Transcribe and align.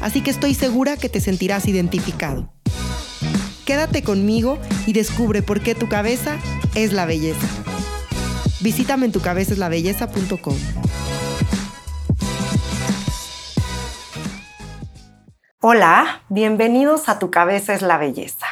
Así 0.00 0.22
que 0.22 0.30
estoy 0.30 0.54
segura 0.54 0.96
que 0.96 1.08
te 1.08 1.20
sentirás 1.20 1.66
identificado. 1.66 2.52
Quédate 3.64 4.02
conmigo 4.02 4.58
y 4.86 4.92
descubre 4.92 5.42
por 5.42 5.60
qué 5.60 5.74
tu 5.74 5.88
cabeza 5.88 6.38
es 6.74 6.92
la 6.92 7.06
belleza. 7.06 7.46
Visítame 8.60 9.06
en 9.06 9.12
tucabezaslabelleza.com. 9.12 10.56
Hola, 15.62 16.22
bienvenidos 16.30 17.08
a 17.10 17.18
Tu 17.18 17.30
Cabeza 17.30 17.74
es 17.74 17.82
la 17.82 17.98
Belleza. 17.98 18.46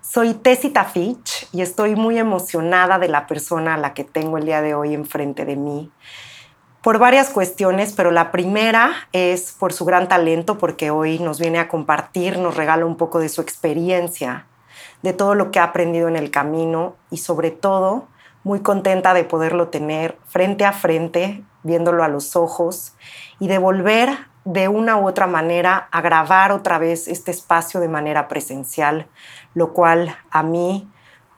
Soy 0.00 0.32
Tessita 0.32 0.84
Fitch 0.84 1.46
y 1.52 1.60
estoy 1.60 1.94
muy 1.94 2.18
emocionada 2.18 2.98
de 2.98 3.08
la 3.08 3.26
persona 3.26 3.74
a 3.74 3.76
la 3.76 3.92
que 3.92 4.04
tengo 4.04 4.38
el 4.38 4.46
día 4.46 4.62
de 4.62 4.74
hoy 4.74 4.94
enfrente 4.94 5.44
de 5.44 5.56
mí. 5.56 5.92
Por 6.82 7.00
varias 7.00 7.30
cuestiones, 7.30 7.92
pero 7.92 8.12
la 8.12 8.30
primera 8.30 8.92
es 9.12 9.50
por 9.52 9.72
su 9.72 9.84
gran 9.84 10.06
talento, 10.06 10.58
porque 10.58 10.90
hoy 10.90 11.18
nos 11.18 11.40
viene 11.40 11.58
a 11.58 11.68
compartir, 11.68 12.38
nos 12.38 12.56
regala 12.56 12.86
un 12.86 12.96
poco 12.96 13.18
de 13.18 13.28
su 13.28 13.40
experiencia, 13.40 14.46
de 15.02 15.12
todo 15.12 15.34
lo 15.34 15.50
que 15.50 15.58
ha 15.58 15.64
aprendido 15.64 16.06
en 16.06 16.14
el 16.14 16.30
camino 16.30 16.94
y 17.10 17.18
sobre 17.18 17.50
todo 17.50 18.06
muy 18.44 18.60
contenta 18.60 19.12
de 19.12 19.24
poderlo 19.24 19.68
tener 19.68 20.16
frente 20.26 20.64
a 20.64 20.72
frente, 20.72 21.42
viéndolo 21.64 22.04
a 22.04 22.08
los 22.08 22.36
ojos 22.36 22.94
y 23.40 23.48
de 23.48 23.58
volver 23.58 24.16
de 24.44 24.68
una 24.68 24.96
u 24.96 25.06
otra 25.06 25.26
manera 25.26 25.88
a 25.90 26.00
grabar 26.00 26.52
otra 26.52 26.78
vez 26.78 27.08
este 27.08 27.32
espacio 27.32 27.80
de 27.80 27.88
manera 27.88 28.28
presencial, 28.28 29.08
lo 29.52 29.72
cual 29.72 30.16
a 30.30 30.44
mí 30.44 30.88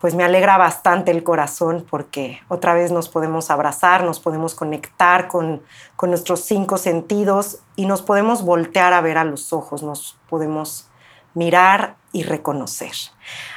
pues 0.00 0.14
me 0.14 0.24
alegra 0.24 0.56
bastante 0.56 1.10
el 1.10 1.22
corazón 1.22 1.86
porque 1.88 2.40
otra 2.48 2.74
vez 2.74 2.90
nos 2.90 3.08
podemos 3.08 3.50
abrazar, 3.50 4.02
nos 4.02 4.18
podemos 4.18 4.54
conectar 4.54 5.28
con, 5.28 5.62
con 5.94 6.10
nuestros 6.10 6.40
cinco 6.40 6.78
sentidos 6.78 7.58
y 7.76 7.86
nos 7.86 8.00
podemos 8.00 8.42
voltear 8.42 8.94
a 8.94 9.02
ver 9.02 9.18
a 9.18 9.24
los 9.24 9.52
ojos, 9.52 9.82
nos 9.82 10.18
podemos 10.28 10.89
mirar 11.34 11.96
y 12.12 12.24
reconocer. 12.24 12.92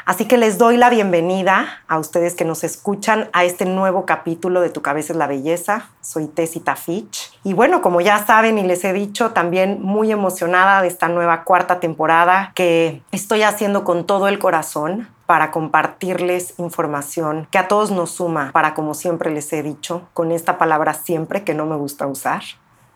Así 0.05 0.27
que 0.27 0.37
les 0.37 0.57
doy 0.57 0.77
la 0.77 0.89
bienvenida 0.89 1.81
a 1.87 1.97
ustedes 1.97 2.35
que 2.35 2.45
nos 2.45 2.63
escuchan 2.63 3.29
a 3.33 3.45
este 3.45 3.65
nuevo 3.65 4.05
capítulo 4.05 4.61
de 4.61 4.69
Tu 4.69 4.81
cabeza 4.81 5.13
es 5.13 5.17
la 5.17 5.27
belleza. 5.27 5.89
Soy 6.01 6.27
Tessita 6.27 6.75
Fitch. 6.75 7.31
Y 7.43 7.53
bueno, 7.53 7.81
como 7.81 8.01
ya 8.01 8.23
saben 8.23 8.59
y 8.59 8.63
les 8.63 8.83
he 8.83 8.93
dicho, 8.93 9.31
también 9.31 9.81
muy 9.81 10.11
emocionada 10.11 10.81
de 10.81 10.87
esta 10.87 11.07
nueva 11.07 11.43
cuarta 11.43 11.79
temporada 11.79 12.51
que 12.53 13.01
estoy 13.11 13.41
haciendo 13.41 13.83
con 13.83 14.05
todo 14.05 14.27
el 14.27 14.37
corazón 14.37 15.09
para 15.25 15.49
compartirles 15.49 16.53
información 16.59 17.47
que 17.49 17.57
a 17.57 17.67
todos 17.67 17.89
nos 17.89 18.11
suma, 18.11 18.51
para 18.51 18.73
como 18.75 18.93
siempre 18.93 19.31
les 19.31 19.51
he 19.53 19.63
dicho, 19.63 20.07
con 20.13 20.31
esta 20.31 20.57
palabra 20.57 20.93
siempre 20.93 21.43
que 21.43 21.53
no 21.53 21.65
me 21.65 21.77
gusta 21.77 22.05
usar, 22.05 22.43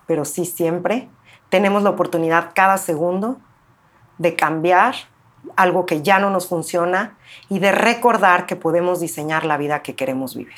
pero 0.06 0.26
sí 0.26 0.46
siempre, 0.46 1.10
tenemos 1.50 1.84
la 1.84 1.90
oportunidad 1.90 2.52
cada 2.54 2.78
segundo 2.78 3.40
de 4.18 4.36
cambiar 4.36 4.96
algo 5.56 5.86
que 5.86 6.02
ya 6.02 6.20
no 6.20 6.30
nos 6.30 6.48
funciona 6.48 7.18
y 7.50 7.60
de 7.60 7.72
recordar 7.72 8.46
que 8.46 8.56
podemos 8.56 9.00
diseñar 9.00 9.46
la 9.46 9.58
vida 9.58 9.82
que 9.82 9.96
queremos 9.96 10.36
vivir. 10.36 10.56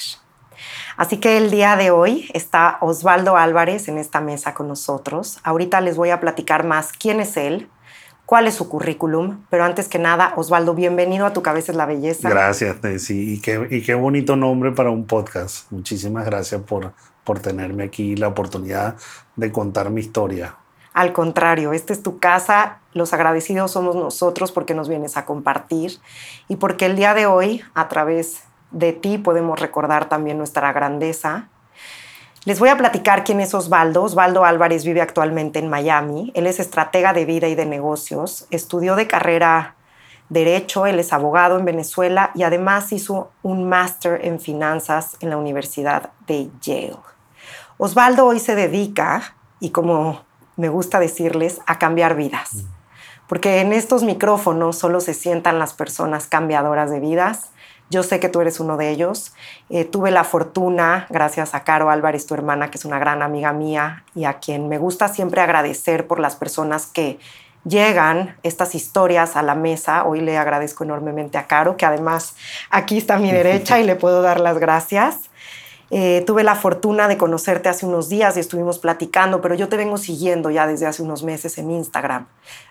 Así 0.98 1.18
que 1.18 1.38
el 1.38 1.52
día 1.52 1.76
de 1.76 1.92
hoy 1.92 2.30
está 2.33 2.78
Osvaldo 2.82 3.38
Álvarez 3.38 3.88
en 3.88 3.98
esta 3.98 4.20
mesa 4.20 4.54
con 4.54 4.67
nosotros. 4.67 5.39
Ahorita 5.44 5.80
les 5.82 5.95
voy 5.95 6.10
a 6.10 6.20
platicar 6.20 6.66
más 6.66 6.92
quién 6.92 7.22
es 7.22 7.38
él, 7.38 7.70
cuál 8.26 8.48
es 8.48 8.56
su 8.56 8.67
currículum, 8.67 9.45
pero 9.50 9.64
antes 9.64 9.88
que 9.88 10.00
nada, 10.00 10.33
Osvaldo, 10.36 10.73
bienvenido 10.73 11.26
a 11.26 11.33
Tu 11.33 11.42
Cabeza 11.42 11.72
es 11.72 11.78
la 11.78 11.86
Belleza. 11.86 12.30
Gracias, 12.30 12.78
sí, 13.02 13.36
y 13.36 13.42
qué, 13.42 13.67
y 13.70 13.94
bonito 13.94 14.36
nombre 14.36 14.72
para 14.72 14.89
un 14.89 15.06
podcast. 15.06 15.72
Muchísimas 15.72 16.26
gracias 16.26 16.62
por, 16.62 16.94
por 17.23 17.39
tenerme 17.39 17.86
aquí 17.86 18.16
la 18.16 18.28
oportunidad 18.28 18.98
de 19.36 19.52
contar 19.52 19.89
mi 19.89 20.02
historia. 20.02 20.56
Al 20.94 21.14
contrario, 21.14 21.73
esta 21.73 21.94
es 21.94 22.02
tu 22.02 22.20
casa, 22.20 22.80
los 22.94 23.14
agradecidos 23.14 23.72
somos 23.72 23.95
nosotros 23.95 24.52
porque 24.52 24.73
nos 24.73 24.89
vienes 24.89 25.17
a 25.17 25.26
compartir 25.26 26.00
y 26.48 26.55
porque 26.55 26.88
el 26.88 26.95
día 26.95 27.14
de 27.14 27.26
hoy, 27.26 27.64
a 27.76 27.88
través 27.88 28.44
de 28.72 28.94
ti, 28.94 29.17
podemos 29.17 29.60
recordar 29.60 30.10
también 30.10 30.38
nuestra 30.38 30.73
grandeza. 30.73 31.50
Les 32.45 32.60
voy 32.60 32.70
a 32.70 32.77
platicar 32.77 33.23
quién 33.23 33.39
es 33.42 33.54
Osvaldo. 33.54 34.04
Osvaldo 34.04 34.45
Álvarez 34.45 34.86
vive 34.86 35.02
actualmente 35.02 35.60
en 35.60 35.70
Miami. 35.70 36.32
Él 36.36 36.48
es 36.48 36.60
estratega 36.60 37.14
de 37.14 37.26
vida 37.26 37.48
y 37.48 37.56
de 37.56 37.66
negocios. 37.66 38.48
Estudió 38.50 38.95
de 38.95 39.08
carrera 39.08 39.76
Derecho, 40.30 40.86
él 40.86 41.00
es 41.00 41.11
abogado 41.11 41.58
en 41.58 41.66
Venezuela 41.66 42.30
y 42.36 42.44
además 42.44 42.92
hizo 42.92 43.32
un 43.42 43.67
máster 43.67 44.23
en 44.23 44.39
finanzas 44.39 45.17
en 45.21 45.32
la 45.32 45.38
Universidad 45.38 46.11
de 46.27 46.52
Yale. 46.61 46.98
Osvaldo 47.80 48.27
hoy 48.27 48.39
se 48.39 48.56
dedica, 48.56 49.36
y 49.60 49.71
como 49.71 50.21
me 50.59 50.70
gusta 50.70 50.99
decirles, 50.99 51.61
a 51.65 51.80
cambiar 51.80 52.15
vidas. 52.15 52.53
Mm. 52.53 52.65
Porque 53.27 53.61
en 53.61 53.73
estos 53.73 54.03
micrófonos 54.03 54.77
solo 54.77 54.99
se 54.99 55.14
sientan 55.14 55.58
las 55.58 55.73
personas 55.73 56.27
cambiadoras 56.27 56.89
de 56.92 56.99
vidas. 56.99 57.52
Yo 57.89 58.03
sé 58.03 58.20
que 58.20 58.27
tú 58.27 58.42
eres 58.42 58.59
uno 58.59 58.75
de 58.75 58.89
ellos. 58.89 59.33
Eh, 59.70 59.86
tuve 59.86 60.11
la 60.11 60.23
fortuna, 60.23 61.08
gracias 61.09 61.55
a 61.55 61.64
Caro 61.64 61.89
Álvarez, 61.89 62.25
tu 62.25 62.33
hermana, 62.33 62.70
que 62.70 62.77
es 62.77 62.86
una 62.86 62.99
gran 62.99 63.21
amiga 63.21 63.53
mía 63.53 64.03
y 64.15 64.25
a 64.25 64.33
quien 64.39 64.67
me 64.67 64.77
gusta 64.77 65.08
siempre 65.08 65.42
agradecer 65.42 66.08
por 66.08 66.20
las 66.20 66.36
personas 66.36 66.87
que 66.87 67.20
llegan 67.64 68.36
estas 68.43 68.76
historias 68.76 69.36
a 69.36 69.43
la 69.43 69.55
mesa. 69.55 70.03
Hoy 70.05 70.21
le 70.21 70.37
agradezco 70.37 70.83
enormemente 70.83 71.37
a 71.37 71.47
Caro, 71.47 71.77
que 71.77 71.86
además 71.86 72.36
aquí 72.70 72.97
está 72.97 73.15
a 73.15 73.20
mi 73.20 73.31
derecha 73.31 73.80
y 73.80 73.86
le 73.86 73.95
puedo 73.95 74.21
dar 74.21 74.39
las 74.39 74.58
gracias. 74.58 75.29
Eh, 75.92 76.23
tuve 76.27 76.44
la 76.44 76.55
fortuna 76.55 77.08
de 77.08 77.17
conocerte 77.17 77.67
hace 77.67 77.86
unos 77.86 78.10
días 78.10 78.38
y 78.38 78.39
estuvimos 78.39 78.77
platicando, 78.77 79.42
pero 79.42 79.55
yo 79.55 79.70
te 79.70 79.77
vengo 79.77 79.98
siguiendo 79.98 80.52
ya 80.52 80.67
desde 80.67 80.86
hace 80.86 81.02
unos 81.02 81.23
meses 81.23 81.58
en 81.58 81.72
Instagram. 81.72 82.27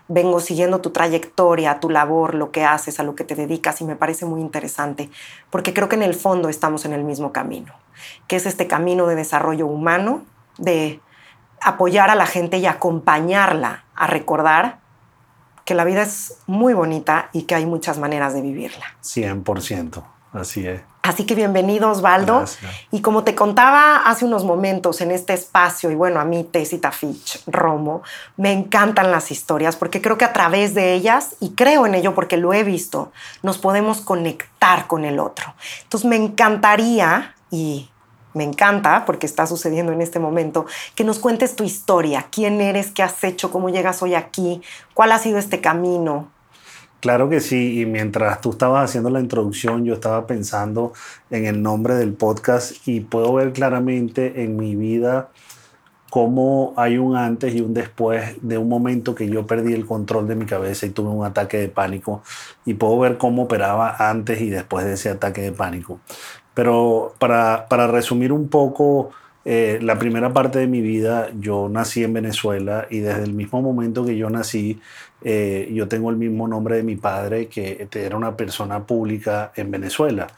Vengo 0.07 0.39
siguiendo 0.41 0.81
tu 0.81 0.91
trayectoria, 0.91 1.81
tu 1.81 1.91
labor, 1.91 2.35
lo 2.35 2.53
que 2.53 2.65
haces, 2.65 3.01
a 3.01 3.03
lo 3.03 3.17
que 3.17 3.25
te 3.25 3.35
dedicas 3.35 3.81
y 3.81 3.85
me 3.85 3.97
parece 3.97 4.25
muy 4.25 4.41
interesante, 4.41 5.11
porque 5.51 5.75
creo 5.75 5.89
que 5.89 5.97
en 5.97 6.03
el 6.03 6.15
fondo 6.15 6.49
estamos 6.49 6.85
en 6.85 6.93
el 6.93 7.03
mismo 7.03 7.33
camino, 7.33 7.75
que 8.29 8.37
es 8.37 8.47
este 8.47 8.69
camino 8.69 9.07
de 9.07 9.17
desarrollo 9.17 9.67
humano, 9.67 10.25
de 10.57 11.01
apoyar 11.61 12.11
a 12.11 12.15
la 12.15 12.27
gente 12.27 12.59
y 12.59 12.67
acompañarla 12.67 13.85
a 13.97 14.07
recordar 14.07 14.79
que 15.65 15.75
la 15.75 15.85
vida 15.85 16.03
es 16.03 16.39
muy 16.47 16.73
bonita 16.73 17.31
y 17.33 17.43
que 17.43 17.57
hay 17.57 17.67
muchas 17.67 17.99
maneras 17.99 18.33
de 18.33 18.43
vivirla. 18.43 18.87
100%, 19.03 20.03
así 20.33 20.67
es. 20.67 20.81
Así 21.09 21.25
que 21.25 21.35
bienvenido 21.35 21.91
Osvaldo. 21.91 22.45
Y 22.91 23.01
como 23.01 23.25
te 23.25 23.35
contaba 23.35 23.97
hace 23.97 24.27
unos 24.27 24.45
momentos 24.45 25.01
en 25.01 25.11
este 25.11 25.33
espacio, 25.33 25.91
y 25.91 25.95
bueno, 25.95 26.21
a 26.21 26.27
mí 26.27 26.45
Tessita 26.45 26.93
Fitch, 26.93 27.43
Romo, 27.47 28.03
me 28.37 28.53
encantan 28.53 29.11
las 29.11 29.31
historias 29.31 29.75
porque 29.75 30.03
creo 30.03 30.19
que 30.19 30.27
a 30.27 30.35
través 30.35 30.75
de 30.75 30.93
ellas, 30.93 31.37
y 31.41 31.53
creo 31.55 31.87
en 31.87 31.95
ello 31.95 32.15
porque 32.15 32.37
lo 32.37 32.53
he 32.53 32.63
visto, 32.63 33.11
nos 33.43 33.57
podemos 33.57 34.03
conectar 34.03 34.87
con 34.87 35.07
el 35.07 35.19
otro. 35.19 35.55
Entonces 35.85 36.07
me 36.07 36.17
encantaría, 36.17 37.35
y 37.51 37.89
me 38.35 38.45
encanta 38.45 39.07
porque 39.07 39.25
está 39.25 39.47
sucediendo 39.47 39.93
en 39.93 40.03
este 40.03 40.19
momento, 40.19 40.67
que 40.95 41.05
nos 41.05 41.21
cuentes 41.21 41.57
tu 41.57 41.65
historia, 41.65 42.27
quién 42.31 42.61
eres, 42.61 42.91
qué 42.91 43.03
has 43.03 43.25
hecho, 43.25 43.51
cómo 43.51 43.71
llegas 43.71 44.03
hoy 44.03 44.15
aquí, 44.15 44.61
cuál 44.93 45.13
ha 45.13 45.19
sido 45.19 45.39
este 45.39 45.63
camino, 45.63 46.29
Claro 47.01 47.29
que 47.29 47.41
sí, 47.41 47.81
y 47.81 47.87
mientras 47.87 48.41
tú 48.41 48.51
estabas 48.51 48.91
haciendo 48.91 49.09
la 49.09 49.21
introducción, 49.21 49.85
yo 49.85 49.95
estaba 49.95 50.27
pensando 50.27 50.93
en 51.31 51.47
el 51.47 51.63
nombre 51.63 51.95
del 51.95 52.13
podcast 52.13 52.89
y 52.89 53.01
puedo 53.01 53.33
ver 53.35 53.53
claramente 53.53 54.43
en 54.43 54.57
mi 54.57 54.75
vida 54.75 55.29
cómo 56.11 56.75
hay 56.77 56.99
un 56.99 57.15
antes 57.17 57.55
y 57.55 57.61
un 57.61 57.73
después 57.73 58.37
de 58.43 58.59
un 58.59 58.69
momento 58.69 59.15
que 59.15 59.29
yo 59.29 59.47
perdí 59.47 59.75
el 59.75 59.87
control 59.87 60.27
de 60.27 60.35
mi 60.35 60.47
cabeza 60.47 60.87
y 60.87 60.91
tuve 60.91 61.11
un 61.11 61.25
ataque 61.25 61.59
de 61.59 61.69
pánico 61.69 62.23
y 62.65 62.75
puedo 62.75 62.99
ver 62.99 63.17
cómo 63.17 63.45
operaba 63.45 63.95
antes 64.11 64.41
y 64.41 64.51
después 64.51 64.85
de 64.85 64.95
ese 64.95 65.11
ataque 65.11 65.43
de 65.43 65.53
pánico. 65.53 66.01
Pero 66.55 67.15
para, 67.21 67.67
para 67.69 67.87
resumir 67.87 68.33
un 68.33 68.49
poco, 68.49 69.11
eh, 69.45 69.79
la 69.81 69.99
primera 69.99 70.33
parte 70.33 70.59
de 70.59 70.67
mi 70.67 70.81
vida 70.81 71.29
yo 71.39 71.69
nací 71.69 72.05
en 72.05 72.13
Venezuela 72.13 72.87
y 72.91 72.99
desde 72.99 73.23
el 73.23 73.33
mismo 73.33 73.63
momento 73.63 74.05
que 74.05 74.17
yo 74.17 74.29
nací, 74.29 74.81
eh, 75.23 75.71
yo 75.73 75.89
tengo 75.89 76.11
el 76.11 76.17
mismo 76.17 76.47
nombre 76.49 76.77
de 76.77 76.83
mi 76.83 76.97
padre, 76.97 77.49
que 77.49 77.89
era 77.93 78.17
una 78.17 78.37
persona 78.37 78.87
pública 78.87 79.53
en 79.57 79.71
Venezuela. 79.71 80.29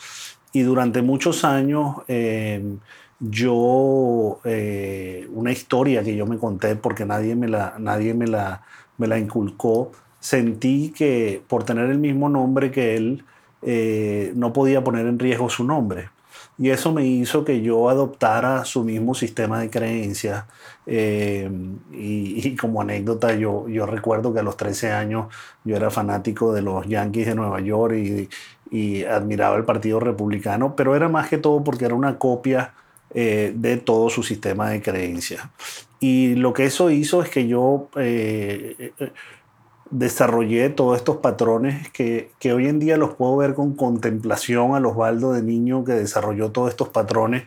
Y 0.52 0.62
durante 0.62 1.02
muchos 1.02 1.44
años 1.44 1.96
em, 2.08 2.78
yo, 3.20 4.40
eh, 4.44 5.28
una 5.32 5.52
historia 5.52 6.02
que 6.02 6.16
yo 6.16 6.26
me 6.26 6.38
conté, 6.38 6.76
porque 6.76 7.04
nadie 7.04 7.36
me 7.36 7.48
la, 7.48 7.74
nadie 7.78 8.14
me 8.14 8.26
la, 8.26 8.62
me 8.98 9.06
la 9.06 9.18
inculcó, 9.18 9.92
sentí 10.18 10.92
que 10.96 11.42
por 11.46 11.64
tener 11.64 11.90
el 11.90 11.98
mismo 11.98 12.28
nombre 12.28 12.70
que 12.70 12.96
él, 12.96 13.24
eh, 13.62 14.32
no 14.36 14.52
podía 14.52 14.82
poner 14.82 15.06
en 15.06 15.18
riesgo 15.18 15.50
su 15.50 15.64
nombre. 15.64 16.10
Y 16.58 16.70
eso 16.70 16.92
me 16.92 17.06
hizo 17.06 17.44
que 17.44 17.62
yo 17.62 17.88
adoptara 17.88 18.64
su 18.64 18.84
mismo 18.84 19.14
sistema 19.14 19.60
de 19.60 19.70
creencias. 19.70 20.44
Eh, 20.92 21.48
y, 21.92 22.56
como 22.56 22.80
anécdota, 22.80 23.32
yo, 23.34 23.68
yo 23.68 23.86
recuerdo 23.86 24.34
que 24.34 24.40
a 24.40 24.42
los 24.42 24.56
13 24.56 24.90
años 24.90 25.32
yo 25.64 25.76
era 25.76 25.88
fanático 25.90 26.52
de 26.52 26.62
los 26.62 26.84
Yankees 26.86 27.26
de 27.26 27.34
Nueva 27.36 27.60
York 27.60 27.94
y, 27.94 28.28
y 28.70 29.04
admiraba 29.04 29.56
el 29.56 29.64
Partido 29.64 30.00
Republicano, 30.00 30.74
pero 30.74 30.96
era 30.96 31.08
más 31.08 31.28
que 31.28 31.38
todo 31.38 31.62
porque 31.62 31.84
era 31.84 31.94
una 31.94 32.18
copia 32.18 32.74
eh, 33.12 33.52
de 33.56 33.76
todo 33.76 34.08
su 34.08 34.22
sistema 34.22 34.70
de 34.70 34.80
creencias. 34.80 35.42
Y 35.98 36.36
lo 36.36 36.52
que 36.52 36.64
eso 36.64 36.90
hizo 36.90 37.22
es 37.22 37.28
que 37.28 37.48
yo 37.48 37.88
eh, 37.96 38.92
eh, 38.98 39.12
desarrollé 39.90 40.70
todos 40.70 40.96
estos 40.96 41.16
patrones 41.16 41.90
que, 41.90 42.30
que, 42.38 42.52
hoy 42.52 42.68
en 42.68 42.78
día 42.78 42.96
los 42.96 43.14
puedo 43.16 43.36
ver 43.36 43.54
con 43.54 43.74
contemplación 43.74 44.76
a 44.76 44.80
los 44.80 44.94
baldos 44.94 45.34
de 45.34 45.42
niño 45.42 45.84
que 45.84 45.92
desarrolló 45.92 46.52
todos 46.52 46.70
estos 46.70 46.88
patrones 46.90 47.44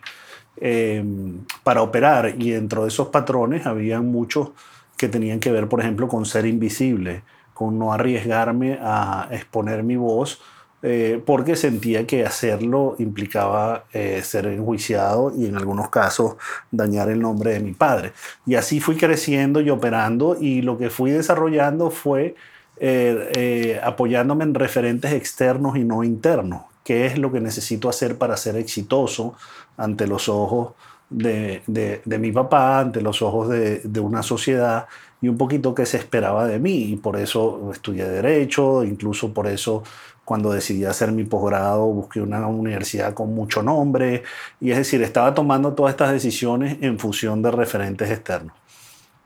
para 1.64 1.82
operar. 1.82 2.36
Y 2.38 2.52
dentro 2.52 2.84
de 2.84 2.90
esos 2.90 3.10
patrones 3.10 3.66
había 3.66 4.02
muchos 4.02 4.52
que 4.98 5.10
tenían 5.10 5.40
que 5.40 5.52
ver, 5.52 5.68
por 5.68 5.82
ejemplo, 5.82 6.08
con 6.08 6.26
ser 6.26 6.46
invisible, 6.46 7.24
con 7.54 7.78
no 7.78 7.94
arriesgarme 7.94 8.80
a 8.82 9.28
exponer 9.32 9.84
mi 9.84 9.96
voz 9.96 10.40
eh, 10.86 11.24
porque 11.26 11.56
sentía 11.56 12.06
que 12.06 12.26
hacerlo 12.26 12.98
implicaba 13.00 13.86
eh, 13.94 14.22
ser 14.22 14.48
enjuiciado 14.48 15.32
y 15.34 15.46
en 15.46 15.56
algunos 15.56 15.90
casos 15.90 16.36
dañar 16.72 17.10
el 17.10 17.22
nombre 17.22 17.54
de 17.54 17.62
mi 17.62 17.72
padre. 17.72 18.12
Y 18.46 18.56
así 18.56 18.82
fui 18.82 18.98
creciendo 18.98 19.62
y 19.62 19.70
operando 19.70 20.36
y 20.38 20.62
lo 20.62 20.78
que 20.78 20.90
fui 20.90 21.12
desarrollando 21.12 21.90
fue 21.90 22.36
eh, 22.82 23.80
apoyándome 23.82 24.44
en 24.44 24.54
referentes 24.54 25.14
externos 25.14 25.78
y 25.78 25.86
no 25.86 26.04
internos. 26.04 26.64
¿Qué 26.84 27.06
es 27.06 27.18
lo 27.18 27.32
que 27.32 27.40
necesito 27.40 27.88
hacer 27.88 28.18
para 28.18 28.36
ser 28.36 28.58
exitoso 28.58 29.36
ante 29.78 30.08
los 30.08 30.30
ojos 30.30 30.74
de, 31.10 31.62
de, 31.68 32.18
mi 32.20 32.32
papá, 32.32 32.80
ante 32.80 33.02
los 33.02 33.22
ojos 33.22 33.50
de, 33.50 33.80
de, 33.80 34.00
una 34.00 34.24
sociedad 34.24 34.88
y 35.22 35.28
un 35.28 35.38
poquito 35.38 35.76
qué 35.76 35.86
se 35.86 35.98
esperaba 35.98 36.48
de 36.48 36.60
mí. 36.60 36.94
Y 36.94 36.96
por 36.96 37.18
eso 37.18 37.70
estudié 37.72 38.06
Derecho, 38.06 38.84
incluso 38.84 39.34
por 39.34 39.48
eso 39.48 39.84
cuando 40.26 40.52
decidí 40.52 40.86
hacer 40.86 41.12
mi 41.12 41.26
posgrado, 41.26 41.86
busqué 41.88 42.22
una 42.22 42.48
universidad 42.48 43.14
con 43.14 43.34
mucho 43.34 43.62
nombre, 43.62 44.24
y 44.60 44.72
es 44.72 44.78
decir, 44.78 45.02
estaba 45.02 45.34
tomando 45.34 45.74
todas 45.74 45.92
estas 45.92 46.12
decisiones 46.12 46.78
en 46.82 46.98
función 46.98 47.42
de 47.42 47.52
referentes 47.52 48.10
externos. 48.10 48.56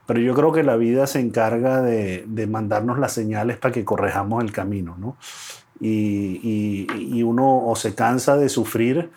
Pero 0.08 0.20
yo 0.22 0.34
creo 0.34 0.52
que 0.52 0.64
la 0.64 0.78
vida 0.78 1.06
se 1.06 1.20
encarga 1.20 1.82
de, 1.82 2.48
mandarnos 2.50 2.98
las 2.98 3.12
señales 3.12 3.58
para 3.58 3.74
que 3.74 3.84
correjamos 3.86 4.44
el 4.44 4.52
camino, 4.52 4.96
¿no? 4.98 5.18
Y, 5.80 6.88
y, 6.92 7.22
uno 7.22 7.68
o 7.68 7.76
se 7.76 7.94
cansa 7.94 8.36
de 8.36 8.50
sufrir 8.50 9.12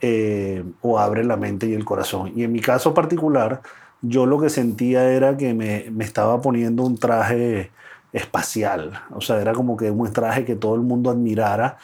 eh, 0.00 0.64
o 0.80 0.98
abre 0.98 1.24
la 1.24 1.36
mente 1.36 1.66
y 1.66 1.74
el 1.74 1.84
corazón. 1.84 2.32
Y 2.36 2.44
en 2.44 2.52
mi 2.52 2.60
caso 2.60 2.94
particular, 2.94 3.62
yo 4.02 4.26
lo 4.26 4.40
que 4.40 4.48
sentía 4.48 5.10
era 5.10 5.36
que 5.36 5.54
me, 5.54 5.86
me 5.90 6.04
estaba 6.04 6.40
poniendo 6.40 6.84
un 6.84 6.98
traje 6.98 7.70
espacial. 8.12 9.00
O 9.14 9.20
sea, 9.20 9.40
era 9.40 9.52
como 9.52 9.76
que 9.76 9.90
un 9.90 10.12
traje 10.12 10.44
que 10.44 10.56
todo 10.56 10.74
el 10.74 10.82
mundo 10.82 11.10
admirara, 11.10 11.78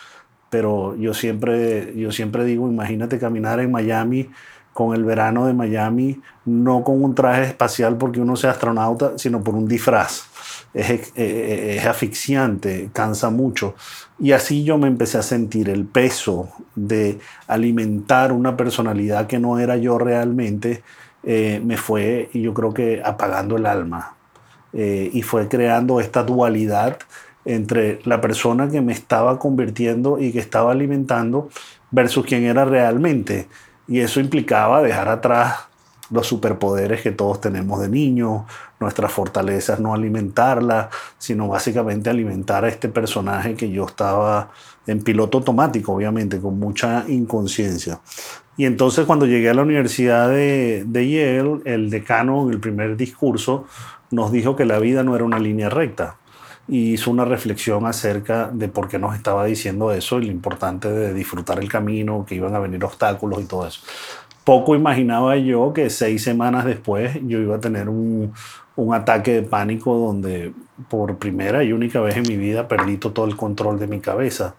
pero 0.50 0.96
yo 0.96 1.14
siempre, 1.14 1.94
yo 1.96 2.12
siempre 2.12 2.44
digo, 2.44 2.68
imagínate 2.68 3.18
caminar 3.18 3.60
en 3.60 3.72
Miami 3.72 4.30
con 4.72 4.94
el 4.94 5.04
verano 5.04 5.46
de 5.46 5.54
Miami, 5.54 6.20
no 6.44 6.82
con 6.82 7.02
un 7.02 7.14
traje 7.14 7.44
espacial 7.44 7.96
porque 7.96 8.20
uno 8.20 8.36
sea 8.36 8.50
astronauta, 8.50 9.12
sino 9.16 9.42
por 9.42 9.54
un 9.54 9.68
disfraz. 9.68 10.28
Es, 10.74 10.90
es, 10.90 11.12
es, 11.14 11.86
asfixiante, 11.86 12.90
cansa 12.92 13.30
mucho. 13.30 13.74
Y 14.18 14.32
así 14.32 14.64
yo 14.64 14.76
me 14.76 14.88
empecé 14.88 15.18
a 15.18 15.22
sentir 15.22 15.68
el 15.70 15.84
peso 15.84 16.48
de 16.74 17.20
alimentar 17.46 18.32
una 18.32 18.56
personalidad 18.56 19.28
que 19.28 19.38
no 19.38 19.58
era 19.60 19.76
yo 19.76 19.98
realmente, 19.98 20.82
eh, 21.22 21.60
me 21.64 21.76
fue, 21.76 22.28
y 22.32 22.42
yo 22.42 22.52
creo 22.52 22.74
que 22.74 23.00
apagando 23.04 23.56
el 23.56 23.66
alma. 23.66 24.16
Eh, 24.72 25.10
y 25.12 25.22
fue 25.22 25.48
creando 25.48 26.00
esta 26.00 26.24
dualidad 26.24 26.98
entre 27.44 28.00
la 28.04 28.20
persona 28.20 28.68
que 28.68 28.80
me 28.80 28.92
estaba 28.92 29.38
convirtiendo 29.38 30.18
y 30.18 30.32
que 30.32 30.40
estaba 30.40 30.72
alimentando 30.72 31.48
versus 31.90 32.26
quien 32.26 32.44
era 32.44 32.64
realmente. 32.64 33.48
Y 33.86 34.00
eso 34.00 34.20
implicaba 34.20 34.82
dejar 34.82 35.08
atrás 35.08 35.68
los 36.14 36.26
superpoderes 36.26 37.02
que 37.02 37.10
todos 37.10 37.40
tenemos 37.40 37.80
de 37.80 37.88
niños, 37.88 38.42
nuestras 38.80 39.12
fortalezas, 39.12 39.80
no 39.80 39.92
alimentarlas, 39.92 40.88
sino 41.18 41.48
básicamente 41.48 42.08
alimentar 42.08 42.64
a 42.64 42.68
este 42.68 42.88
personaje 42.88 43.54
que 43.54 43.70
yo 43.70 43.86
estaba 43.86 44.50
en 44.86 45.02
piloto 45.02 45.38
automático, 45.38 45.92
obviamente, 45.92 46.40
con 46.40 46.58
mucha 46.58 47.04
inconsciencia. 47.08 48.00
Y 48.56 48.66
entonces 48.66 49.04
cuando 49.04 49.26
llegué 49.26 49.50
a 49.50 49.54
la 49.54 49.62
Universidad 49.62 50.28
de, 50.28 50.84
de 50.86 51.10
Yale, 51.10 51.60
el 51.64 51.90
decano 51.90 52.44
en 52.44 52.50
el 52.50 52.60
primer 52.60 52.96
discurso 52.96 53.66
nos 54.10 54.30
dijo 54.30 54.54
que 54.54 54.64
la 54.64 54.78
vida 54.78 55.02
no 55.02 55.16
era 55.16 55.24
una 55.24 55.40
línea 55.40 55.68
recta 55.68 56.16
y 56.66 56.94
hizo 56.94 57.10
una 57.10 57.24
reflexión 57.24 57.84
acerca 57.86 58.48
de 58.52 58.68
por 58.68 58.88
qué 58.88 58.98
nos 58.98 59.14
estaba 59.14 59.44
diciendo 59.44 59.92
eso 59.92 60.18
y 60.18 60.26
lo 60.26 60.32
importante 60.32 60.90
de 60.90 61.12
disfrutar 61.12 61.58
el 61.58 61.68
camino, 61.68 62.24
que 62.26 62.36
iban 62.36 62.54
a 62.54 62.58
venir 62.58 62.82
obstáculos 62.84 63.42
y 63.42 63.44
todo 63.44 63.66
eso. 63.66 63.80
Poco 64.44 64.76
imaginaba 64.76 65.36
yo 65.36 65.72
que 65.72 65.88
seis 65.90 66.22
semanas 66.22 66.64
después 66.64 67.18
yo 67.26 67.38
iba 67.38 67.56
a 67.56 67.60
tener 67.60 67.88
un, 67.88 68.32
un 68.76 68.94
ataque 68.94 69.32
de 69.32 69.42
pánico 69.42 69.96
donde 69.96 70.52
por 70.88 71.16
primera 71.18 71.62
y 71.64 71.72
única 71.72 72.00
vez 72.00 72.16
en 72.16 72.24
mi 72.28 72.36
vida 72.36 72.68
perdí 72.68 72.96
todo 72.96 73.24
el 73.24 73.36
control 73.36 73.78
de 73.78 73.86
mi 73.86 74.00
cabeza. 74.00 74.54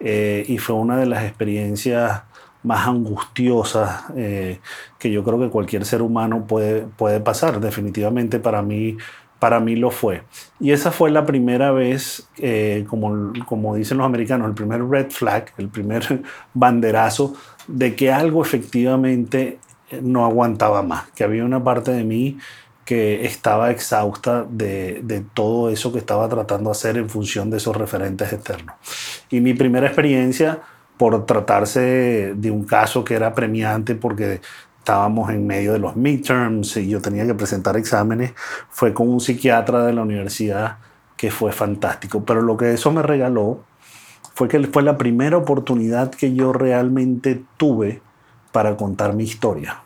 Eh, 0.00 0.44
y 0.48 0.58
fue 0.58 0.74
una 0.74 0.96
de 0.96 1.06
las 1.06 1.24
experiencias 1.24 2.22
más 2.64 2.86
angustiosas 2.86 4.04
eh, 4.16 4.60
que 4.98 5.10
yo 5.10 5.24
creo 5.24 5.38
que 5.38 5.48
cualquier 5.48 5.84
ser 5.84 6.02
humano 6.02 6.44
puede, 6.46 6.82
puede 6.82 7.20
pasar. 7.20 7.60
Definitivamente 7.60 8.40
para 8.40 8.62
mí, 8.62 8.96
para 9.38 9.60
mí 9.60 9.76
lo 9.76 9.90
fue. 9.90 10.22
Y 10.58 10.72
esa 10.72 10.90
fue 10.90 11.10
la 11.10 11.24
primera 11.24 11.70
vez, 11.70 12.28
eh, 12.38 12.84
como, 12.88 13.32
como 13.46 13.76
dicen 13.76 13.98
los 13.98 14.06
americanos, 14.06 14.48
el 14.48 14.54
primer 14.54 14.84
red 14.88 15.10
flag, 15.10 15.52
el 15.58 15.68
primer 15.68 16.22
banderazo 16.54 17.34
de 17.66 17.94
que 17.96 18.12
algo 18.12 18.42
efectivamente 18.42 19.58
no 20.00 20.24
aguantaba 20.24 20.82
más, 20.82 21.10
que 21.12 21.24
había 21.24 21.44
una 21.44 21.62
parte 21.62 21.92
de 21.92 22.04
mí 22.04 22.38
que 22.84 23.24
estaba 23.24 23.70
exhausta 23.70 24.44
de, 24.48 25.00
de, 25.04 25.20
todo 25.20 25.70
eso 25.70 25.92
que 25.92 25.98
estaba 25.98 26.28
tratando 26.28 26.70
de 26.70 26.72
hacer 26.72 26.96
en 26.96 27.08
función 27.08 27.48
de 27.48 27.58
esos 27.58 27.76
referentes 27.76 28.32
externos. 28.32 28.74
Y 29.30 29.40
mi 29.40 29.54
primera 29.54 29.86
experiencia 29.86 30.60
por 30.96 31.26
tratarse 31.26 32.32
de 32.36 32.50
un 32.50 32.64
caso 32.64 33.04
que 33.04 33.14
era 33.14 33.34
premiante 33.34 33.94
porque 33.94 34.40
estábamos 34.78 35.30
en 35.30 35.46
medio 35.46 35.72
de 35.72 35.78
los 35.78 35.96
midterms 35.96 36.76
y 36.76 36.88
yo 36.88 37.00
tenía 37.00 37.24
que 37.26 37.34
presentar 37.34 37.76
exámenes, 37.76 38.32
fue 38.68 38.92
con 38.92 39.08
un 39.08 39.20
psiquiatra 39.20 39.86
de 39.86 39.92
la 39.92 40.02
universidad 40.02 40.78
que 41.16 41.30
fue 41.30 41.52
fantástico. 41.52 42.24
Pero 42.24 42.42
lo 42.42 42.56
que 42.56 42.72
eso 42.72 42.90
me 42.90 43.02
regaló 43.02 43.64
fue 44.34 44.48
que 44.48 44.60
fue 44.66 44.82
la 44.82 44.98
primera 44.98 45.36
oportunidad 45.36 46.10
que 46.10 46.34
yo 46.34 46.52
realmente 46.52 47.42
tuve 47.56 48.00
para 48.52 48.76
contar 48.76 49.14
mi 49.14 49.24
historia. 49.24 49.82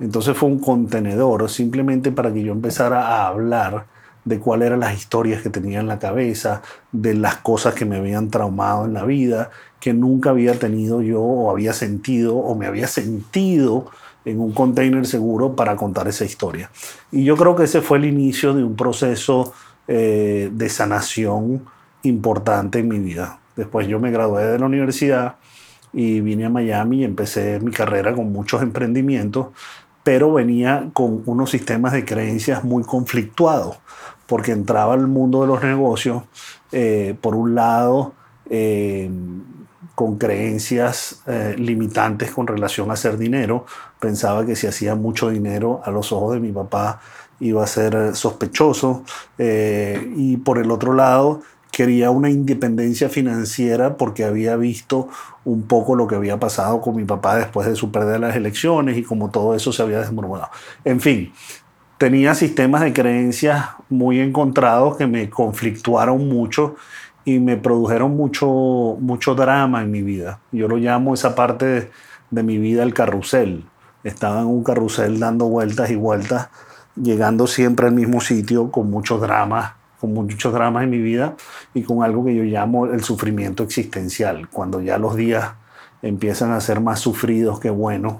Entonces 0.00 0.36
fue 0.36 0.48
un 0.48 0.58
contenedor 0.58 1.48
simplemente 1.48 2.12
para 2.12 2.32
que 2.32 2.42
yo 2.42 2.52
empezara 2.52 3.06
a 3.06 3.28
hablar 3.28 3.86
de 4.24 4.38
cuáles 4.38 4.66
eran 4.68 4.80
las 4.80 4.96
historias 4.96 5.42
que 5.42 5.50
tenía 5.50 5.80
en 5.80 5.88
la 5.88 5.98
cabeza, 5.98 6.62
de 6.92 7.14
las 7.14 7.36
cosas 7.38 7.74
que 7.74 7.84
me 7.84 7.96
habían 7.96 8.30
traumado 8.30 8.84
en 8.84 8.94
la 8.94 9.04
vida, 9.04 9.50
que 9.80 9.92
nunca 9.92 10.30
había 10.30 10.58
tenido 10.58 11.02
yo 11.02 11.20
o 11.20 11.50
había 11.50 11.72
sentido 11.72 12.36
o 12.36 12.54
me 12.54 12.66
había 12.66 12.86
sentido 12.86 13.86
en 14.24 14.40
un 14.40 14.52
container 14.52 15.06
seguro 15.06 15.56
para 15.56 15.74
contar 15.74 16.06
esa 16.06 16.24
historia. 16.24 16.70
Y 17.10 17.24
yo 17.24 17.36
creo 17.36 17.56
que 17.56 17.64
ese 17.64 17.80
fue 17.80 17.98
el 17.98 18.04
inicio 18.04 18.54
de 18.54 18.62
un 18.62 18.76
proceso 18.76 19.52
eh, 19.88 20.50
de 20.52 20.68
sanación 20.68 21.64
importante 22.04 22.78
en 22.78 22.88
mi 22.88 23.00
vida. 23.00 23.40
Después 23.56 23.86
yo 23.86 24.00
me 24.00 24.10
gradué 24.10 24.46
de 24.46 24.58
la 24.58 24.66
universidad 24.66 25.36
y 25.92 26.20
vine 26.20 26.46
a 26.46 26.50
Miami 26.50 27.00
y 27.00 27.04
empecé 27.04 27.60
mi 27.60 27.70
carrera 27.70 28.14
con 28.14 28.32
muchos 28.32 28.62
emprendimientos, 28.62 29.48
pero 30.02 30.32
venía 30.32 30.88
con 30.92 31.22
unos 31.26 31.50
sistemas 31.50 31.92
de 31.92 32.04
creencias 32.04 32.64
muy 32.64 32.82
conflictuados 32.82 33.76
porque 34.26 34.52
entraba 34.52 34.94
al 34.94 35.08
mundo 35.08 35.42
de 35.42 35.46
los 35.46 35.62
negocios, 35.62 36.22
eh, 36.72 37.14
por 37.20 37.34
un 37.34 37.54
lado, 37.54 38.14
eh, 38.48 39.10
con 39.94 40.16
creencias 40.16 41.22
eh, 41.26 41.54
limitantes 41.58 42.30
con 42.30 42.46
relación 42.46 42.90
a 42.90 42.94
hacer 42.94 43.18
dinero. 43.18 43.66
Pensaba 44.00 44.46
que 44.46 44.56
si 44.56 44.66
hacía 44.66 44.94
mucho 44.94 45.28
dinero 45.28 45.82
a 45.84 45.90
los 45.90 46.12
ojos 46.12 46.32
de 46.32 46.40
mi 46.40 46.50
papá 46.50 47.00
iba 47.40 47.62
a 47.62 47.66
ser 47.66 48.16
sospechoso. 48.16 49.04
y 49.38 50.38
por 50.38 50.58
el 50.58 50.70
otro 50.70 50.94
lado, 50.94 51.42
quería 51.72 52.10
una 52.10 52.30
independencia 52.30 53.08
financiera 53.08 53.96
porque 53.96 54.24
había 54.24 54.56
visto 54.56 55.08
un 55.44 55.62
poco 55.62 55.96
lo 55.96 56.06
que 56.06 56.14
había 56.14 56.38
pasado 56.38 56.80
con 56.82 56.94
mi 56.94 57.04
papá 57.04 57.36
después 57.36 57.66
de 57.66 57.74
su 57.74 57.90
pérdida 57.90 58.12
de 58.12 58.18
las 58.20 58.36
elecciones 58.36 58.98
y 58.98 59.02
como 59.02 59.30
todo 59.30 59.54
eso 59.56 59.72
se 59.72 59.82
había 59.82 59.98
desmoronado. 59.98 60.50
En 60.84 61.00
fin, 61.00 61.32
tenía 61.96 62.34
sistemas 62.34 62.82
de 62.82 62.92
creencias 62.92 63.70
muy 63.88 64.20
encontrados 64.20 64.98
que 64.98 65.06
me 65.06 65.30
conflictuaron 65.30 66.28
mucho 66.28 66.76
y 67.24 67.38
me 67.38 67.56
produjeron 67.56 68.16
mucho, 68.16 68.46
mucho 69.00 69.34
drama 69.34 69.82
en 69.82 69.90
mi 69.90 70.02
vida. 70.02 70.40
Yo 70.52 70.68
lo 70.68 70.76
llamo 70.76 71.14
esa 71.14 71.34
parte 71.34 71.64
de, 71.64 71.90
de 72.30 72.42
mi 72.42 72.58
vida 72.58 72.82
el 72.82 72.92
carrusel. 72.92 73.64
Estaba 74.04 74.40
en 74.40 74.46
un 74.48 74.62
carrusel 74.62 75.18
dando 75.18 75.46
vueltas 75.46 75.90
y 75.90 75.96
vueltas, 75.96 76.50
llegando 76.96 77.46
siempre 77.46 77.86
al 77.86 77.94
mismo 77.94 78.20
sitio 78.20 78.70
con 78.70 78.90
muchos 78.90 79.22
dramas, 79.22 79.72
con 80.02 80.14
muchos 80.14 80.52
dramas 80.52 80.82
en 80.82 80.90
mi 80.90 80.98
vida 80.98 81.36
y 81.74 81.84
con 81.84 82.02
algo 82.02 82.24
que 82.24 82.34
yo 82.34 82.42
llamo 82.42 82.86
el 82.86 83.04
sufrimiento 83.04 83.62
existencial, 83.62 84.48
cuando 84.48 84.80
ya 84.80 84.98
los 84.98 85.14
días 85.14 85.52
empiezan 86.02 86.50
a 86.50 86.60
ser 86.60 86.80
más 86.80 86.98
sufridos 86.98 87.60
que 87.60 87.70
buenos 87.70 88.16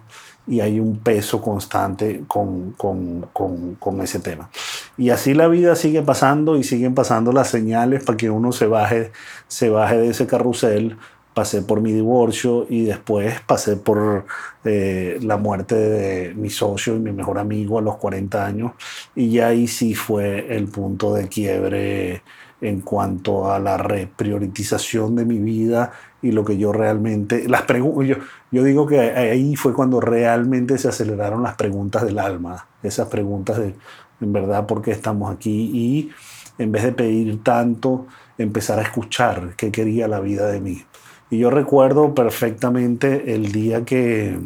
y 0.46 0.60
hay 0.60 0.78
un 0.78 1.00
peso 1.00 1.42
constante 1.42 2.22
con, 2.28 2.70
con, 2.76 3.26
con, 3.32 3.74
con, 3.74 4.00
ese 4.00 4.20
tema. 4.20 4.48
Y 4.96 5.10
así 5.10 5.34
la 5.34 5.48
vida 5.48 5.74
sigue 5.74 6.02
pasando 6.02 6.56
y 6.56 6.62
siguen 6.62 6.94
pasando 6.94 7.32
las 7.32 7.48
señales 7.48 8.04
para 8.04 8.16
que 8.16 8.30
uno 8.30 8.52
se 8.52 8.68
baje, 8.68 9.10
se 9.48 9.68
baje 9.68 9.96
de 9.96 10.10
ese 10.10 10.28
carrusel. 10.28 10.96
Pasé 11.34 11.62
por 11.62 11.80
mi 11.80 11.92
divorcio 11.92 12.66
y 12.68 12.84
después 12.84 13.40
pasé 13.46 13.76
por 13.76 14.26
eh, 14.64 15.18
la 15.22 15.36
muerte 15.36 15.74
de 15.74 16.34
mi 16.34 16.50
socio 16.50 16.96
y 16.96 16.98
mi 17.00 17.12
mejor 17.12 17.38
amigo 17.38 17.78
a 17.78 17.82
los 17.82 17.96
40 17.96 18.44
años. 18.44 18.72
Y 19.14 19.30
ya 19.30 19.48
ahí 19.48 19.66
sí 19.66 19.94
fue 19.94 20.54
el 20.54 20.68
punto 20.68 21.14
de 21.14 21.28
quiebre 21.28 22.22
en 22.62 22.80
cuanto 22.80 23.52
a 23.52 23.58
la 23.58 23.76
reprioritización 23.76 25.16
de 25.16 25.24
mi 25.24 25.38
vida 25.40 25.92
y 26.22 26.30
lo 26.30 26.44
que 26.44 26.56
yo 26.56 26.72
realmente, 26.72 27.48
las 27.48 27.64
yo, 27.66 28.16
yo 28.52 28.64
digo 28.64 28.86
que 28.86 29.00
ahí 29.00 29.56
fue 29.56 29.74
cuando 29.74 30.00
realmente 30.00 30.78
se 30.78 30.88
aceleraron 30.88 31.42
las 31.42 31.56
preguntas 31.56 32.04
del 32.04 32.20
alma, 32.20 32.68
esas 32.84 33.08
preguntas 33.08 33.58
de, 33.58 33.74
en 34.20 34.32
verdad, 34.32 34.66
¿por 34.66 34.80
qué 34.80 34.92
estamos 34.92 35.34
aquí? 35.34 35.70
Y 35.74 36.10
en 36.58 36.70
vez 36.70 36.84
de 36.84 36.92
pedir 36.92 37.42
tanto, 37.42 38.06
empezar 38.38 38.78
a 38.78 38.82
escuchar 38.82 39.54
qué 39.56 39.72
quería 39.72 40.06
la 40.06 40.20
vida 40.20 40.46
de 40.46 40.60
mí. 40.60 40.84
Y 41.32 41.38
yo 41.38 41.48
recuerdo 41.48 42.14
perfectamente 42.14 43.34
el 43.34 43.52
día 43.52 43.86
que, 43.86 44.38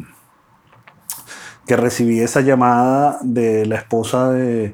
que 1.65 1.75
recibí 1.75 2.21
esa 2.21 2.39
llamada 2.39 3.19
de 3.23 3.65
la 3.65 3.75
esposa 3.75 4.31
de, 4.31 4.73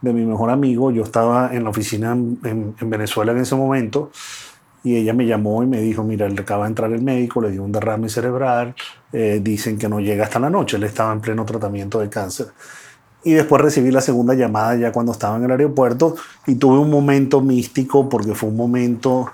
de 0.00 0.12
mi 0.14 0.24
mejor 0.24 0.48
amigo. 0.48 0.90
Yo 0.90 1.02
estaba 1.02 1.54
en 1.54 1.64
la 1.64 1.68
oficina 1.68 2.12
en, 2.12 2.74
en 2.80 2.90
Venezuela 2.90 3.32
en 3.32 3.38
ese 3.40 3.56
momento 3.56 4.10
y 4.82 4.96
ella 4.96 5.12
me 5.12 5.26
llamó 5.26 5.62
y 5.62 5.66
me 5.66 5.82
dijo, 5.82 6.02
mira, 6.02 6.26
le 6.30 6.40
acaba 6.40 6.64
de 6.64 6.70
entrar 6.70 6.92
el 6.92 7.02
médico, 7.02 7.42
le 7.42 7.50
dio 7.50 7.62
un 7.62 7.72
derrame 7.72 8.08
cerebral, 8.08 8.74
eh, 9.12 9.40
dicen 9.42 9.76
que 9.76 9.86
no 9.86 10.00
llega 10.00 10.24
hasta 10.24 10.38
la 10.38 10.48
noche, 10.48 10.78
él 10.78 10.84
estaba 10.84 11.12
en 11.12 11.20
pleno 11.20 11.44
tratamiento 11.44 12.00
de 12.00 12.08
cáncer. 12.08 12.46
Y 13.22 13.32
después 13.32 13.60
recibí 13.60 13.90
la 13.90 14.00
segunda 14.00 14.32
llamada 14.32 14.76
ya 14.76 14.92
cuando 14.92 15.12
estaba 15.12 15.36
en 15.36 15.44
el 15.44 15.50
aeropuerto 15.50 16.14
y 16.46 16.54
tuve 16.54 16.78
un 16.78 16.88
momento 16.88 17.42
místico 17.42 18.08
porque 18.08 18.34
fue 18.34 18.48
un 18.48 18.56
momento 18.56 19.30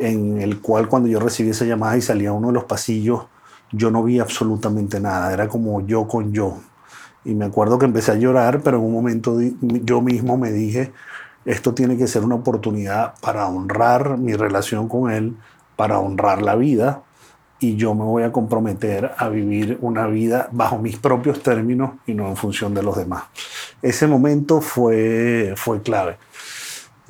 en 0.00 0.40
el 0.40 0.60
cual 0.60 0.88
cuando 0.88 1.08
yo 1.08 1.20
recibí 1.20 1.50
esa 1.50 1.64
llamada 1.64 1.96
y 1.96 2.02
salía 2.02 2.32
uno 2.32 2.48
de 2.48 2.54
los 2.54 2.64
pasillos, 2.64 3.26
yo 3.70 3.90
no 3.90 4.02
vi 4.02 4.18
absolutamente 4.18 4.98
nada, 4.98 5.32
era 5.32 5.48
como 5.48 5.86
yo 5.86 6.08
con 6.08 6.32
yo. 6.32 6.58
Y 7.24 7.34
me 7.34 7.44
acuerdo 7.44 7.78
que 7.78 7.86
empecé 7.86 8.12
a 8.12 8.16
llorar, 8.16 8.62
pero 8.62 8.78
en 8.78 8.84
un 8.84 8.92
momento 8.92 9.38
yo 9.60 10.00
mismo 10.00 10.36
me 10.36 10.50
dije, 10.50 10.92
esto 11.44 11.74
tiene 11.74 11.96
que 11.96 12.06
ser 12.06 12.24
una 12.24 12.34
oportunidad 12.34 13.14
para 13.20 13.46
honrar 13.46 14.18
mi 14.18 14.34
relación 14.34 14.88
con 14.88 15.10
Él, 15.10 15.36
para 15.76 15.98
honrar 15.98 16.42
la 16.42 16.56
vida, 16.56 17.02
y 17.60 17.76
yo 17.76 17.94
me 17.94 18.04
voy 18.04 18.22
a 18.22 18.32
comprometer 18.32 19.12
a 19.18 19.28
vivir 19.28 19.78
una 19.82 20.06
vida 20.06 20.48
bajo 20.50 20.78
mis 20.78 20.96
propios 20.96 21.42
términos 21.42 21.92
y 22.06 22.14
no 22.14 22.26
en 22.28 22.36
función 22.36 22.72
de 22.72 22.82
los 22.82 22.96
demás. 22.96 23.24
Ese 23.82 24.06
momento 24.06 24.62
fue, 24.62 25.52
fue 25.56 25.82
clave. 25.82 26.16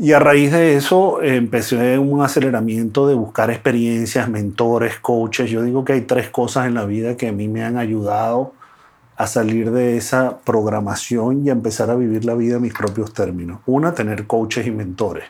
Y 0.02 0.14
a 0.14 0.18
raíz 0.18 0.50
de 0.50 0.76
eso 0.76 1.20
empecé 1.20 1.98
un 1.98 2.22
aceleramiento 2.22 3.06
de 3.06 3.12
buscar 3.12 3.50
experiencias, 3.50 4.30
mentores, 4.30 4.98
coaches. 4.98 5.50
Yo 5.50 5.62
digo 5.62 5.84
que 5.84 5.92
hay 5.92 6.00
tres 6.00 6.30
cosas 6.30 6.66
en 6.68 6.72
la 6.72 6.86
vida 6.86 7.18
que 7.18 7.28
a 7.28 7.32
mí 7.32 7.48
me 7.48 7.62
han 7.62 7.76
ayudado 7.76 8.54
a 9.18 9.26
salir 9.26 9.70
de 9.72 9.98
esa 9.98 10.38
programación 10.38 11.44
y 11.44 11.50
a 11.50 11.52
empezar 11.52 11.90
a 11.90 11.96
vivir 11.96 12.24
la 12.24 12.34
vida 12.34 12.56
en 12.56 12.62
mis 12.62 12.72
propios 12.72 13.12
términos. 13.12 13.60
Una, 13.66 13.92
tener 13.92 14.26
coaches 14.26 14.66
y 14.66 14.70
mentores. 14.70 15.24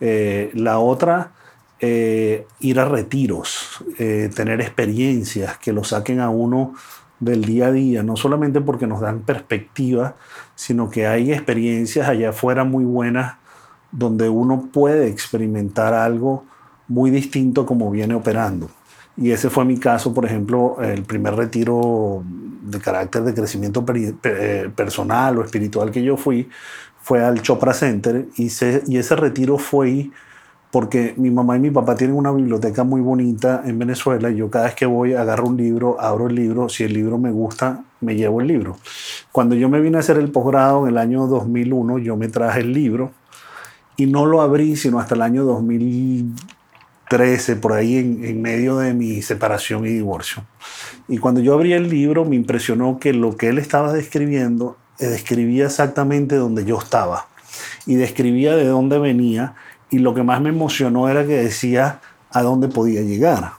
Eh, 0.00 0.50
la 0.52 0.80
otra, 0.80 1.30
eh, 1.80 2.46
ir 2.60 2.80
a 2.80 2.84
retiros, 2.84 3.82
eh, 3.98 4.28
tener 4.36 4.60
experiencias 4.60 5.56
que 5.56 5.72
lo 5.72 5.82
saquen 5.82 6.20
a 6.20 6.28
uno 6.28 6.74
del 7.20 7.42
día 7.42 7.68
a 7.68 7.72
día, 7.72 8.02
no 8.02 8.16
solamente 8.16 8.60
porque 8.60 8.86
nos 8.86 9.00
dan 9.00 9.20
perspectiva, 9.20 10.14
sino 10.56 10.90
que 10.90 11.06
hay 11.06 11.32
experiencias 11.32 12.06
allá 12.06 12.28
afuera 12.28 12.64
muy 12.64 12.84
buenas 12.84 13.36
donde 13.96 14.28
uno 14.28 14.68
puede 14.72 15.08
experimentar 15.08 15.94
algo 15.94 16.44
muy 16.88 17.10
distinto 17.10 17.64
como 17.64 17.90
viene 17.90 18.14
operando. 18.14 18.68
Y 19.16 19.30
ese 19.30 19.48
fue 19.48 19.64
mi 19.64 19.78
caso, 19.78 20.12
por 20.12 20.24
ejemplo, 20.24 20.76
el 20.82 21.04
primer 21.04 21.36
retiro 21.36 22.24
de 22.62 22.80
carácter 22.80 23.22
de 23.22 23.34
crecimiento 23.34 23.84
eh, 24.24 24.70
personal 24.74 25.38
o 25.38 25.44
espiritual 25.44 25.90
que 25.90 26.02
yo 26.02 26.16
fui 26.16 26.48
fue 27.00 27.22
al 27.22 27.40
Chopra 27.42 27.72
Center 27.72 28.26
y, 28.36 28.48
y 28.88 28.96
ese 28.96 29.16
retiro 29.16 29.58
fue 29.58 30.10
porque 30.72 31.14
mi 31.16 31.30
mamá 31.30 31.56
y 31.56 31.60
mi 31.60 31.70
papá 31.70 31.94
tienen 31.94 32.16
una 32.16 32.32
biblioteca 32.32 32.82
muy 32.82 33.00
bonita 33.00 33.62
en 33.64 33.78
Venezuela 33.78 34.30
y 34.30 34.36
yo 34.36 34.50
cada 34.50 34.64
vez 34.64 34.74
que 34.74 34.86
voy 34.86 35.14
agarro 35.14 35.46
un 35.46 35.56
libro, 35.56 36.00
abro 36.00 36.26
el 36.26 36.34
libro, 36.34 36.68
si 36.68 36.82
el 36.82 36.94
libro 36.94 37.16
me 37.16 37.30
gusta, 37.30 37.84
me 38.00 38.16
llevo 38.16 38.40
el 38.40 38.48
libro. 38.48 38.76
Cuando 39.30 39.54
yo 39.54 39.68
me 39.68 39.80
vine 39.80 39.98
a 39.98 40.00
hacer 40.00 40.16
el 40.16 40.32
posgrado 40.32 40.82
en 40.84 40.94
el 40.94 40.98
año 40.98 41.28
2001, 41.28 41.98
yo 41.98 42.16
me 42.16 42.26
traje 42.26 42.60
el 42.60 42.72
libro 42.72 43.12
y 43.96 44.06
no 44.06 44.26
lo 44.26 44.40
abrí 44.42 44.76
sino 44.76 44.98
hasta 44.98 45.14
el 45.14 45.22
año 45.22 45.44
2000 45.44 46.34
13, 47.08 47.56
por 47.56 47.72
ahí 47.72 47.96
en, 47.98 48.42
medio 48.42 48.78
de 48.78 48.94
mi 48.94 49.22
separación 49.22 49.86
y 49.86 49.90
divorcio. 49.90 50.44
Y 51.08 51.18
cuando 51.18 51.40
yo 51.40 51.54
abrí 51.54 51.72
el 51.72 51.88
libro 51.88 52.24
me 52.24 52.36
impresionó 52.36 52.98
que 52.98 53.12
lo 53.12 53.36
que 53.36 53.48
él 53.48 53.58
estaba 53.58 53.92
describiendo 53.92 54.76
eh, 54.98 55.06
describía 55.06 55.66
exactamente 55.66 56.36
donde 56.36 56.64
yo 56.64 56.78
estaba 56.78 57.28
y 57.86 57.96
describía 57.96 58.56
de 58.56 58.66
dónde 58.66 58.98
venía 58.98 59.54
y 59.90 59.98
lo 59.98 60.14
que 60.14 60.22
más 60.22 60.40
me 60.40 60.48
emocionó 60.48 61.08
era 61.08 61.26
que 61.26 61.36
decía 61.36 62.00
a 62.30 62.42
dónde 62.42 62.68
podía 62.68 63.02
llegar. 63.02 63.52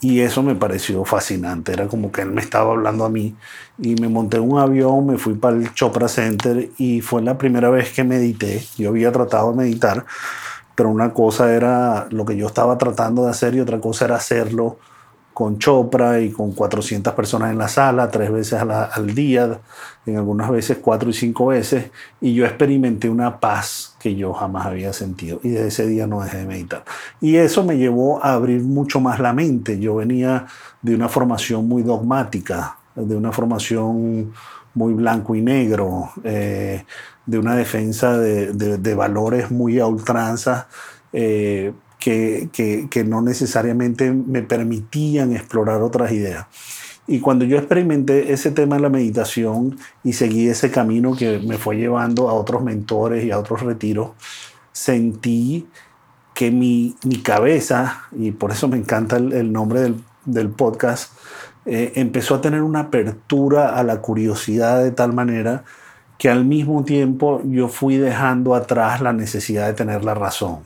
Y 0.00 0.20
eso 0.20 0.42
me 0.42 0.54
pareció 0.54 1.04
fascinante, 1.06 1.72
era 1.72 1.88
como 1.88 2.12
que 2.12 2.20
él 2.20 2.30
me 2.30 2.42
estaba 2.42 2.72
hablando 2.72 3.06
a 3.06 3.08
mí 3.08 3.34
y 3.78 3.94
me 3.94 4.08
monté 4.08 4.38
un 4.38 4.58
avión, 4.58 5.06
me 5.06 5.16
fui 5.16 5.34
para 5.34 5.56
el 5.56 5.72
Chopra 5.72 6.06
Center 6.06 6.70
y 6.76 7.00
fue 7.00 7.22
la 7.22 7.38
primera 7.38 7.70
vez 7.70 7.92
que 7.92 8.04
medité. 8.04 8.62
Yo 8.76 8.90
había 8.90 9.10
tratado 9.10 9.52
de 9.52 9.56
meditar, 9.56 10.04
pero 10.74 10.90
una 10.90 11.14
cosa 11.14 11.54
era 11.54 12.08
lo 12.10 12.26
que 12.26 12.36
yo 12.36 12.46
estaba 12.46 12.76
tratando 12.76 13.24
de 13.24 13.30
hacer 13.30 13.54
y 13.54 13.60
otra 13.60 13.80
cosa 13.80 14.04
era 14.04 14.16
hacerlo 14.16 14.78
con 15.36 15.58
Chopra 15.58 16.18
y 16.22 16.30
con 16.30 16.52
400 16.52 17.12
personas 17.12 17.50
en 17.50 17.58
la 17.58 17.68
sala, 17.68 18.10
tres 18.10 18.32
veces 18.32 18.58
al 18.58 19.14
día, 19.14 19.60
en 20.06 20.16
algunas 20.16 20.48
veces 20.48 20.78
cuatro 20.80 21.10
y 21.10 21.12
cinco 21.12 21.48
veces, 21.48 21.90
y 22.22 22.32
yo 22.32 22.46
experimenté 22.46 23.10
una 23.10 23.38
paz 23.38 23.96
que 24.00 24.14
yo 24.14 24.32
jamás 24.32 24.64
había 24.64 24.94
sentido 24.94 25.38
y 25.42 25.50
desde 25.50 25.68
ese 25.68 25.86
día 25.88 26.06
no 26.06 26.22
dejé 26.22 26.38
de 26.38 26.46
meditar. 26.46 26.84
Y 27.20 27.36
eso 27.36 27.64
me 27.64 27.76
llevó 27.76 28.24
a 28.24 28.32
abrir 28.32 28.62
mucho 28.62 28.98
más 28.98 29.20
la 29.20 29.34
mente. 29.34 29.78
Yo 29.78 29.96
venía 29.96 30.46
de 30.80 30.94
una 30.94 31.10
formación 31.10 31.68
muy 31.68 31.82
dogmática, 31.82 32.78
de 32.94 33.14
una 33.14 33.30
formación 33.30 34.32
muy 34.72 34.94
blanco 34.94 35.34
y 35.34 35.42
negro, 35.42 36.12
eh, 36.24 36.82
de 37.26 37.38
una 37.38 37.54
defensa 37.54 38.16
de, 38.16 38.94
valores 38.94 39.50
muy 39.50 39.80
a 39.80 39.86
ultranza 39.86 40.66
eh, 41.12 41.74
que, 42.06 43.04
no 43.04 43.20
necesariamente 43.20 44.12
me 44.12 44.42
permitían 44.42 45.32
explorar 45.32 45.82
otras 45.82 46.12
ideas. 46.12 46.46
Y 47.08 47.20
cuando 47.20 47.44
yo 47.44 47.58
experimenté 47.58 48.32
ese 48.32 48.50
tema 48.50 48.76
en 48.76 48.82
la 48.82 48.88
meditación 48.88 49.78
y 50.04 50.12
seguí 50.12 50.48
ese 50.48 50.70
camino 50.70 51.16
que 51.16 51.38
me 51.38 51.58
fue 51.58 51.76
llevando 51.76 52.28
a 52.28 52.34
otros 52.34 52.62
mentores 52.62 53.24
y 53.24 53.30
a 53.30 53.38
otros 53.38 53.62
retiros, 53.62 54.10
sentí 54.72 55.66
que 56.34 56.50
mi, 56.50 56.94
cabeza, 57.24 58.04
y 58.12 58.30
por 58.32 58.52
eso 58.52 58.68
me 58.68 58.76
encanta 58.76 59.16
el, 59.16 59.52
nombre 59.52 59.80
del, 59.80 59.96
del 60.24 60.50
podcast, 60.50 61.12
eh, 61.64 61.92
empezó 61.96 62.36
a 62.36 62.40
tener 62.40 62.62
una 62.62 62.80
apertura 62.80 63.76
a 63.76 63.82
la 63.82 64.00
curiosidad 64.00 64.84
de 64.84 64.92
tal 64.92 65.12
manera 65.12 65.64
que 66.18 66.28
al 66.28 66.44
mismo 66.44 66.84
tiempo 66.84 67.42
yo 67.44 67.68
fui 67.68 67.96
dejando 67.96 68.54
atrás 68.54 69.00
la 69.00 69.12
necesidad 69.12 69.66
de 69.66 69.74
tener 69.74 70.04
la 70.04 70.14
razón 70.14 70.60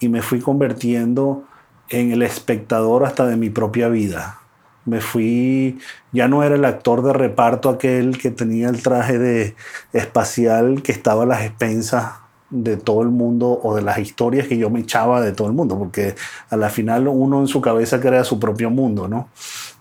y 0.00 0.08
me 0.08 0.22
fui 0.22 0.40
convirtiendo 0.40 1.44
en 1.88 2.12
el 2.12 2.22
espectador 2.22 3.04
hasta 3.04 3.26
de 3.26 3.36
mi 3.36 3.50
propia 3.50 3.88
vida. 3.88 4.40
Me 4.84 5.00
fui, 5.00 5.78
ya 6.12 6.28
no 6.28 6.42
era 6.44 6.54
el 6.54 6.64
actor 6.64 7.02
de 7.02 7.12
reparto 7.12 7.68
aquel 7.68 8.18
que 8.18 8.30
tenía 8.30 8.68
el 8.68 8.82
traje 8.82 9.18
de 9.18 9.56
espacial 9.92 10.82
que 10.82 10.92
estaba 10.92 11.24
a 11.24 11.26
las 11.26 11.42
expensas 11.42 12.12
de 12.50 12.76
todo 12.76 13.02
el 13.02 13.08
mundo 13.08 13.58
o 13.62 13.74
de 13.74 13.82
las 13.82 13.98
historias 13.98 14.46
que 14.46 14.56
yo 14.56 14.70
me 14.70 14.80
echaba 14.80 15.20
de 15.20 15.32
todo 15.32 15.48
el 15.48 15.54
mundo, 15.54 15.76
porque 15.76 16.14
a 16.48 16.56
la 16.56 16.70
final 16.70 17.08
uno 17.08 17.40
en 17.40 17.48
su 17.48 17.60
cabeza 17.60 18.00
crea 18.00 18.22
su 18.22 18.38
propio 18.38 18.70
mundo, 18.70 19.08
¿no? 19.08 19.28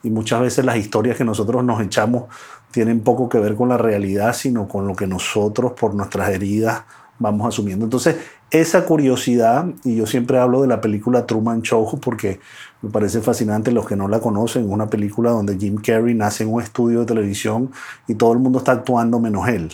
Y 0.01 0.09
muchas 0.09 0.41
veces 0.41 0.65
las 0.65 0.77
historias 0.77 1.17
que 1.17 1.23
nosotros 1.23 1.63
nos 1.63 1.81
echamos 1.81 2.23
tienen 2.71 3.01
poco 3.01 3.29
que 3.29 3.39
ver 3.39 3.55
con 3.55 3.69
la 3.69 3.77
realidad, 3.77 4.33
sino 4.33 4.67
con 4.67 4.87
lo 4.87 4.95
que 4.95 5.05
nosotros 5.07 5.73
por 5.73 5.93
nuestras 5.93 6.29
heridas 6.29 6.83
vamos 7.19 7.47
asumiendo. 7.47 7.85
Entonces, 7.85 8.17
esa 8.61 8.85
curiosidad, 8.85 9.65
y 9.83 9.95
yo 9.95 10.05
siempre 10.05 10.39
hablo 10.39 10.61
de 10.61 10.67
la 10.67 10.81
película 10.81 11.25
Truman 11.25 11.61
Show 11.61 11.99
porque 11.99 12.39
me 12.81 12.89
parece 12.89 13.21
fascinante 13.21 13.71
los 13.71 13.87
que 13.87 13.95
no 13.95 14.07
la 14.07 14.19
conocen, 14.19 14.71
una 14.71 14.87
película 14.87 15.31
donde 15.31 15.57
Jim 15.57 15.75
Carrey 15.75 16.13
nace 16.13 16.43
en 16.43 16.53
un 16.53 16.61
estudio 16.61 17.01
de 17.01 17.05
televisión 17.05 17.71
y 18.07 18.15
todo 18.15 18.33
el 18.33 18.39
mundo 18.39 18.59
está 18.59 18.73
actuando 18.73 19.19
menos 19.19 19.47
él. 19.47 19.69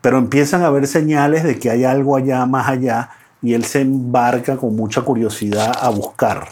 Pero 0.00 0.18
empiezan 0.18 0.62
a 0.62 0.66
haber 0.66 0.86
señales 0.86 1.44
de 1.44 1.58
que 1.58 1.70
hay 1.70 1.84
algo 1.84 2.16
allá, 2.16 2.44
más 2.46 2.68
allá, 2.68 3.10
y 3.40 3.54
él 3.54 3.64
se 3.64 3.82
embarca 3.82 4.56
con 4.56 4.74
mucha 4.74 5.02
curiosidad 5.02 5.72
a 5.80 5.90
buscar 5.90 6.48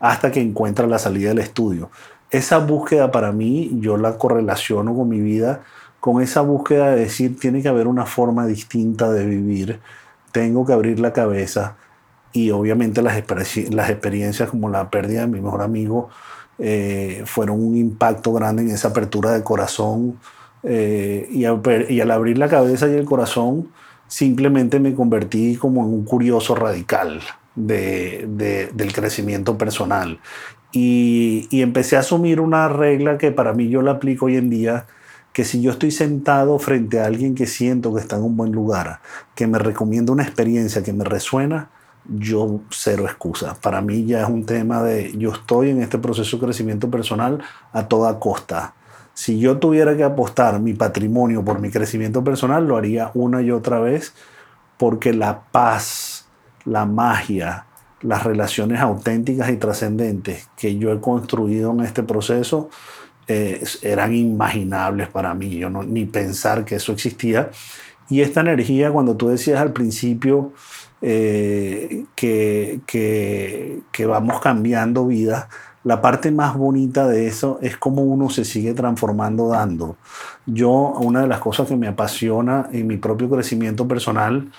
hasta 0.00 0.30
que 0.30 0.40
encuentra 0.40 0.86
la 0.86 0.98
salida 0.98 1.28
del 1.28 1.38
estudio. 1.38 1.90
Esa 2.30 2.58
búsqueda 2.58 3.10
para 3.10 3.32
mí, 3.32 3.70
yo 3.80 3.96
la 3.96 4.16
correlaciono 4.16 4.94
con 4.94 5.08
mi 5.08 5.20
vida, 5.20 5.62
con 6.00 6.22
esa 6.22 6.40
búsqueda 6.40 6.90
de 6.90 7.00
decir, 7.00 7.38
tiene 7.38 7.60
que 7.60 7.68
haber 7.68 7.86
una 7.86 8.06
forma 8.06 8.46
distinta 8.46 9.12
de 9.12 9.26
vivir, 9.26 9.80
tengo 10.32 10.64
que 10.64 10.72
abrir 10.72 11.00
la 11.00 11.12
cabeza 11.12 11.76
y 12.32 12.50
obviamente 12.50 13.02
las, 13.02 13.22
las 13.70 13.90
experiencias 13.90 14.50
como 14.50 14.68
la 14.68 14.90
pérdida 14.90 15.22
de 15.22 15.26
mi 15.26 15.40
mejor 15.40 15.62
amigo 15.62 16.08
eh, 16.58 17.22
fueron 17.26 17.62
un 17.62 17.76
impacto 17.76 18.32
grande 18.32 18.62
en 18.62 18.70
esa 18.70 18.88
apertura 18.88 19.32
de 19.32 19.42
corazón 19.42 20.18
eh, 20.62 21.26
y, 21.30 21.44
al 21.44 22.10
abrir 22.10 22.38
la 22.38 22.48
cabeza 22.48 22.86
y 22.88 22.92
el 22.92 23.06
corazón 23.06 23.68
simplemente 24.06 24.78
me 24.78 24.94
convertí 24.94 25.56
como 25.56 25.82
en 25.82 25.88
un 25.88 26.04
curioso 26.04 26.54
radical 26.54 27.20
de, 27.54 28.26
de, 28.28 28.70
del 28.74 28.92
crecimiento 28.92 29.56
personal. 29.56 30.18
Y 30.72 31.48
empecé 31.50 31.96
a 31.96 32.00
asumir 32.00 32.40
una 32.40 32.68
regla 32.68 33.18
que 33.18 33.32
para 33.32 33.54
mí 33.54 33.68
yo 33.68 33.82
la 33.82 33.92
aplico 33.92 34.26
hoy 34.26 34.36
en 34.36 34.50
día 34.50 34.86
que 35.40 35.46
si 35.46 35.62
yo 35.62 35.70
estoy 35.70 35.90
sentado 35.90 36.58
frente 36.58 37.00
a 37.00 37.06
alguien 37.06 37.34
que 37.34 37.46
siento 37.46 37.94
que 37.94 38.02
está 38.02 38.16
en 38.16 38.24
un 38.24 38.36
buen 38.36 38.52
lugar, 38.52 39.00
que 39.34 39.46
me 39.46 39.58
recomienda 39.58 40.12
una 40.12 40.22
experiencia 40.22 40.82
que 40.82 40.92
me 40.92 41.02
resuena, 41.02 41.70
yo 42.04 42.60
cero 42.68 43.04
excusa. 43.06 43.56
Para 43.58 43.80
mí 43.80 44.04
ya 44.04 44.20
es 44.20 44.28
un 44.28 44.44
tema 44.44 44.82
de 44.82 45.16
yo 45.16 45.32
estoy 45.32 45.70
en 45.70 45.80
este 45.80 45.96
proceso 45.96 46.36
de 46.36 46.44
crecimiento 46.44 46.90
personal 46.90 47.42
a 47.72 47.88
toda 47.88 48.20
costa. 48.20 48.74
Si 49.14 49.38
yo 49.38 49.56
tuviera 49.56 49.96
que 49.96 50.04
apostar 50.04 50.60
mi 50.60 50.74
patrimonio 50.74 51.42
por 51.42 51.58
mi 51.58 51.70
crecimiento 51.70 52.22
personal, 52.22 52.68
lo 52.68 52.76
haría 52.76 53.10
una 53.14 53.40
y 53.40 53.50
otra 53.50 53.80
vez 53.80 54.12
porque 54.76 55.14
la 55.14 55.44
paz, 55.50 56.28
la 56.66 56.84
magia, 56.84 57.64
las 58.02 58.24
relaciones 58.24 58.78
auténticas 58.78 59.48
y 59.48 59.56
trascendentes 59.56 60.50
que 60.54 60.76
yo 60.76 60.92
he 60.92 61.00
construido 61.00 61.70
en 61.70 61.80
este 61.80 62.02
proceso 62.02 62.68
eran 63.82 64.14
inimaginables 64.14 65.08
para 65.08 65.34
mí. 65.34 65.56
Yo 65.56 65.70
ni 65.70 66.04
pensar 66.06 66.64
que 66.64 66.76
eso 66.76 66.92
existía. 66.92 67.50
Y 68.08 68.22
esta 68.22 68.40
energía, 68.40 68.90
cuando 68.90 69.16
tú 69.16 69.28
decías 69.28 69.60
al 69.60 69.72
principio 69.72 70.52
eh, 71.00 72.04
que, 72.14 72.80
vamos 74.06 74.40
cambiando 74.40 75.06
vida, 75.06 75.48
la 75.84 76.02
parte 76.02 76.30
más 76.30 76.56
bonita 76.56 77.06
de 77.06 77.26
eso 77.26 77.58
es 77.62 77.76
cómo 77.76 78.02
uno 78.02 78.28
se 78.28 78.44
sigue 78.44 78.74
transformando 78.74 79.48
dando. 79.48 79.96
Yo, 80.44 80.70
una 80.70 81.22
de 81.22 81.28
las 81.28 81.38
cosas 81.38 81.68
que 81.68 81.76
me 81.76 81.88
apasiona 81.88 82.68
en 82.72 82.86
mi 82.86 82.96
propio 82.96 83.30
crecimiento 83.30 83.86
personal 83.88 84.50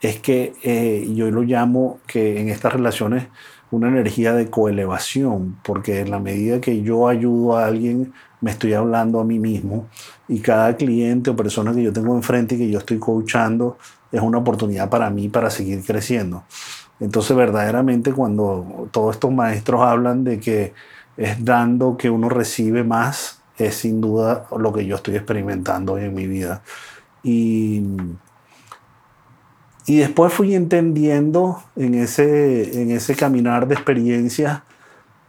es 0.00 0.20
que 0.20 0.54
eh, 0.62 1.10
yo 1.14 1.30
lo 1.30 1.42
llamo 1.42 2.00
que 2.06 2.40
en 2.40 2.50
estas 2.50 2.72
relaciones 2.74 3.26
una 3.70 3.88
energía 3.88 4.34
de 4.34 4.50
coelevación, 4.50 5.56
porque 5.62 6.00
en 6.00 6.10
la 6.10 6.18
medida 6.18 6.60
que 6.60 6.82
yo 6.82 7.08
ayudo 7.08 7.56
a 7.56 7.66
alguien, 7.66 8.12
me 8.40 8.50
estoy 8.50 8.72
hablando 8.72 9.20
a 9.20 9.24
mí 9.24 9.38
mismo 9.38 9.86
y 10.28 10.40
cada 10.40 10.76
cliente 10.76 11.30
o 11.30 11.36
persona 11.36 11.74
que 11.74 11.82
yo 11.82 11.92
tengo 11.92 12.14
enfrente 12.14 12.54
y 12.54 12.58
que 12.58 12.70
yo 12.70 12.78
estoy 12.78 12.98
coachando 12.98 13.76
es 14.10 14.20
una 14.20 14.38
oportunidad 14.38 14.88
para 14.88 15.10
mí 15.10 15.28
para 15.28 15.50
seguir 15.50 15.84
creciendo. 15.84 16.44
Entonces, 16.98 17.36
verdaderamente, 17.36 18.12
cuando 18.12 18.88
todos 18.90 19.16
estos 19.16 19.32
maestros 19.32 19.80
hablan 19.82 20.24
de 20.24 20.40
que 20.40 20.74
es 21.16 21.44
dando 21.44 21.96
que 21.96 22.10
uno 22.10 22.28
recibe 22.28 22.84
más, 22.84 23.40
es 23.56 23.76
sin 23.76 24.00
duda 24.00 24.46
lo 24.56 24.72
que 24.72 24.84
yo 24.86 24.96
estoy 24.96 25.16
experimentando 25.16 25.94
hoy 25.94 26.04
en 26.04 26.14
mi 26.14 26.26
vida. 26.26 26.62
Y 27.22 27.82
y 29.90 29.96
después 29.96 30.32
fui 30.32 30.54
entendiendo 30.54 31.64
en 31.74 31.94
ese, 31.94 32.80
en 32.80 32.92
ese 32.92 33.16
caminar 33.16 33.66
de 33.66 33.74
experiencias 33.74 34.60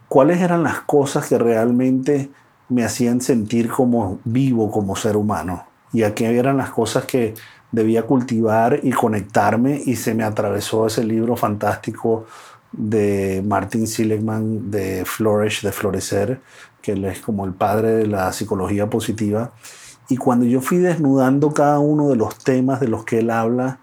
cuáles 0.06 0.40
eran 0.40 0.62
las 0.62 0.82
cosas 0.82 1.26
que 1.26 1.36
realmente 1.36 2.30
me 2.68 2.84
hacían 2.84 3.20
sentir 3.20 3.68
como 3.68 4.20
vivo 4.22 4.70
como 4.70 4.94
ser 4.94 5.16
humano 5.16 5.66
y 5.92 6.04
a 6.04 6.14
qué 6.14 6.38
eran 6.38 6.58
las 6.58 6.70
cosas 6.70 7.06
que 7.06 7.34
debía 7.72 8.04
cultivar 8.04 8.78
y 8.84 8.92
conectarme 8.92 9.82
y 9.84 9.96
se 9.96 10.14
me 10.14 10.22
atravesó 10.22 10.86
ese 10.86 11.02
libro 11.02 11.34
fantástico 11.34 12.26
de 12.70 13.42
Martin 13.44 13.88
Seligman 13.88 14.70
de 14.70 15.04
Flourish, 15.04 15.62
de 15.62 15.72
Florecer, 15.72 16.40
que 16.80 16.92
él 16.92 17.04
es 17.04 17.18
como 17.18 17.44
el 17.46 17.52
padre 17.52 17.96
de 17.96 18.06
la 18.06 18.32
psicología 18.32 18.88
positiva. 18.88 19.50
Y 20.08 20.18
cuando 20.18 20.46
yo 20.46 20.60
fui 20.60 20.78
desnudando 20.78 21.52
cada 21.52 21.80
uno 21.80 22.10
de 22.10 22.14
los 22.14 22.38
temas 22.38 22.78
de 22.78 22.86
los 22.86 23.04
que 23.04 23.18
él 23.18 23.30
habla, 23.30 23.80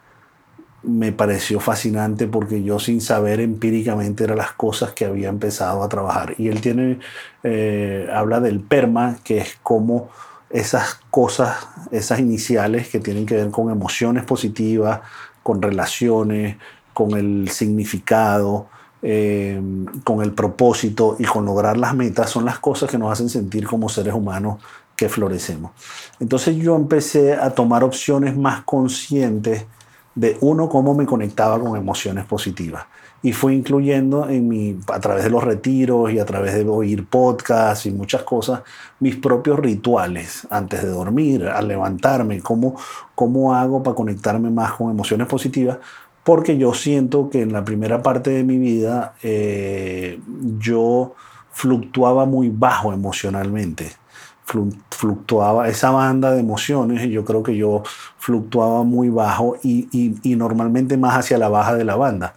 me 0.83 1.11
pareció 1.11 1.59
fascinante 1.59 2.27
porque 2.27 2.63
yo 2.63 2.79
sin 2.79 3.01
saber 3.01 3.39
empíricamente 3.39 4.23
eran 4.23 4.37
las 4.37 4.53
cosas 4.53 4.93
que 4.93 5.05
había 5.05 5.29
empezado 5.29 5.83
a 5.83 5.89
trabajar. 5.89 6.35
Y 6.37 6.47
él 6.47 6.61
tiene, 6.61 6.99
eh, 7.43 8.07
habla 8.13 8.39
del 8.39 8.59
PERMA, 8.59 9.17
que 9.23 9.39
es 9.39 9.57
como 9.61 10.09
esas 10.49 10.99
cosas, 11.11 11.67
esas 11.91 12.19
iniciales 12.19 12.89
que 12.89 12.99
tienen 12.99 13.25
que 13.25 13.35
ver 13.35 13.49
con 13.51 13.69
emociones 13.69 14.23
positivas, 14.23 15.01
con 15.43 15.61
relaciones, 15.61 16.57
con 16.93 17.17
el 17.17 17.49
significado, 17.49 18.67
eh, 19.01 19.61
con 20.03 20.21
el 20.21 20.33
propósito 20.33 21.15
y 21.19 21.23
con 21.23 21.45
lograr 21.45 21.77
las 21.77 21.95
metas, 21.95 22.29
son 22.29 22.45
las 22.45 22.59
cosas 22.59 22.89
que 22.89 22.97
nos 22.97 23.11
hacen 23.11 23.29
sentir 23.29 23.65
como 23.65 23.89
seres 23.89 24.13
humanos 24.13 24.61
que 24.95 25.07
florecemos. 25.07 25.71
Entonces 26.19 26.57
yo 26.57 26.75
empecé 26.75 27.33
a 27.33 27.51
tomar 27.51 27.83
opciones 27.83 28.35
más 28.35 28.63
conscientes 28.63 29.65
de 30.19 30.37
uno 30.41 30.67
cómo 30.67 30.93
me 30.93 31.05
conectaba 31.05 31.59
con 31.59 31.77
emociones 31.77 32.25
positivas. 32.25 32.85
Y 33.21 33.31
fui 33.31 33.55
incluyendo 33.55 34.27
en 34.29 34.47
mi, 34.47 34.77
a 34.91 34.99
través 34.99 35.23
de 35.23 35.29
los 35.29 35.43
retiros 35.43 36.11
y 36.11 36.19
a 36.19 36.25
través 36.25 36.55
de 36.55 36.67
oír 36.67 37.05
podcasts 37.07 37.85
y 37.85 37.91
muchas 37.91 38.23
cosas, 38.23 38.61
mis 38.99 39.15
propios 39.15 39.59
rituales 39.59 40.45
antes 40.49 40.83
de 40.83 40.89
dormir, 40.89 41.47
al 41.47 41.67
levantarme, 41.67 42.41
cómo, 42.41 42.75
cómo 43.15 43.55
hago 43.55 43.81
para 43.81 43.95
conectarme 43.95 44.49
más 44.49 44.73
con 44.73 44.91
emociones 44.91 45.27
positivas, 45.27 45.77
porque 46.23 46.57
yo 46.57 46.73
siento 46.73 47.29
que 47.29 47.41
en 47.41 47.53
la 47.53 47.63
primera 47.63 48.03
parte 48.03 48.29
de 48.29 48.43
mi 48.43 48.57
vida 48.57 49.15
eh, 49.23 50.19
yo 50.59 51.15
fluctuaba 51.51 52.25
muy 52.25 52.49
bajo 52.49 52.93
emocionalmente 52.93 53.91
fluctuaba 54.89 55.67
esa 55.67 55.91
banda 55.91 56.31
de 56.31 56.39
emociones 56.39 57.03
y 57.05 57.11
yo 57.11 57.23
creo 57.25 57.43
que 57.43 57.55
yo 57.55 57.83
fluctuaba 58.17 58.83
muy 58.83 59.09
bajo 59.09 59.57
y, 59.63 59.87
y, 59.91 60.35
normalmente 60.35 60.97
más 60.97 61.17
hacia 61.17 61.37
la 61.37 61.49
baja 61.49 61.75
de 61.75 61.83
la 61.83 61.95
banda. 61.95 62.33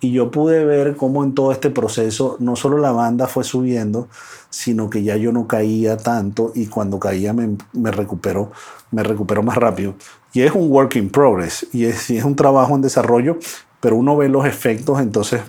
Y 0.00 0.12
yo 0.12 0.30
pude 0.30 0.64
ver 0.64 0.96
cómo 0.96 1.24
en 1.24 1.34
todo 1.34 1.50
este 1.50 1.70
proceso 1.70 2.36
no 2.38 2.54
solo 2.54 2.78
la 2.78 2.92
banda 2.92 3.26
fue 3.26 3.42
subiendo, 3.42 4.08
sino 4.48 4.88
que 4.88 5.02
ya 5.02 5.16
yo 5.16 5.32
no 5.32 5.48
caía 5.48 5.96
tanto 5.96 6.52
y 6.54 6.66
cuando 6.66 7.00
caía 7.00 7.32
me, 7.32 7.56
me 7.72 7.90
recuperó, 7.90 8.52
me 8.92 9.02
recuperó 9.02 9.42
más 9.42 9.56
rápido. 9.56 9.94
Y 10.32 10.42
es 10.42 10.52
un 10.52 10.70
work 10.70 10.94
in 10.96 11.10
progress 11.10 11.66
y 11.72 11.86
es, 11.86 12.08
y 12.10 12.16
es 12.16 12.24
un 12.24 12.36
trabajo 12.36 12.76
en 12.76 12.82
desarrollo, 12.82 13.38
pero 13.80 13.96
uno 13.96 14.16
ve 14.16 14.28
los 14.28 14.46
efectos 14.46 15.00
entonces 15.00 15.42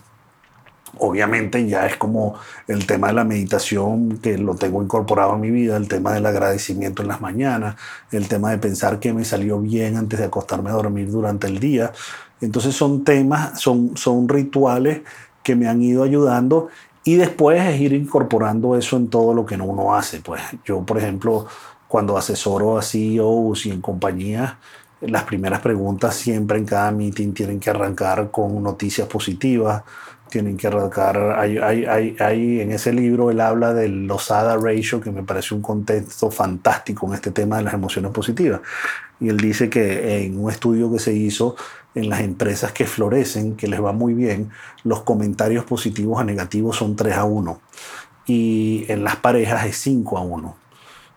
obviamente 1.00 1.68
ya 1.68 1.86
es 1.86 1.98
como 1.98 2.36
el 2.68 2.86
tema 2.86 3.08
de 3.08 3.14
la 3.14 3.24
meditación 3.24 4.20
que 4.20 4.38
lo 4.38 4.56
tengo 4.56 4.82
incorporado 4.84 5.36
en 5.36 5.42
mi 5.42 5.52
vida, 5.52 5.78
el 5.78 5.88
tema 5.88 6.14
del 6.14 6.26
agradecimiento 6.26 7.02
en 7.02 7.08
las 7.08 7.22
mañanas, 7.22 7.76
el 8.12 8.28
tema 8.28 8.52
de 8.52 8.58
pensar 8.58 9.00
que 9.00 9.14
me 9.14 9.26
salió 9.26 9.60
bien 9.60 9.98
antes 9.98 10.20
de 10.20 10.26
acostarme 10.26 10.70
a 10.70 10.74
dormir 10.74 11.10
durante 11.10 11.48
el 11.48 11.60
día. 11.60 11.92
Entonces 12.42 12.76
son 12.76 13.04
temas, 13.04 13.60
son, 13.60 13.98
son 13.98 14.30
rituales 14.30 15.02
que 15.44 15.56
me 15.56 15.68
han 15.68 15.82
ido 15.82 16.04
ayudando 16.04 16.70
y 17.04 17.16
después 17.16 17.62
es 17.62 17.80
ir 17.82 17.94
incorporando 17.94 18.76
eso 18.76 18.98
en 18.98 19.10
todo 19.10 19.34
lo 19.34 19.46
que 19.46 19.56
uno 19.56 19.96
hace. 19.96 20.20
Pues 20.20 20.42
yo, 20.66 20.82
por 20.82 20.98
ejemplo, 20.98 21.48
cuando 21.88 22.18
asesoro 22.18 22.78
a 22.78 22.82
CEOs 22.82 23.66
y 23.66 23.72
en 23.72 23.82
compañías, 23.82 24.54
las 25.02 25.24
primeras 25.24 25.62
preguntas 25.62 26.16
siempre 26.16 26.58
en 26.58 26.66
cada 26.66 26.92
meeting 26.92 27.34
tienen 27.34 27.60
que 27.60 27.70
arrancar 27.70 28.32
con 28.32 28.62
noticias 28.62 29.08
positivas, 29.08 29.84
tienen 30.30 30.58
que 30.58 30.68
arrancar. 30.68 31.36
Hay, 31.38 31.58
hay, 31.58 31.86
hay, 31.86 32.16
hay, 32.20 32.62
en 32.62 32.72
ese 32.72 32.94
libro 32.94 33.32
él 33.32 33.42
habla 33.42 33.74
del 33.74 34.08
Losada 34.08 34.56
Ratio, 34.58 35.02
que 35.02 35.12
me 35.12 35.24
parece 35.24 35.56
un 35.56 35.62
contexto 35.62 36.32
fantástico 36.32 37.08
en 37.08 37.14
este 37.16 37.32
tema 37.32 37.58
de 37.58 37.64
las 37.64 37.74
emociones 37.74 38.12
positivas. 38.12 38.62
Y 39.20 39.30
él 39.30 39.38
dice 39.38 39.70
que 39.70 40.24
en 40.24 40.40
un 40.40 40.50
estudio 40.50 40.92
que 40.92 41.00
se 41.00 41.14
hizo, 41.14 41.56
en 41.96 42.10
las 42.10 42.22
empresas 42.22 42.72
que 42.72 42.86
florecen, 42.86 43.56
que 43.56 43.68
les 43.68 43.84
va 43.84 43.92
muy 43.92 44.14
bien, 44.14 44.50
los 44.84 45.02
comentarios 45.02 45.66
positivos 45.66 46.20
a 46.20 46.24
negativos 46.24 46.78
son 46.78 46.96
3 46.96 47.16
a 47.16 47.24
1 47.26 47.60
y 48.28 48.86
en 48.88 49.04
las 49.04 49.16
parejas 49.18 49.66
es 49.66 49.78
5 49.78 50.18
a 50.18 50.22
1. 50.22 50.56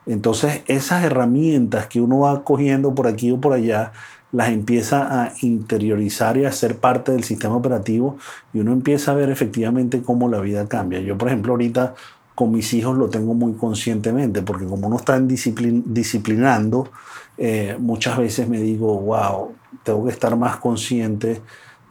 Entonces 0.06 0.62
esas 0.66 1.04
herramientas 1.04 1.86
que 1.86 2.00
uno 2.00 2.20
va 2.20 2.42
cogiendo 2.42 2.94
por 2.94 3.06
aquí 3.06 3.30
o 3.30 3.40
por 3.40 3.52
allá, 3.52 3.92
las 4.32 4.48
empieza 4.48 5.22
a 5.22 5.32
interiorizar 5.42 6.38
y 6.38 6.46
a 6.46 6.52
ser 6.52 6.78
parte 6.78 7.12
del 7.12 7.22
sistema 7.22 7.54
operativo 7.54 8.16
y 8.52 8.60
uno 8.60 8.72
empieza 8.72 9.12
a 9.12 9.14
ver 9.14 9.30
efectivamente 9.30 10.02
cómo 10.02 10.28
la 10.28 10.40
vida 10.40 10.66
cambia. 10.66 11.00
Yo, 11.00 11.16
por 11.18 11.28
ejemplo, 11.28 11.52
ahorita 11.52 11.94
con 12.34 12.50
mis 12.50 12.72
hijos 12.72 12.96
lo 12.96 13.10
tengo 13.10 13.34
muy 13.34 13.52
conscientemente, 13.52 14.40
porque 14.42 14.64
como 14.64 14.86
uno 14.86 14.96
está 14.96 15.20
disciplinando, 15.20 16.90
eh, 17.36 17.76
muchas 17.78 18.16
veces 18.16 18.48
me 18.48 18.58
digo, 18.58 18.98
wow, 19.00 19.52
tengo 19.82 20.04
que 20.06 20.10
estar 20.10 20.34
más 20.36 20.56
consciente 20.56 21.42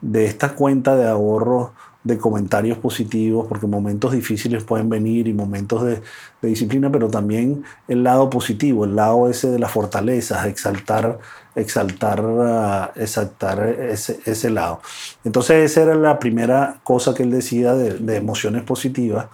de 0.01 0.25
esta 0.25 0.54
cuenta 0.56 0.95
de 0.95 1.08
ahorro 1.08 1.73
de 2.03 2.17
comentarios 2.17 2.77
positivos, 2.79 3.47
porque 3.47 3.67
momentos 3.67 4.11
difíciles 4.11 4.63
pueden 4.63 4.89
venir 4.89 5.27
y 5.27 5.33
momentos 5.33 5.83
de, 5.83 6.01
disciplina, 6.41 6.91
pero 6.91 7.07
también 7.07 7.63
el 7.87 8.03
lado 8.03 8.29
positivo, 8.29 8.85
el 8.85 8.95
lado 8.95 9.29
ese 9.29 9.51
de 9.51 9.59
las 9.59 9.71
fortalezas, 9.71 10.47
exaltar, 10.47 11.19
exaltar, 11.53 12.19
uh, 12.25 12.99
exaltar 12.99 13.63
ese, 13.63 14.19
ese, 14.25 14.49
lado. 14.49 14.81
Entonces 15.23 15.71
esa 15.71 15.83
era 15.83 15.95
la 15.95 16.17
primera 16.17 16.79
cosa 16.83 17.13
que 17.13 17.21
él 17.21 17.29
decía 17.29 17.75
de, 17.75 18.15
emociones 18.15 18.63
positivas. 18.63 19.27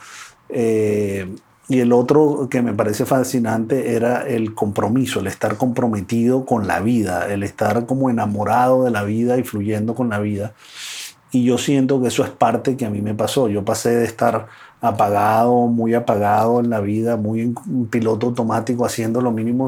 Eh, 0.49 1.34
y 1.69 1.80
el 1.80 1.91
otro 1.91 2.47
que 2.49 2.62
me 2.62 2.73
parece 2.73 3.06
fascinante 3.06 3.95
era 3.95 4.25
el 4.25 4.53
compromiso, 4.53 5.19
el 5.19 5.27
estar 5.27 5.58
comprometido 5.58 6.45
con 6.45 6.65
la 6.65 6.80
vida, 6.80 7.32
el 7.32 7.43
estar 7.43 7.86
como 7.86 8.10
enamorado 8.10 8.86
de 8.86 8.91
la 8.91 9.03
vida 9.03 9.38
y 9.38 9.43
fluyendo 9.43 9.93
con 9.93 10.10
la 10.10 10.19
vida. 10.19 10.53
Y 11.32 11.44
yo 11.44 11.58
siento 11.58 12.02
que 12.02 12.08
eso 12.08 12.24
es 12.24 12.30
parte 12.30 12.78
que 12.78 12.86
a 12.86 12.90
mí 12.90 13.02
me 13.02 13.13
pasó. 13.13 13.50
Yo 13.50 13.66
pasé 13.66 13.96
de 13.96 14.06
estar 14.06 14.48
apagado, 14.80 15.68
muy 15.68 15.94
apagado 15.94 16.60
en 16.60 16.70
la 16.70 16.80
vida, 16.80 17.18
muy 17.18 17.42
en 17.42 17.56
piloto 17.90 18.28
automático, 18.28 18.86
haciendo 18.86 19.22
lo 19.22 19.32
mínimo 19.32 19.68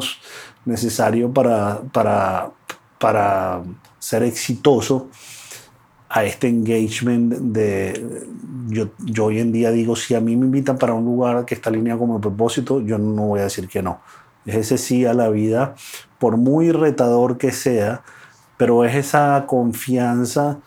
necesario 0.65 1.34
para, 1.34 1.82
para, 1.91 2.52
para 2.98 3.62
ser 4.00 4.24
exitoso, 4.24 5.10
a 6.10 6.24
este 6.24 6.48
engagement 6.48 7.34
de... 7.34 8.26
Yo, 8.67 8.89
yo 9.00 9.26
hoy 9.26 9.39
en 9.39 9.52
día 9.52 9.72
digo, 9.72 9.95
si 9.95 10.15
a 10.15 10.19
mí 10.19 10.36
me 10.36 10.45
invitan 10.45 10.78
para 10.78 10.93
un 10.93 11.06
lugar 11.06 11.45
que 11.45 11.56
está 11.56 11.69
alineado 11.69 12.00
con 12.00 12.13
mi 12.13 12.19
propósito, 12.19 12.82
yo 12.82 12.98
no 12.98 13.28
voy 13.28 13.39
a 13.39 13.43
decir 13.43 13.67
que 13.67 13.82
no. 13.82 14.00
Es 14.45 14.56
ese 14.56 14.78
sí 14.78 15.06
a 15.06 15.13
la 15.13 15.30
vida, 15.30 15.76
por 16.17 16.38
muy 16.38 16.72
retador 16.72 17.38
que 17.38 17.52
sea, 17.52 18.02
pero 18.58 18.84
es 18.86 18.95
esa 18.95 19.45
confianza 19.48 20.60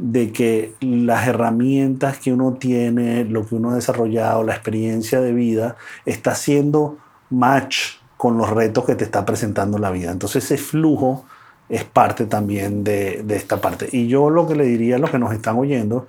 de 0.00 0.32
que 0.32 0.74
las 0.80 1.26
herramientas 1.26 2.18
que 2.18 2.32
uno 2.32 2.54
tiene, 2.54 3.24
lo 3.24 3.46
que 3.46 3.56
uno 3.56 3.70
ha 3.70 3.74
desarrollado, 3.74 4.44
la 4.44 4.54
experiencia 4.54 5.20
de 5.20 5.32
vida, 5.32 5.76
está 6.06 6.32
haciendo 6.32 6.98
match 7.30 7.96
con 8.16 8.38
los 8.38 8.48
retos 8.48 8.84
que 8.84 8.94
te 8.94 9.04
está 9.04 9.24
presentando 9.24 9.78
la 9.78 9.90
vida. 9.90 10.12
Entonces 10.12 10.44
ese 10.44 10.56
flujo 10.56 11.24
es 11.68 11.84
parte 11.84 12.26
también 12.26 12.84
de, 12.84 13.24
esta 13.28 13.60
parte. 13.60 13.88
Y 13.90 14.06
yo 14.06 14.30
lo 14.30 14.46
que 14.46 14.54
le 14.54 14.64
diría 14.64 14.96
a 14.96 14.98
los 14.98 15.10
que 15.10 15.18
nos 15.18 15.32
están 15.32 15.58
oyendo, 15.58 16.06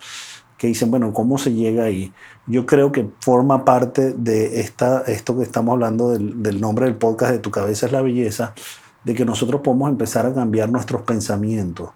que 0.58 0.68
dicen, 0.68 0.92
bueno, 0.92 1.12
¿cómo 1.12 1.38
se 1.38 1.54
llega 1.54 1.86
ahí? 1.86 2.14
Yo 2.46 2.66
creo 2.66 2.92
que 2.92 3.08
forma 3.22 3.66
parte 3.66 4.14
de 4.14 4.60
esta, 4.62 5.02
esto 5.08 5.36
que 5.36 5.44
estamos 5.44 5.74
hablando 5.74 6.12
del, 6.12 6.44
del 6.44 6.62
nombre 6.62 6.86
del 6.86 6.96
podcast 6.96 7.32
de 7.32 7.40
Tu 7.40 7.50
cabeza 7.50 7.88
es 7.88 7.92
la 7.92 8.02
belleza, 8.02 8.54
de 9.04 9.16
que 9.16 9.26
nosotros 9.26 9.62
podemos 9.62 9.90
empezar 9.90 10.26
a 10.28 10.34
cambiar 10.34 10.70
nuestros 10.70 11.02
pensamientos 11.02 11.90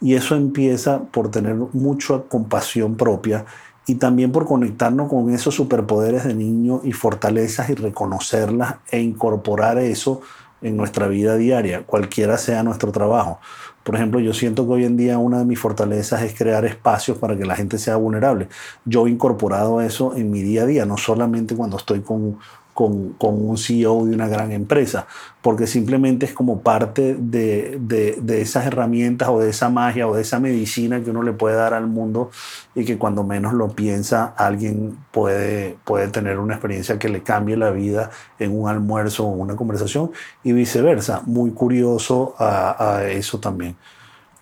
y 0.00 0.14
eso 0.14 0.36
empieza 0.36 1.00
por 1.00 1.30
tener 1.30 1.54
mucha 1.72 2.20
compasión 2.28 2.96
propia 2.96 3.44
y 3.86 3.94
también 3.94 4.32
por 4.32 4.46
conectarnos 4.46 5.08
con 5.08 5.30
esos 5.32 5.54
superpoderes 5.54 6.24
de 6.24 6.34
niño 6.34 6.82
y 6.84 6.92
fortalezas 6.92 7.70
y 7.70 7.74
reconocerlas 7.74 8.76
e 8.90 9.00
incorporar 9.00 9.78
eso 9.78 10.20
en 10.60 10.76
nuestra 10.76 11.06
vida 11.06 11.36
diaria, 11.36 11.84
cualquiera 11.84 12.36
sea 12.36 12.62
nuestro 12.62 12.92
trabajo. 12.92 13.38
Por 13.84 13.94
ejemplo, 13.94 14.20
yo 14.20 14.34
siento 14.34 14.66
que 14.66 14.72
hoy 14.74 14.84
en 14.84 14.96
día 14.96 15.16
una 15.16 15.38
de 15.38 15.44
mis 15.46 15.58
fortalezas 15.58 16.22
es 16.22 16.36
crear 16.36 16.66
espacios 16.66 17.16
para 17.16 17.36
que 17.38 17.46
la 17.46 17.56
gente 17.56 17.78
sea 17.78 17.96
vulnerable. 17.96 18.48
Yo 18.84 19.06
he 19.06 19.10
incorporado 19.10 19.80
eso 19.80 20.14
en 20.14 20.30
mi 20.30 20.42
día 20.42 20.64
a 20.64 20.66
día, 20.66 20.84
no 20.84 20.98
solamente 20.98 21.56
cuando 21.56 21.78
estoy 21.78 22.00
con 22.00 22.38
con, 22.78 23.16
un 23.18 23.58
CEO 23.58 24.06
de 24.06 24.14
una 24.14 24.28
gran 24.28 24.52
empresa, 24.52 25.08
porque 25.42 25.66
simplemente 25.66 26.26
es 26.26 26.32
como 26.32 26.60
parte 26.60 27.16
de, 27.18 27.76
de, 27.80 28.18
de, 28.22 28.40
esas 28.40 28.66
herramientas 28.66 29.28
o 29.30 29.40
de 29.40 29.50
esa 29.50 29.68
magia 29.68 30.06
o 30.06 30.14
de 30.14 30.22
esa 30.22 30.38
medicina 30.38 31.02
que 31.02 31.10
uno 31.10 31.24
le 31.24 31.32
puede 31.32 31.56
dar 31.56 31.74
al 31.74 31.88
mundo 31.88 32.30
y 32.76 32.84
que 32.84 32.96
cuando 32.96 33.24
menos 33.24 33.52
lo 33.52 33.70
piensa 33.70 34.32
alguien 34.36 34.96
puede, 35.10 35.76
puede 35.82 36.06
tener 36.06 36.38
una 36.38 36.54
experiencia 36.54 37.00
que 37.00 37.08
le 37.08 37.24
cambie 37.24 37.56
la 37.56 37.72
vida 37.72 38.10
en 38.38 38.56
un 38.56 38.68
almuerzo 38.68 39.24
o 39.26 39.30
una 39.32 39.56
conversación 39.56 40.12
y 40.44 40.52
viceversa. 40.52 41.22
Muy 41.26 41.50
curioso 41.50 42.36
a, 42.38 43.02
eso 43.08 43.40
también. 43.40 43.74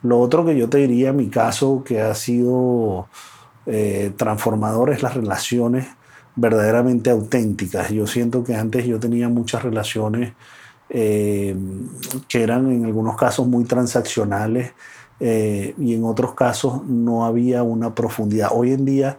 Lo 0.02 0.20
otro 0.20 0.44
que 0.44 0.54
yo 0.58 0.68
te 0.68 0.76
diría, 0.76 1.14
mi 1.14 1.28
caso, 1.28 1.82
que 1.82 2.02
ha 2.02 2.14
sido 2.14 3.08
eh, 3.64 4.12
transformador 4.14 4.90
es 4.90 5.02
las 5.02 5.14
relaciones 5.14 5.86
verdaderamente 6.36 7.10
auténticas. 7.10 7.90
Yo 7.90 8.06
siento 8.06 8.44
que 8.44 8.54
antes 8.54 8.84
yo 8.84 9.00
tenía 9.00 9.28
muchas 9.28 9.62
relaciones 9.62 10.34
eh, 10.88 11.56
que 12.28 12.42
eran 12.42 12.70
en 12.70 12.84
algunos 12.84 13.16
casos 13.16 13.46
muy 13.46 13.64
transaccionales 13.64 14.72
eh, 15.18 15.74
y 15.78 15.94
en 15.94 16.04
otros 16.04 16.34
casos 16.34 16.84
no 16.86 17.24
había 17.24 17.62
una 17.62 17.94
profundidad. 17.94 18.50
Hoy 18.52 18.72
en 18.72 18.84
día 18.84 19.18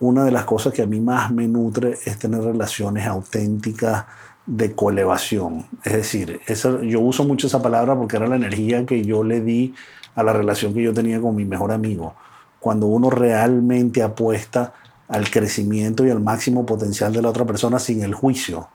una 0.00 0.24
de 0.24 0.30
las 0.30 0.44
cosas 0.44 0.72
que 0.72 0.82
a 0.82 0.86
mí 0.86 1.00
más 1.00 1.30
me 1.32 1.48
nutre 1.48 1.98
es 2.04 2.18
tener 2.18 2.42
relaciones 2.42 3.06
auténticas 3.06 4.04
de 4.46 4.72
coelevación. 4.74 5.66
Es 5.84 5.92
decir, 5.92 6.40
eso, 6.46 6.82
yo 6.82 7.00
uso 7.00 7.24
mucho 7.24 7.46
esa 7.48 7.60
palabra 7.60 7.96
porque 7.96 8.16
era 8.16 8.26
la 8.26 8.36
energía 8.36 8.86
que 8.86 9.04
yo 9.04 9.24
le 9.24 9.40
di 9.40 9.74
a 10.14 10.22
la 10.22 10.32
relación 10.32 10.72
que 10.72 10.82
yo 10.82 10.94
tenía 10.94 11.20
con 11.20 11.34
mi 11.34 11.44
mejor 11.44 11.72
amigo. 11.72 12.14
Cuando 12.60 12.86
uno 12.86 13.10
realmente 13.10 14.02
apuesta 14.02 14.72
al 15.08 15.30
crecimiento 15.30 16.06
y 16.06 16.10
al 16.10 16.20
máximo 16.20 16.66
potencial 16.66 17.12
de 17.12 17.22
la 17.22 17.30
otra 17.30 17.44
persona 17.44 17.78
sin 17.78 18.02
el 18.02 18.14
juicio, 18.14 18.68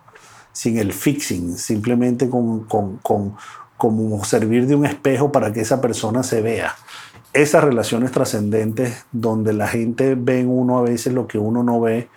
sin 0.51 0.77
el 0.77 0.93
fixing, 0.93 1.57
simplemente 1.57 2.29
con, 2.29 2.65
con, 2.65 2.97
con, 2.97 3.35
como 3.77 4.23
servir 4.25 4.67
de 4.67 4.75
un 4.75 4.85
espejo 4.85 5.31
para 5.31 5.51
que 5.53 5.61
esa 5.61 5.79
persona 5.79 6.23
se 6.23 6.41
vea. 6.41 6.75
Esas 7.33 7.63
relaciones 7.63 8.11
trascendentes 8.11 9.05
donde 9.11 9.53
la 9.53 9.67
gente 9.67 10.15
ve 10.15 10.41
en 10.41 10.49
uno 10.49 10.77
a 10.77 10.83
veces 10.83 11.13
lo 11.13 11.27
que 11.27 11.37
uno 11.37 11.63
no 11.63 11.81
ve 11.81 12.09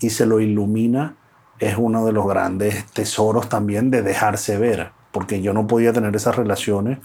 y 0.00 0.10
se 0.10 0.26
lo 0.26 0.40
ilumina, 0.40 1.16
es 1.58 1.76
uno 1.78 2.04
de 2.04 2.12
los 2.12 2.26
grandes 2.26 2.84
tesoros 2.92 3.48
también 3.48 3.90
de 3.90 4.02
dejarse 4.02 4.58
ver, 4.58 4.90
porque 5.10 5.40
yo 5.40 5.52
no 5.54 5.66
podía 5.66 5.92
tener 5.92 6.14
esas 6.14 6.36
relaciones 6.36 6.98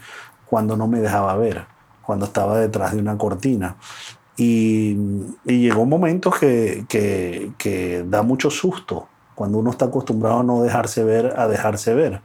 cuando 0.46 0.76
no 0.76 0.88
me 0.88 1.00
dejaba 1.00 1.34
ver, 1.36 1.64
cuando 2.02 2.26
estaba 2.26 2.58
detrás 2.58 2.92
de 2.92 2.98
una 2.98 3.16
cortina. 3.16 3.76
Y, 4.42 4.96
llegó 5.44 5.82
un 5.82 5.88
momento 5.88 6.32
que, 6.32 6.84
que, 6.88 8.04
da 8.08 8.22
mucho 8.22 8.50
susto 8.50 9.06
cuando 9.36 9.58
uno 9.58 9.70
está 9.70 9.84
acostumbrado 9.84 10.40
a 10.40 10.42
no 10.42 10.62
dejarse 10.62 11.04
ver, 11.04 11.34
a 11.38 11.46
dejarse 11.46 11.94
ver, 11.94 12.20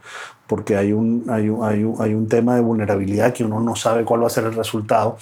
porque 0.48 0.76
hay 0.76 0.94
un, 0.94 1.26
hay 1.30 1.50
un, 1.50 1.64
hay 1.64 1.84
un, 1.84 2.02
hay 2.02 2.16
un 2.16 2.28
tema 2.28 2.56
de 2.56 2.62
vulnerabilidad 2.62 3.34
que 3.34 3.44
uno 3.44 3.60
no 3.60 3.76
sabe 3.76 4.04
cuál 4.04 4.24
va 4.24 4.28
a 4.28 4.32
ser 4.32 4.46
el 4.46 4.56
resultado. 4.56 5.18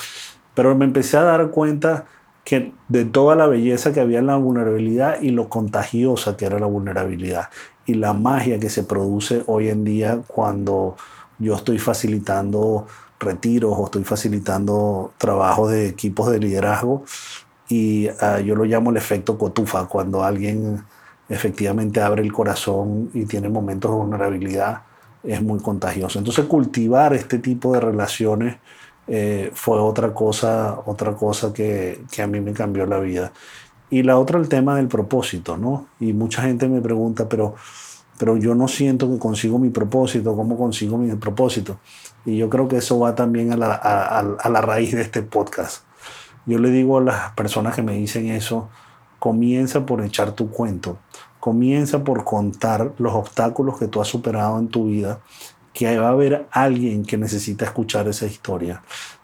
Pero 0.54 0.74
me 0.74 0.86
empecé 0.86 1.18
a 1.18 1.24
dar 1.24 1.50
cuenta 1.50 2.06
que 2.46 2.72
de 2.88 3.04
toda 3.04 3.36
la 3.36 3.48
belleza 3.48 3.92
que 3.92 4.00
había 4.00 4.20
en 4.20 4.28
la 4.28 4.38
vulnerabilidad 4.38 5.22
y 5.22 5.32
lo 5.32 5.50
contagiosa 5.50 6.38
que 6.38 6.46
era 6.46 6.60
la 6.60 6.68
vulnerabilidad 6.68 7.50
y 7.86 7.96
la 7.96 8.14
magia 8.14 8.58
que 8.58 8.70
se 8.70 8.84
produce 8.84 9.44
hoy 9.48 9.68
en 9.68 9.84
día 9.84 10.22
cuando 10.28 10.96
yo 11.40 11.56
estoy 11.56 11.78
facilitando 11.78 12.88
retiros 13.26 13.74
o 13.78 13.86
estoy 13.86 14.04
facilitando 14.04 15.14
trabajos 15.18 15.72
de 15.72 15.90
equipos 15.90 16.32
de 16.32 16.40
liderazgo 16.40 17.04
y 17.68 18.08
ah, 18.22 18.40
yo 18.40 18.56
lo 18.56 18.66
llamo 18.66 18.92
el 18.92 18.98
efecto 18.98 19.38
cotufa, 19.38 19.86
cuando 19.86 20.24
alguien 20.24 20.84
efectivamente 21.28 22.02
abre 22.02 22.22
el 22.22 22.32
corazón 22.32 23.10
y 23.14 23.26
tiene 23.26 23.50
momentos 23.50 23.92
de 23.92 23.98
vulnerabilidad, 23.98 24.82
es 25.24 25.42
muy 25.42 25.60
contagioso. 25.60 26.20
Entonces 26.20 26.46
cultivar 26.46 27.14
este 27.14 27.40
tipo 27.40 27.74
de 27.74 27.80
relaciones 27.80 28.58
eh, 29.08 29.52
fue 29.54 29.80
otra 29.80 30.14
cosa, 30.14 30.80
otra 30.86 31.14
cosa 31.14 31.54
que, 31.54 32.02
que, 32.12 32.22
a 32.22 32.28
mí 32.28 32.40
me 32.42 32.54
cambió 32.54 32.86
la 32.86 33.00
vida. 33.00 33.32
Y 33.90 34.04
la 34.04 34.18
otra, 34.18 34.40
el 34.40 34.50
tema 34.50 34.76
del 34.76 34.88
propósito, 34.88 35.58
¿no? 35.58 35.88
Y 36.00 36.14
mucha 36.14 36.42
gente 36.42 36.68
me 36.68 36.82
pregunta, 36.82 37.30
pero, 37.30 37.56
pero 38.18 38.38
yo 38.38 38.56
no 38.56 38.68
siento 38.68 39.12
que 39.12 39.20
consigo 39.20 39.60
mi 39.60 39.70
propósito, 39.70 40.36
¿cómo 40.36 40.58
consigo 40.58 40.98
mi 40.98 41.14
propósito? 41.16 41.78
Y 42.26 42.38
yo 42.38 42.50
creo 42.50 42.68
que 42.68 42.78
eso 42.78 43.00
va 43.00 43.16
también 43.16 43.54
a 43.54 43.58
la, 43.58 43.74
a, 43.74 44.20
a 44.20 44.50
la 44.50 44.62
raíz 44.62 44.94
de 44.94 45.02
este 45.02 45.22
podcast. 45.22 45.84
Yo 46.46 46.60
le 46.60 46.70
digo 46.70 46.98
a 46.98 47.02
las 47.02 47.32
personas 47.34 47.76
que 47.76 47.82
me 47.82 47.94
dicen 47.94 48.30
eso, 48.30 48.70
comienza 49.20 49.86
por 49.86 50.04
echar 50.04 50.34
tu 50.34 50.50
cuento, 50.52 50.98
comienza 51.40 52.04
por 52.04 52.24
contar 52.24 52.94
los 52.98 53.14
obstáculos 53.14 53.80
que 53.80 53.88
tú 53.88 54.02
has 54.02 54.08
superado 54.08 54.60
en 54.60 54.68
tu 54.68 54.86
vida, 54.86 55.20
que 55.74 55.98
va 55.98 56.08
a 56.08 56.12
haber 56.12 56.48
alguien 56.52 57.04
que 57.04 57.18
necesita 57.18 57.66
escuchar 57.66 58.08
esa 58.08 58.26
historia. 58.26 58.82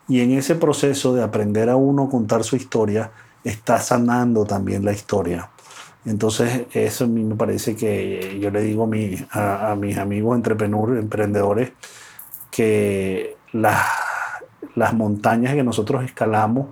Y 0.07 0.21
en 0.21 0.31
ese 0.31 0.55
proceso 0.55 1.13
de 1.13 1.23
aprender 1.23 1.69
a 1.69 1.75
uno 1.75 2.09
contar 2.09 2.43
su 2.43 2.55
historia, 2.55 3.11
está 3.43 3.79
sanando 3.79 4.45
también 4.45 4.83
la 4.83 4.91
historia. 4.91 5.49
Entonces, 6.05 6.65
eso 6.73 7.05
a 7.05 7.07
mí 7.07 7.23
me 7.23 7.35
parece 7.35 7.75
que 7.75 8.39
yo 8.41 8.49
le 8.49 8.61
digo 8.61 8.83
a, 8.83 9.75
mis 9.75 9.97
amigos 9.97 10.41
emprendedores 10.47 11.71
que 12.51 13.37
las, 13.53 13.87
las 14.75 14.93
montañas 14.93 15.55
que 15.55 15.63
nosotros 15.63 16.03
escalamos 16.03 16.67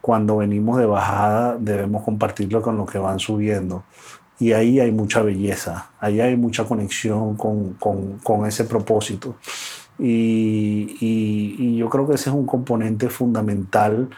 cuando 0.00 0.38
venimos 0.38 0.78
de 0.78 0.86
bajada 0.86 1.56
debemos 1.58 2.02
compartirlo 2.02 2.62
con 2.62 2.76
los 2.76 2.90
que 2.90 2.98
van 2.98 3.18
subiendo. 3.18 3.84
Y 4.40 4.52
ahí 4.52 4.80
hay 4.80 4.92
mucha 4.92 5.20
belleza, 5.22 5.90
ahí 6.00 6.20
hay 6.20 6.36
mucha 6.36 6.64
conexión 6.64 7.36
con, 7.36 7.74
con, 7.74 8.18
con 8.18 8.46
ese 8.46 8.64
propósito. 8.64 9.36
Y, 9.98 10.96
y, 11.00 11.56
y, 11.58 11.76
yo 11.76 11.88
creo 11.88 12.06
que 12.06 12.14
ese 12.14 12.30
es 12.30 12.34
un 12.34 12.46
componente 12.46 13.08
fundamental 13.10 14.08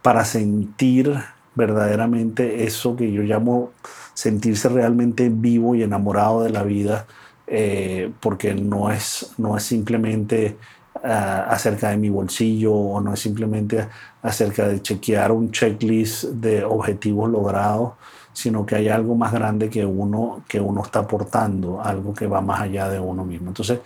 para 0.00 0.24
sentir 0.24 1.14
verdaderamente 1.54 2.64
eso 2.64 2.96
que 2.96 3.12
yo 3.12 3.22
llamo 3.22 3.72
sentirse 4.14 4.68
realmente 4.68 5.28
vivo 5.28 5.74
y 5.74 5.82
enamorado 5.82 6.42
de 6.42 6.50
la 6.50 6.62
vida, 6.62 7.06
eh, 7.50 8.12
porque 8.20 8.54
no 8.54 8.90
es, 8.90 9.32
no 9.38 9.56
es 9.56 9.62
simplemente 9.62 10.56
ah, 11.02 11.46
acerca 11.48 11.90
de 11.90 11.96
mi 11.96 12.10
bolsillo 12.10 12.74
o 12.74 13.00
no 13.00 13.14
es 13.14 13.20
simplemente 13.20 13.88
acerca 14.22 14.68
de 14.68 14.82
chequear 14.82 15.32
un 15.32 15.50
checklist 15.50 16.24
de 16.24 16.62
objetivos 16.64 17.30
logrados, 17.30 17.92
sino 18.32 18.66
que 18.66 18.76
hay 18.76 18.88
algo 18.88 19.14
más 19.14 19.32
grande 19.32 19.70
que 19.70 19.84
uno, 19.84 20.42
que 20.46 20.60
uno 20.60 20.82
está 20.82 21.00
aportando, 21.00 21.80
algo 21.82 22.12
que 22.12 22.26
va 22.26 22.40
más 22.40 22.60
allá 22.60 22.88
de 22.88 23.00
uno 23.00 23.24
mismo. 23.24 23.48
Entonces, 23.48 23.80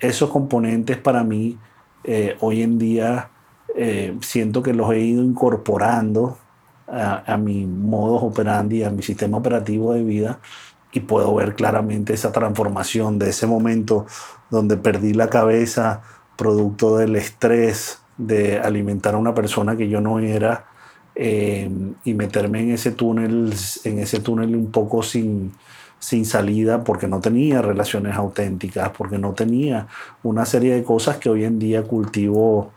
esos 0.00 0.30
componentes 0.30 0.96
para 0.96 1.22
mí 1.22 1.58
eh, 2.04 2.36
hoy 2.40 2.62
en 2.62 2.78
día 2.78 3.28
eh, 3.76 4.16
siento 4.22 4.62
que 4.62 4.72
los 4.72 4.90
he 4.90 5.00
ido 5.00 5.22
incorporando 5.22 6.38
a, 6.88 7.38
mi 7.38 7.64
modus 7.64 8.22
operandi, 8.22 8.82
a 8.82 8.90
mi 8.90 9.02
sistema 9.02 9.38
operativo 9.38 9.94
de 9.94 10.02
vida 10.02 10.40
y 10.92 11.00
puedo 11.00 11.34
ver 11.34 11.54
claramente 11.54 12.12
esa 12.12 12.32
transformación 12.32 13.18
de 13.18 13.30
ese 13.30 13.46
momento 13.46 14.06
donde 14.50 14.76
perdí 14.76 15.14
la 15.14 15.28
cabeza 15.30 16.02
producto 16.36 16.96
del 16.98 17.16
estrés 17.16 18.00
de 18.18 18.58
alimentar 18.58 19.14
a 19.14 19.18
una 19.18 19.34
persona 19.34 19.76
que 19.76 19.88
yo 19.88 20.00
no 20.00 20.18
era 20.18 20.66
eh, 21.14 21.70
y 22.04 22.14
meterme 22.14 22.60
en 22.60 22.70
ese 22.72 22.92
túnel, 22.92 23.54
en 23.84 23.98
ese 23.98 24.20
túnel 24.20 24.54
un 24.54 24.70
poco 24.70 25.02
sin, 25.02 25.52
sin 25.98 26.24
salida 26.24 26.84
porque 26.84 27.08
no 27.08 27.20
tenía 27.20 27.62
relaciones 27.62 28.14
auténticas, 28.14 28.90
porque 28.90 29.18
no 29.18 29.32
tenía 29.32 29.88
una 30.22 30.44
serie 30.44 30.74
de 30.74 30.84
cosas 30.84 31.16
que 31.16 31.30
hoy 31.30 31.44
en 31.44 31.58
día 31.58 31.82
cultivo 31.82 32.72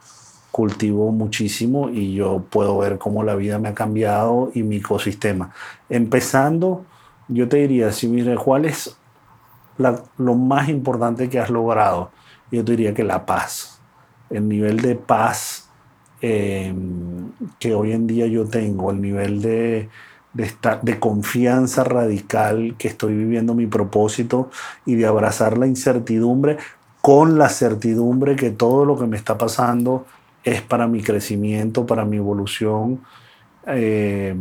cultivo 0.55 1.11
muchísimo 1.11 1.89
y 1.89 2.13
yo 2.13 2.45
puedo 2.49 2.77
ver 2.77 2.97
cómo 2.97 3.23
la 3.23 3.35
vida 3.35 3.59
me 3.59 3.67
ha 3.67 3.73
cambiado 3.73 4.51
y 4.53 4.63
mi 4.63 4.77
ecosistema. 4.77 5.53
Empezando, 5.89 6.85
yo 7.27 7.47
te 7.47 7.57
diría, 7.57 7.91
si 7.91 8.07
mire, 8.07 8.35
¿cuál 8.35 8.65
es 8.65 8.97
lo 10.17 10.35
más 10.35 10.69
importante 10.69 11.29
que 11.29 11.39
has 11.39 11.49
logrado? 11.49 12.11
Yo 12.51 12.63
te 12.63 12.71
diría 12.71 12.93
que 12.93 13.03
la 13.03 13.25
paz. 13.25 13.79
El 14.29 14.47
nivel 14.47 14.81
de 14.81 14.95
paz 14.95 15.69
em, 16.21 17.31
que 17.59 17.73
hoy 17.73 17.91
en 17.91 18.07
día 18.07 18.27
yo 18.27 18.45
tengo, 18.47 18.91
el 18.91 19.01
nivel 19.01 19.41
de, 19.41 19.89
de, 20.33 20.99
confianza 20.99 21.83
radical 21.83 22.75
que 22.77 22.87
estoy 22.87 23.15
viviendo 23.15 23.53
mi 23.53 23.67
propósito 23.67 24.49
y 24.85 24.95
de 24.95 25.05
abrazar 25.05 25.57
la 25.57 25.67
incertidumbre 25.67 26.57
con 27.01 27.37
la 27.37 27.49
certidumbre 27.49 28.35
que 28.35 28.49
todo 28.49 28.83
lo 28.83 28.97
que 28.97 29.05
me 29.05 29.15
está 29.15 29.37
pasando 29.37 30.05
es 30.43 30.61
para 30.61 30.87
mi 30.87 31.01
crecimiento, 31.01 31.85
para 31.85 32.03
mi 32.05 32.17
evolución. 32.17 33.01
Eh, 33.67 34.35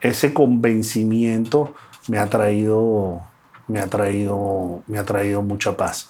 ese 0.00 0.34
convencimiento 0.34 1.74
me 2.08 2.18
ha 2.18 2.26
traído, 2.26 3.20
me 3.68 3.80
ha 3.80 3.86
traído, 3.86 4.82
me 4.86 4.98
ha 4.98 5.04
traído 5.04 5.42
mucha 5.42 5.76
paz. 5.76 6.08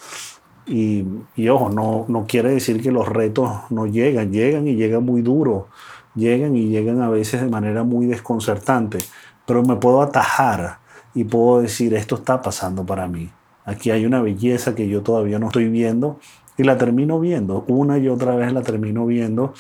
Y, 0.67 1.05
y, 1.35 1.49
ojo, 1.49 1.71
no, 1.71 2.05
no 2.09 2.27
quiere 2.27 2.51
decir 2.51 2.83
que 2.83 2.93
los 2.93 3.09
retos 3.09 3.51
no 3.71 3.87
llegan, 3.87 4.33
llegan 4.33 4.69
y 4.69 4.77
llegan 4.77 5.05
muy 5.05 5.23
duro, 5.23 5.69
llegan 6.15 6.57
y 6.57 6.69
llegan 6.69 7.03
a 7.03 7.11
veces 7.11 7.41
de 7.43 7.49
manera 7.49 7.83
muy 7.83 8.07
desconcertante, 8.07 8.99
pero 9.47 9.63
me 9.63 9.77
puedo 9.77 10.03
atajar 10.03 10.79
y 11.15 11.25
puedo 11.25 11.61
decir, 11.61 11.95
esto 11.95 12.17
está 12.17 12.41
pasando 12.41 12.87
para 12.87 13.09
mí. 13.09 13.31
Aquí 13.65 13.91
hay 13.91 14.07
una 14.07 14.23
belleza 14.23 14.75
que 14.75 14.89
yo 14.89 15.03
todavía 15.03 15.39
no 15.39 15.47
estoy 15.47 15.69
viendo 15.69 16.19
y 16.57 16.65
la 16.65 16.79
termino 16.79 17.19
viendo, 17.21 17.65
una 17.69 17.99
y 17.99 18.09
otra 18.09 18.35
vez 18.37 18.53
la 18.53 18.63
termino 18.63 19.07
viendo 19.07 19.55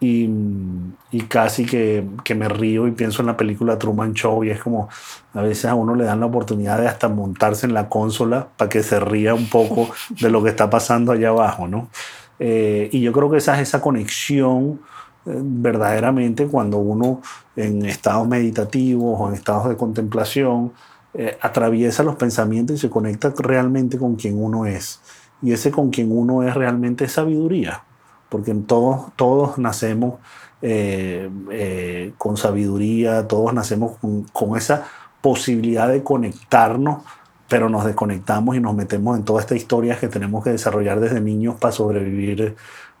y, 0.00 1.20
casi 1.28 1.66
que, 1.66 2.06
me 2.34 2.48
río 2.48 2.88
y 2.88 2.92
pienso 2.92 3.22
en 3.22 3.26
la 3.26 3.36
película 3.36 3.78
Truman 3.78 4.14
Show 4.14 4.42
y 4.44 4.50
es 4.50 4.62
como 4.62 4.88
a 5.34 5.42
veces 5.42 5.66
a 5.66 5.74
uno 5.74 5.94
le 5.94 6.04
dan 6.04 6.20
la 6.20 6.26
oportunidad 6.26 6.78
de 6.78 6.88
hasta 6.88 7.08
montarse 7.08 7.66
en 7.66 7.74
la 7.74 7.88
consola 7.88 8.48
para 8.56 8.68
que 8.68 8.82
se 8.82 8.98
ría 8.98 9.34
un 9.34 9.48
poco 9.48 9.90
de 10.20 10.30
lo 10.30 10.42
que 10.42 10.48
está 10.50 10.70
pasando 10.70 11.12
allá 11.12 11.28
abajo, 11.28 11.68
¿no? 11.68 11.88
Eh, 12.38 12.88
y 12.90 13.02
yo 13.02 13.12
creo 13.12 13.30
que 13.30 13.36
esa 13.36 13.54
es 13.56 13.68
esa 13.68 13.82
conexión 13.82 14.80
eh, 15.26 15.38
verdaderamente 15.42 16.46
cuando 16.46 16.78
uno 16.78 17.20
en 17.54 17.84
estados 17.84 18.26
meditativos 18.26 19.20
o 19.20 19.28
en 19.28 19.34
estados 19.34 19.68
de 19.68 19.76
contemplación 19.76 20.72
eh, 21.12 21.36
atraviesa 21.42 22.02
los 22.02 22.16
pensamientos 22.16 22.76
y 22.76 22.78
se 22.78 22.88
conecta 22.88 23.34
realmente 23.36 23.98
con 23.98 24.16
quien 24.16 24.42
uno 24.42 24.64
es 24.64 25.02
y 25.42 25.52
ese 25.52 25.70
con 25.70 25.90
quien 25.90 26.16
uno 26.16 26.42
es 26.42 26.54
realmente 26.54 27.08
sabiduría, 27.08 27.84
porque 28.30 28.54
todos, 28.54 29.08
todos 29.16 29.58
nacemos 29.58 30.14
eh, 30.62 31.28
eh, 31.50 32.12
con 32.16 32.36
sabiduría, 32.36 33.28
todos 33.28 33.52
nacemos 33.52 33.98
con, 34.32 34.56
esa 34.56 34.86
posibilidad 35.20 35.88
de 35.88 36.02
conectarnos, 36.02 37.02
pero 37.48 37.68
nos 37.68 37.84
desconectamos 37.84 38.56
y 38.56 38.60
nos 38.60 38.74
metemos 38.74 39.18
en 39.18 39.24
toda 39.24 39.40
esta 39.40 39.56
historia 39.56 39.98
que 39.98 40.08
tenemos 40.08 40.42
que 40.42 40.50
desarrollar 40.50 41.00
desde 41.00 41.20
niños 41.20 41.56
para 41.56 41.72
sobrevivir, 41.72 42.56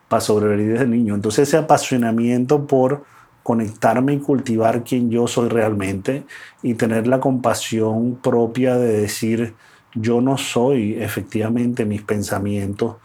para 0.08 0.20
sobrevivir 0.20 0.72
desde 0.72 0.86
niños. 0.86 1.16
Entonces 1.16 1.48
ese 1.48 1.56
apasionamiento 1.56 2.66
por 2.66 3.04
conectarme 3.42 4.14
y 4.14 4.18
cultivar 4.18 4.84
quien 4.84 5.10
yo 5.10 5.26
soy 5.26 5.48
realmente 5.48 6.24
y 6.62 6.74
tener 6.74 7.06
la 7.06 7.20
compasión 7.20 8.18
propia 8.22 8.76
de 8.76 9.00
decir, 9.00 9.54
yo 9.94 10.20
no 10.20 10.38
soy 10.38 10.94
efectivamente 11.02 11.84
mis 11.84 12.02
pensamientos. 12.02 12.96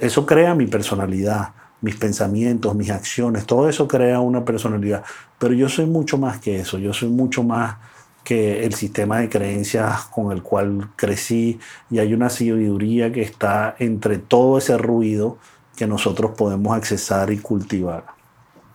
eso 0.00 0.26
crea 0.26 0.54
mi 0.54 0.66
personalidad, 0.66 1.52
mis 1.80 1.96
pensamientos, 1.96 2.74
mis 2.74 2.90
acciones, 2.90 3.46
todo 3.46 3.68
eso 3.68 3.86
crea 3.86 4.20
una 4.20 4.44
personalidad. 4.44 5.04
Pero 5.38 5.54
yo 5.54 5.68
soy 5.68 5.86
mucho 5.86 6.18
más 6.18 6.38
que 6.38 6.60
eso, 6.60 6.78
yo 6.78 6.92
soy 6.92 7.08
mucho 7.08 7.42
más 7.42 7.76
que 8.24 8.64
el 8.64 8.74
sistema 8.74 9.20
de 9.20 9.28
creencias 9.28 10.04
con 10.06 10.32
el 10.32 10.42
cual 10.42 10.90
crecí 10.96 11.58
y 11.90 11.98
hay 11.98 12.12
una 12.12 12.28
sabiduría 12.28 13.10
que 13.10 13.22
está 13.22 13.74
entre 13.78 14.18
todo 14.18 14.58
ese 14.58 14.76
ruido 14.76 15.38
que 15.76 15.86
nosotros 15.86 16.32
podemos 16.36 16.76
accesar 16.76 17.30
y 17.30 17.38
cultivar. 17.38 18.04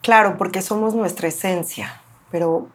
Claro, 0.01 0.37
porque 0.37 0.61
somos 0.61 0.95
nuestra 0.95 1.27
esencia, 1.27 2.01
pero 2.31 2.67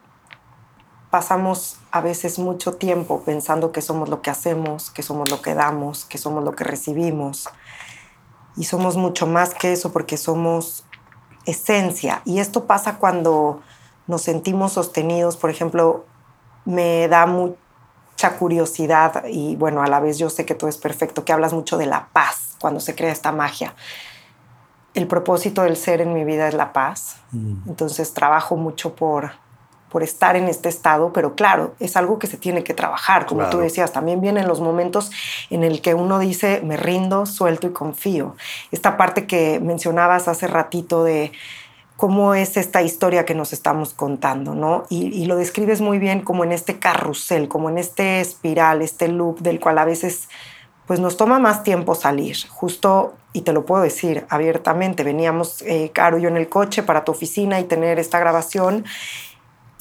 pasamos 1.09 1.79
a 1.91 2.01
veces 2.01 2.39
mucho 2.39 2.73
tiempo 2.73 3.23
pensando 3.25 3.71
que 3.71 3.81
somos 3.81 4.09
lo 4.09 4.21
que 4.21 4.29
hacemos, 4.29 4.91
que 4.91 5.03
somos 5.03 5.29
lo 5.29 5.41
que 5.41 5.55
damos, 5.55 6.05
que 6.05 6.17
somos 6.17 6.43
lo 6.43 6.55
que 6.55 6.63
recibimos. 6.63 7.49
Y 8.59 8.65
somos 8.65 8.97
mucho 8.97 9.25
más 9.25 9.55
que 9.55 9.71
eso 9.71 9.91
porque 9.91 10.17
somos 10.17 10.83
esencia. 11.45 12.21
Y 12.25 12.39
esto 12.39 12.65
pasa 12.65 12.97
cuando 12.97 13.61
nos 14.05 14.21
sentimos 14.21 14.73
sostenidos. 14.73 15.37
Por 15.37 15.49
ejemplo, 15.49 16.05
me 16.65 17.07
da 17.07 17.25
mucha 17.25 17.57
curiosidad 18.37 19.23
y 19.27 19.55
bueno, 19.55 19.81
a 19.81 19.87
la 19.87 20.01
vez 20.01 20.17
yo 20.19 20.29
sé 20.29 20.45
que 20.45 20.55
todo 20.55 20.69
es 20.69 20.77
perfecto, 20.77 21.23
que 21.23 21.31
hablas 21.31 21.53
mucho 21.53 21.77
de 21.77 21.85
la 21.85 22.09
paz 22.11 22.57
cuando 22.59 22.81
se 22.81 22.95
crea 22.95 23.13
esta 23.13 23.31
magia. 23.31 23.73
El 24.93 25.07
propósito 25.07 25.61
del 25.61 25.77
ser 25.77 26.01
en 26.01 26.13
mi 26.13 26.25
vida 26.25 26.49
es 26.49 26.53
la 26.53 26.73
paz. 26.73 27.15
Mm. 27.31 27.69
Entonces 27.69 28.13
trabajo 28.13 28.57
mucho 28.57 28.93
por 28.93 29.31
por 29.89 30.03
estar 30.03 30.35
en 30.35 30.47
este 30.47 30.69
estado, 30.69 31.11
pero 31.13 31.35
claro, 31.35 31.73
es 31.79 31.97
algo 31.97 32.19
que 32.19 32.27
se 32.27 32.37
tiene 32.37 32.63
que 32.63 32.73
trabajar, 32.73 33.25
como 33.25 33.49
tú 33.49 33.59
decías, 33.59 33.91
también 33.91 34.21
vienen 34.21 34.47
los 34.47 34.61
momentos 34.61 35.11
en 35.49 35.63
el 35.63 35.81
que 35.81 35.93
uno 35.93 36.19
dice, 36.19 36.61
me 36.63 36.77
rindo, 36.77 37.25
suelto 37.25 37.67
y 37.67 37.71
confío. 37.71 38.35
Esta 38.71 38.97
parte 38.97 39.25
que 39.25 39.59
mencionabas 39.59 40.27
hace 40.27 40.47
ratito 40.47 41.03
de 41.03 41.31
cómo 41.97 42.33
es 42.33 42.55
esta 42.55 42.81
historia 42.81 43.25
que 43.25 43.35
nos 43.35 43.51
estamos 43.51 43.93
contando, 43.93 44.55
¿no? 44.55 44.85
Y, 44.89 45.07
y, 45.07 45.25
lo 45.25 45.35
describes 45.35 45.81
muy 45.81 45.99
bien 45.99 46.21
como 46.21 46.45
en 46.45 46.53
este 46.53 46.79
carrusel, 46.79 47.49
como 47.49 47.69
en 47.69 47.77
este 47.77 48.21
espiral, 48.21 48.81
este 48.81 49.09
loop 49.09 49.39
del 49.39 49.59
cual 49.59 49.79
a 49.79 49.85
veces 49.85 50.29
pues 50.89 50.99
nos 50.99 51.17
toma 51.17 51.37
más 51.37 51.61
tiempo 51.61 51.93
salir. 51.93 52.35
Justo, 52.47 53.13
y 53.31 53.41
te 53.41 53.53
lo 53.53 53.63
puedo 53.63 53.83
decir 53.83 54.25
abiertamente, 54.29 55.03
veníamos, 55.03 55.61
eh, 55.61 55.91
Caro 55.93 56.17
y 56.17 56.23
yo 56.23 56.29
en 56.29 56.37
el 56.37 56.49
coche 56.49 56.81
para 56.81 57.03
tu 57.03 57.11
oficina 57.11 57.59
y 57.59 57.65
tener 57.65 57.99
esta 57.99 58.17
grabación 58.17 58.85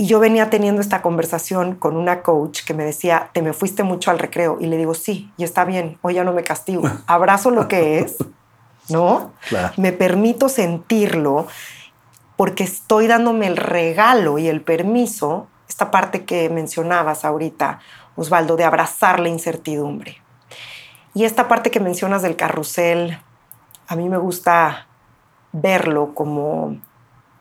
y 0.00 0.06
yo 0.06 0.20
venía 0.20 0.48
teniendo 0.48 0.80
esta 0.80 1.02
conversación 1.02 1.74
con 1.74 1.96
una 1.96 2.22
coach 2.22 2.62
que 2.64 2.72
me 2.72 2.84
decía, 2.84 3.30
te 3.32 3.42
me 3.42 3.52
fuiste 3.52 3.82
mucho 3.82 4.12
al 4.12 4.20
recreo. 4.20 4.56
Y 4.60 4.66
le 4.66 4.76
digo, 4.76 4.94
sí, 4.94 5.32
y 5.36 5.42
está 5.42 5.64
bien, 5.64 5.98
hoy 6.02 6.14
ya 6.14 6.22
no 6.22 6.32
me 6.32 6.44
castigo. 6.44 6.88
Abrazo 7.08 7.50
lo 7.50 7.66
que 7.66 7.98
es, 7.98 8.16
¿no? 8.88 9.32
Me 9.76 9.92
permito 9.92 10.48
sentirlo. 10.48 11.48
porque 12.36 12.62
estoy 12.62 13.08
dándome 13.08 13.48
el 13.48 13.56
regalo 13.56 14.38
y 14.38 14.46
el 14.46 14.60
permiso, 14.60 15.48
esta 15.68 15.90
parte 15.90 16.24
que 16.24 16.48
mencionabas 16.48 17.24
ahorita, 17.24 17.80
Osvaldo, 18.14 18.54
de 18.54 18.62
abrazar 18.62 19.18
la 19.18 19.28
incertidumbre. 19.28 20.22
Y 21.12 21.24
esta 21.24 21.48
parte 21.48 21.72
que 21.72 21.80
mencionas 21.80 22.22
del 22.22 22.36
carrusel, 22.36 23.18
a 23.88 23.96
mí 23.96 24.08
me 24.08 24.18
gusta 24.18 24.86
verlo 25.50 26.14
como 26.14 26.76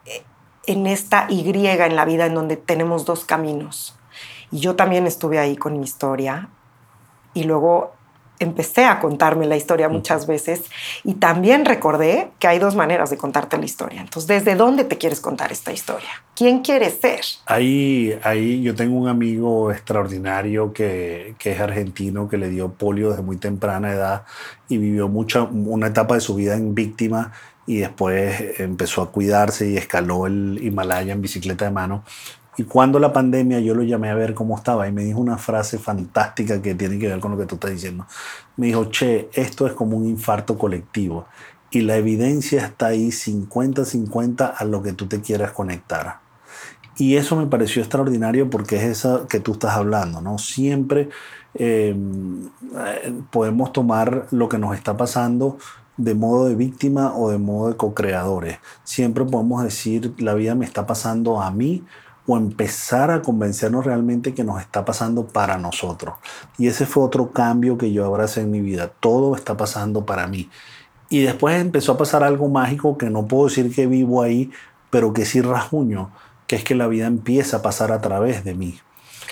eh, 0.04 0.24
en 0.68 0.86
esta 0.86 1.26
Y 1.30 1.48
en 1.50 1.96
la 1.96 2.04
vida 2.04 2.26
en 2.26 2.34
donde 2.34 2.56
tenemos 2.56 3.04
dos 3.04 3.24
caminos. 3.24 3.96
Y 4.50 4.60
yo 4.60 4.76
también 4.76 5.06
estuve 5.06 5.38
ahí 5.38 5.56
con 5.56 5.78
mi 5.78 5.84
historia 5.84 6.48
y 7.34 7.44
luego 7.44 7.94
empecé 8.38 8.84
a 8.84 9.00
contarme 9.00 9.46
la 9.46 9.56
historia 9.56 9.88
muchas 9.88 10.26
veces 10.26 10.62
y 11.02 11.14
también 11.14 11.64
recordé 11.64 12.30
que 12.38 12.46
hay 12.46 12.58
dos 12.58 12.76
maneras 12.76 13.10
de 13.10 13.16
contarte 13.16 13.58
la 13.58 13.64
historia. 13.64 14.00
Entonces, 14.00 14.28
¿desde 14.28 14.56
dónde 14.56 14.84
te 14.84 14.96
quieres 14.96 15.20
contar 15.20 15.50
esta 15.50 15.72
historia? 15.72 16.10
¿Quién 16.36 16.60
quieres 16.60 16.98
ser? 17.00 17.20
Ahí, 17.46 18.16
ahí 18.22 18.62
yo 18.62 18.74
tengo 18.74 18.96
un 18.96 19.08
amigo 19.08 19.72
extraordinario 19.72 20.72
que, 20.72 21.34
que 21.38 21.52
es 21.52 21.60
argentino, 21.60 22.28
que 22.28 22.36
le 22.36 22.48
dio 22.48 22.70
polio 22.72 23.10
desde 23.10 23.22
muy 23.22 23.38
temprana 23.38 23.92
edad 23.92 24.24
y 24.68 24.78
vivió 24.78 25.08
mucha, 25.08 25.42
una 25.42 25.88
etapa 25.88 26.14
de 26.14 26.20
su 26.20 26.34
vida 26.34 26.54
en 26.54 26.74
víctima 26.74 27.32
y 27.68 27.76
después 27.76 28.58
empezó 28.58 29.02
a 29.02 29.12
cuidarse 29.12 29.68
y 29.68 29.76
escaló 29.76 30.26
el 30.26 30.58
Himalaya 30.60 31.12
en 31.12 31.20
bicicleta 31.20 31.66
de 31.66 31.70
mano 31.70 32.02
y 32.58 32.64
cuando 32.64 32.98
la 32.98 33.12
pandemia 33.12 33.60
yo 33.60 33.74
lo 33.74 33.84
llamé 33.84 34.10
a 34.10 34.14
ver 34.14 34.34
cómo 34.34 34.56
estaba 34.56 34.88
y 34.88 34.92
me 34.92 35.04
dijo 35.04 35.20
una 35.20 35.38
frase 35.38 35.78
fantástica 35.78 36.60
que 36.60 36.74
tiene 36.74 36.98
que 36.98 37.06
ver 37.06 37.20
con 37.20 37.30
lo 37.30 37.38
que 37.38 37.46
tú 37.46 37.54
estás 37.54 37.70
diciendo. 37.70 38.04
Me 38.56 38.66
dijo, 38.66 38.86
che, 38.86 39.28
esto 39.32 39.68
es 39.68 39.74
como 39.74 39.96
un 39.96 40.08
infarto 40.08 40.58
colectivo 40.58 41.26
y 41.70 41.82
la 41.82 41.96
evidencia 41.96 42.64
está 42.64 42.86
ahí 42.86 43.10
50-50 43.10 44.54
a 44.56 44.64
lo 44.64 44.82
que 44.82 44.92
tú 44.92 45.06
te 45.06 45.20
quieras 45.20 45.52
conectar. 45.52 46.18
Y 46.96 47.14
eso 47.14 47.36
me 47.36 47.46
pareció 47.46 47.80
extraordinario 47.80 48.50
porque 48.50 48.76
es 48.76 48.82
esa 48.82 49.26
que 49.28 49.38
tú 49.38 49.52
estás 49.52 49.76
hablando, 49.76 50.20
¿no? 50.20 50.38
Siempre 50.38 51.10
em, 51.54 52.48
podemos 53.30 53.72
tomar 53.72 54.26
lo 54.32 54.48
que 54.48 54.58
nos 54.58 54.74
está 54.74 54.96
pasando 54.96 55.58
de 55.98 56.14
modo 56.14 56.46
de 56.46 56.54
víctima 56.54 57.14
o 57.14 57.30
de 57.30 57.38
modo 57.38 57.68
de 57.68 57.76
co-creadores. 57.76 58.58
Siempre 58.84 59.24
podemos 59.24 59.62
decir, 59.62 60.14
la 60.18 60.32
vida 60.34 60.54
me 60.54 60.64
está 60.64 60.86
pasando 60.86 61.42
a 61.42 61.50
mí 61.50 61.84
o 62.26 62.36
empezar 62.36 63.10
a 63.10 63.22
convencernos 63.22 63.84
realmente 63.84 64.34
que 64.34 64.44
nos 64.44 64.60
está 64.60 64.84
pasando 64.84 65.26
para 65.26 65.58
nosotros. 65.58 66.14
Y 66.56 66.68
ese 66.68 66.86
fue 66.86 67.02
otro 67.02 67.32
cambio 67.32 67.76
que 67.76 67.92
yo 67.92 68.06
abracé 68.06 68.42
en 68.42 68.50
mi 68.50 68.60
vida. 68.60 68.92
Todo 69.00 69.34
está 69.34 69.56
pasando 69.56 70.06
para 70.06 70.26
mí. 70.26 70.48
Y 71.08 71.22
después 71.22 71.60
empezó 71.60 71.92
a 71.92 71.98
pasar 71.98 72.22
algo 72.22 72.48
mágico 72.48 72.98
que 72.98 73.08
no 73.08 73.26
puedo 73.26 73.48
decir 73.48 73.74
que 73.74 73.86
vivo 73.86 74.22
ahí, 74.22 74.50
pero 74.90 75.12
que 75.14 75.24
sí 75.24 75.40
rajuño, 75.40 76.10
que 76.46 76.56
es 76.56 76.64
que 76.64 76.74
la 76.74 76.86
vida 76.86 77.06
empieza 77.06 77.58
a 77.58 77.62
pasar 77.62 77.92
a 77.92 78.00
través 78.00 78.44
de 78.44 78.54
mí. 78.54 78.78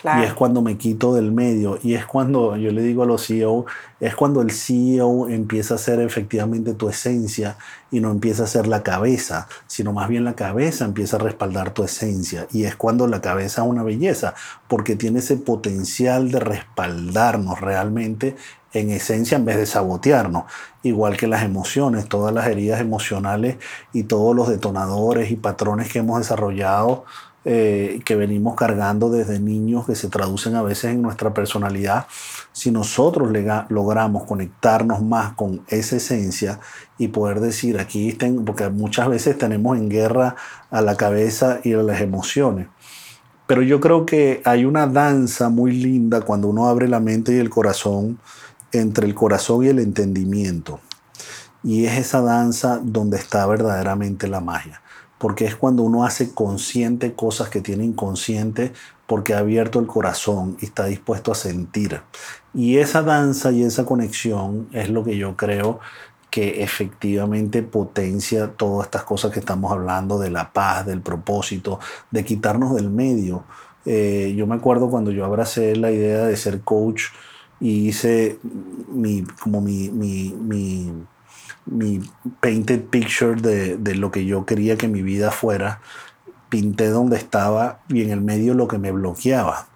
Y 0.05 0.25
es 0.25 0.35
cuando 0.35 0.63
me 0.63 0.77
quito 0.77 1.15
del 1.15 1.33
medio. 1.33 1.79
Y 1.83 1.95
es 1.95 2.07
cuando 2.07 2.57
yo 2.57 2.71
le 2.71 2.83
digo 2.83 3.03
a 3.03 3.07
los 3.07 3.27
CEO, 3.27 3.67
es 4.01 4.15
cuando 4.15 4.43
el 4.43 4.51
CEO 4.51 5.29
empieza 5.29 5.75
a 5.75 5.79
ser 5.79 6.01
efectivamente 6.01 6.75
tu 6.75 6.89
esencia 6.89 7.57
y 7.91 8.01
no 8.01 8.11
empieza 8.11 8.45
a 8.45 8.47
ser 8.47 8.67
la 8.67 8.83
cabeza, 8.83 9.49
sino 9.67 9.93
más 9.93 10.09
bien 10.09 10.25
la 10.25 10.35
cabeza 10.35 10.85
empieza 10.85 11.17
a 11.17 11.21
respaldar 11.21 11.71
tu 11.71 11.83
esencia. 11.83 12.47
Y 12.53 12.65
es 12.65 12.77
cuando 12.77 13.07
la 13.07 13.21
cabeza 13.21 13.63
es 13.63 13.69
una 13.69 13.83
belleza, 13.83 14.35
porque 14.69 14.97
tiene 14.97 15.21
ese 15.21 15.37
potencial 15.37 16.31
de 16.31 16.41
respaldarnos 16.41 17.61
realmente 17.61 18.37
en 18.73 18.91
esencia 18.91 19.37
en 19.37 19.45
vez 19.45 19.57
de 19.57 19.67
sabotearnos. 19.67 20.45
Igual 20.83 21.17
que 21.17 21.27
las 21.27 21.43
emociones, 21.43 22.09
todas 22.09 22.35
las 22.35 22.47
heridas 22.47 22.81
emocionales 22.81 23.57
y 23.93 24.05
todos 24.05 24.37
los 24.37 24.49
detonadores 24.49 25.31
y 25.31 25.37
patrones 25.37 25.91
que 25.91 26.01
hemos 26.01 26.19
desarrollado 26.19 27.05
eh, 27.49 28.01
que 28.05 28.17
venimos 28.17 28.57
cargando 28.57 29.09
desde 29.09 29.39
niños 29.39 29.87
que 29.87 29.95
se 29.95 30.09
traducen 30.09 30.57
a 30.57 30.63
veces 30.63 30.87
en 30.87 31.01
nuestra 31.01 31.33
personalidad, 31.33 32.09
si 32.51 32.73
nosotros 32.73 33.31
logramos 33.69 34.25
conectarnos 34.25 35.01
más 35.01 35.35
con 35.35 35.63
esa 35.69 35.95
esencia 35.95 36.59
y 36.99 37.07
poder 37.07 37.39
decir 37.39 37.79
aquí 37.79 38.09
estén, 38.09 38.45
porque 38.45 38.69
muchas 38.69 39.09
veces 39.09 39.39
tenemos 39.39 39.79
en 39.79 39.89
guerra 39.89 40.35
a 40.73 40.81
la 40.81 40.97
cabeza 40.97 41.61
y 41.63 41.75
a 41.75 41.85
las 41.85 42.01
emociones. 42.01 42.67
Pero 43.47 43.63
yo 43.63 43.79
creo 43.79 44.07
que 44.07 44.43
hay 44.45 44.65
una 44.65 44.89
danza 44.89 45.49
muy 45.49 45.71
linda 45.71 46.23
cuando 46.23 46.49
uno 46.49 46.67
abre 46.67 46.89
la 46.89 46.99
mente 46.99 47.33
y 47.33 47.39
el 47.39 47.49
corazón 47.49 48.19
entre 48.73 49.07
el 49.07 49.15
corazón 49.15 49.63
y 49.63 49.69
el 49.69 49.79
entendimiento. 49.79 50.81
Y 51.63 51.87
es 51.87 51.97
esa 51.97 52.23
danza 52.23 52.81
donde 52.83 53.19
está 53.19 53.47
verdaderamente 53.47 54.27
la 54.27 54.41
magia 54.41 54.83
porque 55.19 55.47
es 55.47 55.57
cuando 55.57 55.83
uno 55.83 56.05
hace 56.05 56.35
consciente 56.35 57.15
cosas 57.15 57.49
que 57.49 57.61
tiene 57.61 57.85
inconsciente 57.85 58.73
porque 59.07 59.35
ha 59.35 59.39
abierto 59.39 59.79
el 59.79 59.87
corazón 59.87 60.57
y 60.61 60.67
está 60.67 60.87
dispuesto 60.87 61.33
a 61.33 61.35
sentir. 61.35 62.01
Y 62.53 62.79
esa 62.79 63.03
danza 63.03 63.53
y 63.53 63.63
esa 63.63 63.85
conexión 63.85 64.69
es 64.73 64.91
lo 64.91 65.05
que 65.05 65.17
yo 65.17 65.37
creo 65.37 65.81
que 66.31 66.63
efectivamente 66.63 67.63
potencia 67.63 68.49
todas 68.49 68.87
estas 68.87 69.05
cosas 69.05 69.33
que 69.33 69.39
estamos 69.39 69.73
hablando 69.73 70.19
de 70.19 70.31
la 70.31 70.53
paz, 70.53 70.85
del 70.85 71.01
propósito, 71.01 71.79
de 72.11 72.25
quitarnos 72.25 72.75
del 72.75 72.91
medio. 72.91 73.45
Eh, 73.87 74.35
yo 74.37 74.47
me 74.47 74.57
acuerdo 74.57 74.91
cuando 74.91 75.13
yo 75.13 75.25
abracé 75.25 75.77
la 75.77 75.91
idea 75.91 76.27
de 76.27 76.37
ser 76.37 76.61
coach 76.61 77.05
y 77.61 77.89
hice 77.89 78.39
mi, 78.93 79.23
como 79.41 79.61
mi, 79.61 79.89
mi, 79.89 80.35
mi 80.39 80.93
mi 81.67 82.01
painted 82.41 82.85
picture 82.85 83.41
de, 83.41 83.77
de, 83.77 83.95
lo 83.95 84.11
que 84.11 84.25
yo 84.25 84.47
quería 84.47 84.77
que 84.77 84.89
mi 84.89 85.03
vida 85.03 85.31
fuera, 85.31 85.81
pinté 86.49 86.89
donde 86.89 87.17
estaba 87.17 87.81
y 87.89 88.03
en 88.03 88.11
el 88.11 88.21
medio 88.21 88.55
lo 88.55 88.69
que 88.69 88.79
me 88.79 88.93
bloqueaba. 88.93 89.67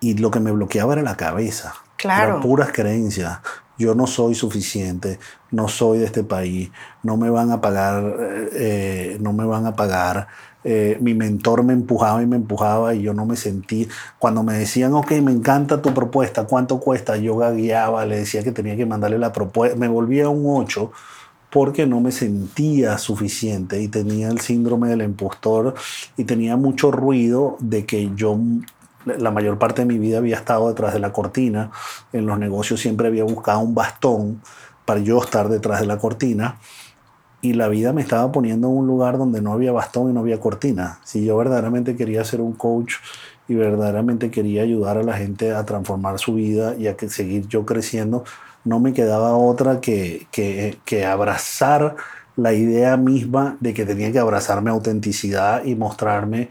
Y 0.00 0.14
lo 0.14 0.30
que 0.30 0.40
me 0.40 0.52
bloqueaba 0.52 0.94
era 0.94 1.02
la 1.02 1.16
cabeza. 1.16 1.74
Claro. 1.96 2.30
Eran 2.30 2.42
puras 2.42 2.70
creencias. 2.72 3.38
Yo 3.78 3.94
no 3.94 4.06
soy 4.06 4.34
suficiente, 4.34 5.18
no 5.50 5.68
soy 5.68 5.98
de 5.98 6.04
este 6.04 6.22
país, 6.22 6.70
no 7.02 7.16
me 7.16 7.30
van 7.30 7.50
a 7.50 7.60
pagar, 7.60 8.16
eh, 8.52 9.16
no 9.20 9.32
me 9.32 9.44
van 9.44 9.66
a 9.66 9.74
pagar. 9.74 10.28
Eh, 10.64 10.98
mi 11.00 11.14
mentor 11.14 11.64
me 11.64 11.72
empujaba 11.72 12.22
y 12.22 12.26
me 12.26 12.36
empujaba 12.36 12.94
y 12.94 13.02
yo 13.02 13.14
no 13.14 13.24
me 13.24 13.36
sentí. 13.36 13.88
Cuando 14.18 14.42
me 14.42 14.54
decían, 14.54 14.92
ok, 14.94 15.12
me 15.22 15.32
encanta 15.32 15.80
tu 15.80 15.94
propuesta, 15.94 16.44
¿cuánto 16.44 16.78
cuesta? 16.78 17.16
Yo 17.16 17.36
gagueaba, 17.36 18.04
le 18.04 18.18
decía 18.18 18.44
que 18.44 18.52
tenía 18.52 18.76
que 18.76 18.86
mandarle 18.86 19.18
la 19.18 19.32
propuesta, 19.32 19.76
me 19.76 19.88
volvía 19.88 20.28
un 20.28 20.44
8 20.46 20.92
porque 21.52 21.86
no 21.86 22.00
me 22.00 22.12
sentía 22.12 22.96
suficiente 22.96 23.82
y 23.82 23.88
tenía 23.88 24.28
el 24.28 24.40
síndrome 24.40 24.88
del 24.88 25.02
impostor 25.02 25.74
y 26.16 26.24
tenía 26.24 26.56
mucho 26.56 26.90
ruido 26.90 27.58
de 27.60 27.84
que 27.84 28.10
yo 28.14 28.38
la 29.04 29.30
mayor 29.30 29.58
parte 29.58 29.82
de 29.82 29.86
mi 29.86 29.98
vida 29.98 30.18
había 30.18 30.36
estado 30.36 30.68
detrás 30.68 30.94
de 30.94 31.00
la 31.00 31.12
cortina, 31.12 31.70
en 32.14 32.24
los 32.24 32.38
negocios 32.38 32.80
siempre 32.80 33.08
había 33.08 33.24
buscado 33.24 33.60
un 33.60 33.74
bastón 33.74 34.40
para 34.86 35.00
yo 35.00 35.22
estar 35.22 35.50
detrás 35.50 35.80
de 35.80 35.86
la 35.86 35.98
cortina 35.98 36.56
y 37.42 37.52
la 37.52 37.68
vida 37.68 37.92
me 37.92 38.00
estaba 38.00 38.32
poniendo 38.32 38.68
en 38.68 38.74
un 38.74 38.86
lugar 38.86 39.18
donde 39.18 39.42
no 39.42 39.52
había 39.52 39.72
bastón 39.72 40.08
y 40.08 40.14
no 40.14 40.20
había 40.20 40.40
cortina. 40.40 41.00
Si 41.04 41.24
yo 41.24 41.36
verdaderamente 41.36 41.96
quería 41.96 42.24
ser 42.24 42.40
un 42.40 42.52
coach 42.52 42.94
y 43.48 43.54
verdaderamente 43.54 44.30
quería 44.30 44.62
ayudar 44.62 44.98
a 44.98 45.02
la 45.02 45.16
gente 45.16 45.52
a 45.52 45.64
transformar 45.64 46.18
su 46.18 46.34
vida 46.34 46.74
y 46.76 46.86
a 46.86 46.96
que 46.96 47.08
seguir 47.08 47.48
yo 47.48 47.66
creciendo, 47.66 48.24
no 48.64 48.80
me 48.80 48.92
quedaba 48.92 49.36
otra 49.36 49.80
que, 49.80 50.26
que, 50.30 51.06
abrazar 51.06 51.96
la 52.36 52.52
idea 52.52 52.96
misma 52.96 53.56
de 53.60 53.74
que 53.74 53.84
tenía 53.84 54.12
que 54.12 54.18
abrazar 54.18 54.62
mi 54.62 54.70
autenticidad 54.70 55.64
y 55.64 55.74
mostrarme 55.74 56.48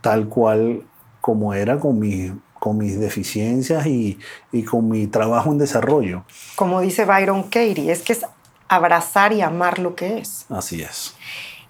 tal 0.00 0.28
cual 0.28 0.82
como 1.20 1.52
era 1.52 1.78
con, 1.78 1.98
mi, 1.98 2.32
con 2.58 2.78
mis 2.78 2.98
deficiencias 2.98 3.86
y, 3.86 4.18
y, 4.50 4.62
con 4.64 4.88
mi 4.88 5.06
trabajo 5.06 5.52
en 5.52 5.58
desarrollo. 5.58 6.24
Como 6.56 6.80
dice 6.80 7.04
Byron 7.04 7.44
Katie, 7.44 7.92
es 7.92 8.00
que 8.00 8.14
es 8.14 8.24
abrazar 8.68 9.32
y 9.34 9.42
amar 9.42 9.78
lo 9.78 9.94
que 9.94 10.18
es. 10.18 10.46
Así 10.48 10.80
es. 10.80 11.14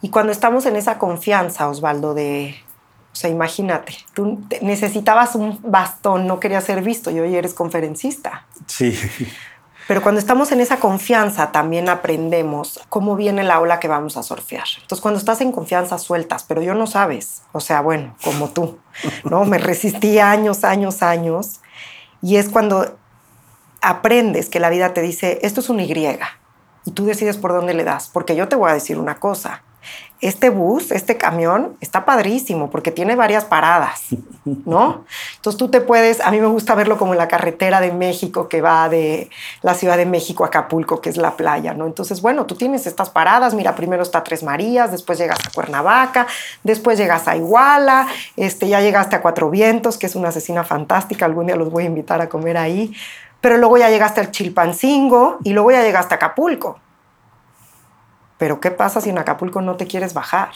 Y 0.03 0.11
cuando 0.11 0.33
estamos 0.33 0.65
en 0.67 0.77
esa 0.77 0.99
confianza, 0.99 1.69
Osvaldo, 1.69 2.15
de, 2.15 2.55
o 3.13 3.17
sea, 3.17 3.29
imagínate, 3.29 3.95
tú 4.15 4.41
necesitabas 4.63 5.35
un 5.35 5.59
bastón, 5.63 6.27
no 6.27 6.39
querías 6.39 6.65
ser 6.65 6.83
visto 6.83 7.11
y 7.11 7.19
hoy 7.19 7.35
eres 7.35 7.55
conferencista. 7.55 8.47
Sí. 8.67 8.97
Pero 9.89 10.03
cuando 10.03 10.21
estamos 10.21 10.53
en 10.53 10.61
esa 10.61 10.77
confianza 10.77 11.51
también 11.51 11.89
aprendemos 11.89 12.81
cómo 12.89 13.17
viene 13.17 13.43
la 13.43 13.59
ola 13.59 13.81
que 13.81 13.89
vamos 13.89 14.17
a 14.17 14.23
surfear. 14.23 14.67
Entonces 14.81 15.03
cuando 15.03 15.19
estás 15.19 15.41
en 15.41 15.51
confianza 15.51 15.99
sueltas, 15.99 16.45
pero 16.47 16.63
yo 16.63 16.75
no 16.75 16.87
sabes, 16.87 17.43
o 17.51 17.59
sea, 17.59 17.81
bueno, 17.81 18.15
como 18.23 18.51
tú, 18.51 18.79
¿no? 19.25 19.45
Me 19.45 19.59
resistí 19.59 20.21
años, 20.21 20.63
años, 20.63 21.03
años 21.03 21.61
y 22.23 22.37
es 22.37 22.49
cuando 22.49 22.97
aprendes 23.81 24.49
que 24.49 24.61
la 24.61 24.71
vida 24.71 24.95
te 24.95 25.03
dice, 25.03 25.41
esto 25.43 25.61
es 25.61 25.69
un 25.69 25.81
Y 25.81 25.93
y 26.85 26.91
tú 26.93 27.05
decides 27.05 27.37
por 27.37 27.53
dónde 27.53 27.75
le 27.75 27.83
das, 27.83 28.09
porque 28.09 28.37
yo 28.37 28.47
te 28.47 28.57
voy 28.57 28.71
a 28.71 28.75
decir 28.75 28.97
una 28.97 29.19
cosa, 29.19 29.65
este 30.21 30.51
bus, 30.51 30.91
este 30.91 31.17
camión, 31.17 31.77
está 31.81 32.05
padrísimo 32.05 32.69
porque 32.69 32.91
tiene 32.91 33.17
varias 33.17 33.47
paradas, 33.47 34.09
¿no? 34.45 35.05
Entonces 35.37 35.59
tú 35.59 35.69
te 35.69 35.81
puedes, 35.81 36.21
a 36.21 36.31
mí 36.31 36.39
me 36.41 36.47
gusta 36.47 36.75
verlo 36.75 36.99
como 36.99 37.13
en 37.13 37.19
la 37.19 37.29
carretera 37.29 37.81
de 37.81 37.93
México 37.93 38.49
que 38.49 38.61
va 38.61 38.89
de 38.91 39.31
la 39.63 39.75
Ciudad 39.75 39.97
de 39.97 40.05
México 40.05 40.45
a 40.45 40.49
Acapulco, 40.49 41.01
que 41.01 41.09
es 41.09 41.17
la 41.17 41.37
playa, 41.37 41.73
¿no? 41.73 41.87
Entonces, 41.87 42.21
bueno, 42.21 42.45
tú 42.45 42.55
tienes 42.55 42.87
estas 42.87 43.09
paradas, 43.09 43.55
mira, 43.55 43.75
primero 43.75 44.03
está 44.03 44.23
Tres 44.23 44.43
Marías, 44.43 44.93
después 44.93 45.19
llegas 45.19 45.39
a 45.47 45.51
Cuernavaca, 45.51 46.27
después 46.65 46.99
llegas 46.99 47.27
a 47.27 47.37
Iguala, 47.37 48.07
este, 48.37 48.69
ya 48.69 48.83
llegaste 48.83 49.17
a 49.17 49.23
Cuatro 49.23 49.49
Vientos, 49.49 49.97
que 49.97 50.07
es 50.07 50.15
una 50.17 50.29
asesina 50.29 50.65
fantástica, 50.65 51.25
algún 51.25 51.47
día 51.47 51.57
los 51.57 51.71
voy 51.71 51.85
a 51.85 51.87
invitar 51.87 52.21
a 52.21 52.29
comer 52.29 52.59
ahí, 52.59 52.93
pero 53.41 53.57
luego 53.57 53.79
ya 53.79 53.89
llegaste 53.89 54.21
al 54.21 54.31
Chilpancingo 54.31 55.39
y 55.45 55.55
luego 55.55 55.71
ya 55.71 55.83
llegaste 55.83 56.15
a 56.15 56.17
Acapulco. 56.17 56.79
Pero 58.41 58.59
¿qué 58.59 58.71
pasa 58.71 59.03
si 59.03 59.11
en 59.11 59.19
Acapulco 59.19 59.61
no 59.61 59.77
te 59.77 59.87
quieres 59.87 60.15
bajar? 60.15 60.49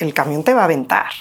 El 0.00 0.12
camión 0.12 0.42
te 0.42 0.52
va 0.52 0.62
a 0.62 0.64
aventar. 0.64 1.12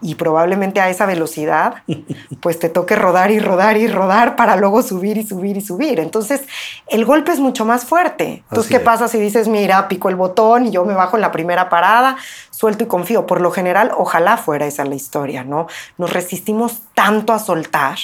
Y 0.00 0.14
probablemente 0.14 0.80
a 0.80 0.88
esa 0.88 1.04
velocidad, 1.04 1.82
pues 2.40 2.60
te 2.60 2.68
toque 2.68 2.94
rodar 2.94 3.32
y 3.32 3.40
rodar 3.40 3.76
y 3.76 3.88
rodar 3.88 4.36
para 4.36 4.54
luego 4.54 4.82
subir 4.82 5.18
y 5.18 5.26
subir 5.26 5.56
y 5.56 5.60
subir. 5.60 5.98
Entonces, 5.98 6.42
el 6.86 7.04
golpe 7.04 7.32
es 7.32 7.40
mucho 7.40 7.64
más 7.64 7.86
fuerte. 7.86 8.44
Entonces, 8.48 8.70
¿qué 8.70 8.78
pasa 8.78 9.08
si 9.08 9.18
dices, 9.18 9.48
mira, 9.48 9.88
pico 9.88 10.08
el 10.08 10.14
botón 10.14 10.66
y 10.66 10.70
yo 10.70 10.84
me 10.84 10.94
bajo 10.94 11.16
en 11.16 11.20
la 11.20 11.32
primera 11.32 11.68
parada, 11.68 12.16
suelto 12.50 12.84
y 12.84 12.86
confío? 12.86 13.26
Por 13.26 13.40
lo 13.40 13.50
general, 13.50 13.90
ojalá 13.96 14.36
fuera 14.36 14.64
esa 14.64 14.84
la 14.84 14.94
historia, 14.94 15.42
¿no? 15.42 15.66
Nos 15.98 16.12
resistimos 16.12 16.82
tanto 16.94 17.32
a 17.32 17.40
soltar 17.40 17.98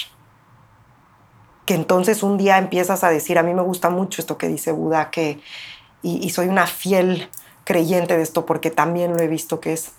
que 1.65 1.75
entonces 1.75 2.23
un 2.23 2.37
día 2.37 2.57
empiezas 2.57 3.05
a 3.05 3.09
decir, 3.09 3.37
a 3.37 3.43
mí 3.43 3.53
me 3.53 3.61
gusta 3.61 3.89
mucho 3.89 4.21
esto 4.21 4.37
que 4.37 4.49
dice 4.49 4.73
Buda, 4.73 5.09
que 5.09 5.39
y, 6.03 6.29
soy 6.31 6.47
una 6.47 6.67
fiel 6.67 7.29
creyente 7.63 8.17
de 8.17 8.23
esto 8.23 8.45
porque 8.45 8.71
también 8.71 9.13
lo 9.13 9.19
he 9.19 9.27
visto 9.27 9.59
que 9.59 9.73
es 9.73 9.91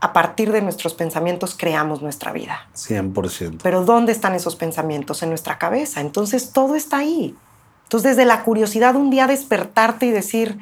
a 0.00 0.12
partir 0.12 0.50
de 0.52 0.62
nuestros 0.62 0.94
pensamientos 0.94 1.54
creamos 1.56 2.02
nuestra 2.02 2.32
vida. 2.32 2.66
100%. 2.74 3.60
Pero 3.62 3.84
¿dónde 3.84 4.12
están 4.12 4.34
esos 4.34 4.56
pensamientos? 4.56 5.22
En 5.22 5.28
nuestra 5.28 5.58
cabeza. 5.58 6.00
Entonces 6.00 6.52
todo 6.52 6.74
está 6.74 6.98
ahí. 6.98 7.36
Entonces 7.84 8.16
desde 8.16 8.24
la 8.24 8.42
curiosidad 8.42 8.96
un 8.96 9.10
día 9.10 9.26
despertarte 9.26 10.06
y 10.06 10.10
decir, 10.10 10.58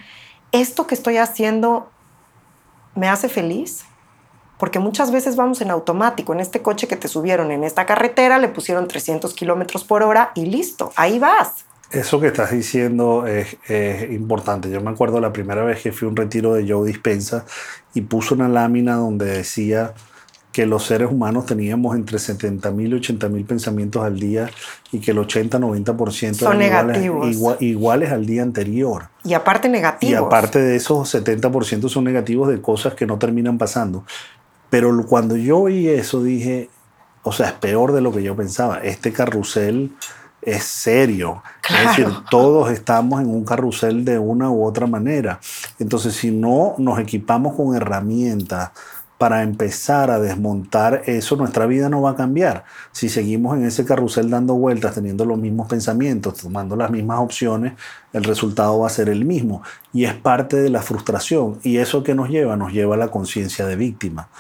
¿esto 0.53 0.87
que 0.87 0.95
estoy 0.95 1.17
haciendo 1.17 1.91
me 2.95 3.09
hace 3.09 3.29
feliz? 3.29 3.85
Porque 4.59 4.79
muchas 4.79 5.11
veces 5.11 5.37
vamos 5.37 5.63
en 5.63 5.71
automático. 5.71 6.35
En 6.35 6.41
este 6.41 6.61
coche 6.61 6.87
que 6.87 6.97
te 6.97 7.09
subieron 7.09 7.51
en 7.51 7.65
esta 7.65 7.87
carretera 7.87 8.39
le 8.39 8.49
pusieron 8.49 8.89
300 8.89 9.33
kilómetros 9.33 9.85
por 9.85 10.03
hora 10.03 10.33
y 10.35 10.45
listo, 10.47 10.93
ahí 10.97 11.19
vas. 11.19 11.65
Eso 11.91 12.21
que 12.21 12.29
estás 12.29 12.53
diciendo 12.53 13.27
es, 13.27 13.57
importante. 14.11 14.71
Yo 14.71 14.81
me 14.81 14.91
acuerdo 14.91 15.21
la 15.21 15.33
primera 15.33 15.65
vez 15.65 15.83
que 15.83 15.93
fui 15.93 16.07
a 16.07 16.11
un 16.11 16.17
retiro 16.17 16.55
de 16.55 16.71
Joe 16.71 16.87
Dispensa 16.87 17.45
y 17.95 18.03
puso 18.03 18.35
una 18.35 18.49
lámina 18.49 18.95
donde 18.95 19.27
decía 19.27 19.95
que 20.53 20.67
los 20.67 20.85
seres 20.85 21.11
humanos 21.11 21.47
teníamos 21.47 21.95
entre 21.97 22.19
70.000 22.19 22.89
y 22.89 23.17
80.000 23.19 23.47
pensamientos 23.47 24.05
al 24.05 24.19
día 24.19 24.51
y 24.91 25.01
que 25.01 25.13
el 25.13 25.19
80-90% 25.19 26.35
son 26.35 26.59
negativos. 26.59 27.61
Iguales, 27.61 28.11
al 28.11 28.27
día 28.27 28.43
anterior. 28.43 29.09
Y 29.25 29.35
aparte 29.35 29.69
negativos. 29.69 30.13
Y 30.13 30.17
aparte 30.17 30.61
de 30.61 30.77
esos 30.77 31.13
70% 31.15 31.89
son 31.89 32.05
negativos 32.05 32.49
de 32.49 32.61
cosas 32.61 32.95
que 32.95 33.07
no 33.07 33.19
terminan 33.19 33.59
pasando. 33.59 34.05
Pero 34.71 35.05
cuando 35.07 35.37
yo 35.37 35.59
oí 35.59 35.89
eso 35.89 36.23
dije, 36.23 36.69
o 37.23 37.33
sea, 37.33 37.49
es 37.49 37.53
peor 37.55 37.93
de 37.93 38.01
lo 38.01 38.13
que 38.13 38.23
yo 38.23 38.35
pensaba. 38.35 38.79
Este 38.79 39.13
carrusel 39.13 39.93
es 40.43 40.65
serio. 40.65 41.43
Es 41.69 41.89
decir, 41.89 42.09
todos 42.31 42.71
estamos 42.71 43.21
en 43.21 43.29
un 43.29 43.45
carrusel 43.45 44.05
de 44.05 44.19
una 44.19 44.51
u 44.51 44.65
otra 44.65 44.87
manera. 44.87 45.41
Entonces, 45.79 46.15
si 46.15 46.31
no 46.31 46.75
nos 46.79 46.99
equipamos 46.99 47.55
con 47.55 47.75
herramientas 47.75 48.71
para 49.19 49.43
empezar 49.43 50.11
a 50.11 50.19
desmontar 50.19 51.03
eso, 51.05 51.37
nuestra 51.37 51.67
vida 51.67 51.91
no 51.91 52.01
va 52.01 52.13
a 52.13 52.17
cambiar. 52.17 52.65
Si 52.91 53.11
seguimos 53.11 53.55
en 53.55 53.67
ese 53.67 53.85
carrusel 53.85 54.31
dando 54.31 54.55
vueltas, 54.55 54.95
teniendo 54.95 55.27
los 55.27 55.37
mismos 55.37 55.69
pensamientos, 55.69 56.39
tomando 56.39 56.75
las 56.75 56.91
mismas 56.91 57.19
opciones, 57.21 57.75
el 58.15 58.25
resultado 58.25 58.79
va 58.79 58.87
a 58.87 58.91
ser 58.91 59.11
el 59.11 59.27
mismo. 59.27 59.63
Y 59.93 60.07
es 60.07 60.15
parte 60.15 60.57
de 60.57 60.71
la 60.71 60.81
frustración. 60.81 61.59
¿Y 61.63 61.77
eso 61.77 62.03
que 62.03 62.15
nos 62.15 62.31
lleva? 62.31 62.57
Nos 62.57 62.73
lleva 62.73 62.95
a 62.95 62.99
la 62.99 63.09
conciencia 63.09 63.67
de 63.67 63.77
víctima 63.77 64.31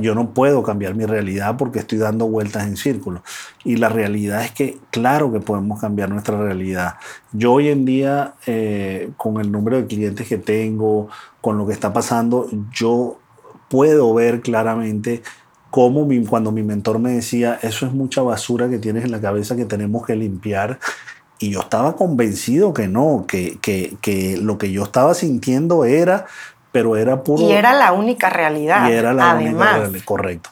yo 0.00 0.14
no 0.14 0.30
puedo 0.30 0.62
cambiar 0.62 0.94
mi 0.94 1.04
realidad 1.04 1.56
porque 1.56 1.80
estoy 1.80 1.98
dando 1.98 2.26
vueltas 2.26 2.66
en 2.66 2.76
círculo. 2.76 3.22
Y 3.64 3.76
la 3.76 3.88
realidad 3.88 4.42
es 4.44 4.52
que, 4.52 4.78
claro 4.90 5.32
que 5.32 5.40
podemos 5.40 5.80
cambiar 5.80 6.10
nuestra 6.10 6.38
realidad. 6.38 6.94
Yo 7.32 7.52
hoy 7.52 7.68
en 7.68 7.84
día, 7.84 8.34
eh, 8.46 9.10
con 9.16 9.40
el 9.40 9.52
número 9.52 9.76
de 9.76 9.86
clientes 9.86 10.26
que 10.26 10.38
tengo, 10.38 11.08
con 11.40 11.58
lo 11.58 11.66
que 11.66 11.72
está 11.72 11.92
pasando, 11.92 12.48
yo 12.72 13.18
puedo 13.68 14.14
ver 14.14 14.40
claramente 14.40 15.22
cómo 15.70 16.08
cuando 16.28 16.52
mi 16.52 16.62
mentor 16.62 16.98
me 16.98 17.12
decía, 17.12 17.58
eso 17.62 17.86
es 17.86 17.92
mucha 17.92 18.22
basura 18.22 18.68
que 18.68 18.78
tienes 18.78 19.04
en 19.04 19.10
la 19.10 19.20
cabeza 19.20 19.56
que 19.56 19.66
tenemos 19.66 20.06
que 20.06 20.16
limpiar. 20.16 20.78
Y 21.38 21.50
yo 21.50 21.60
estaba 21.60 21.96
convencido 21.96 22.72
que 22.72 22.88
no, 22.88 23.26
que, 23.28 23.58
que, 23.60 23.98
que 24.00 24.38
lo 24.38 24.56
que 24.56 24.72
yo 24.72 24.84
estaba 24.84 25.12
sintiendo 25.12 25.84
era 25.84 26.24
pero 26.76 26.94
era 26.94 27.22
puro... 27.22 27.42
Y 27.42 27.52
era 27.52 27.72
la 27.72 27.92
única 27.92 28.28
realidad. 28.28 28.90
Y 28.90 28.92
era 28.92 29.14
la 29.14 29.34
única 29.36 29.78
realidad, 29.78 30.04
correcto. 30.04 30.50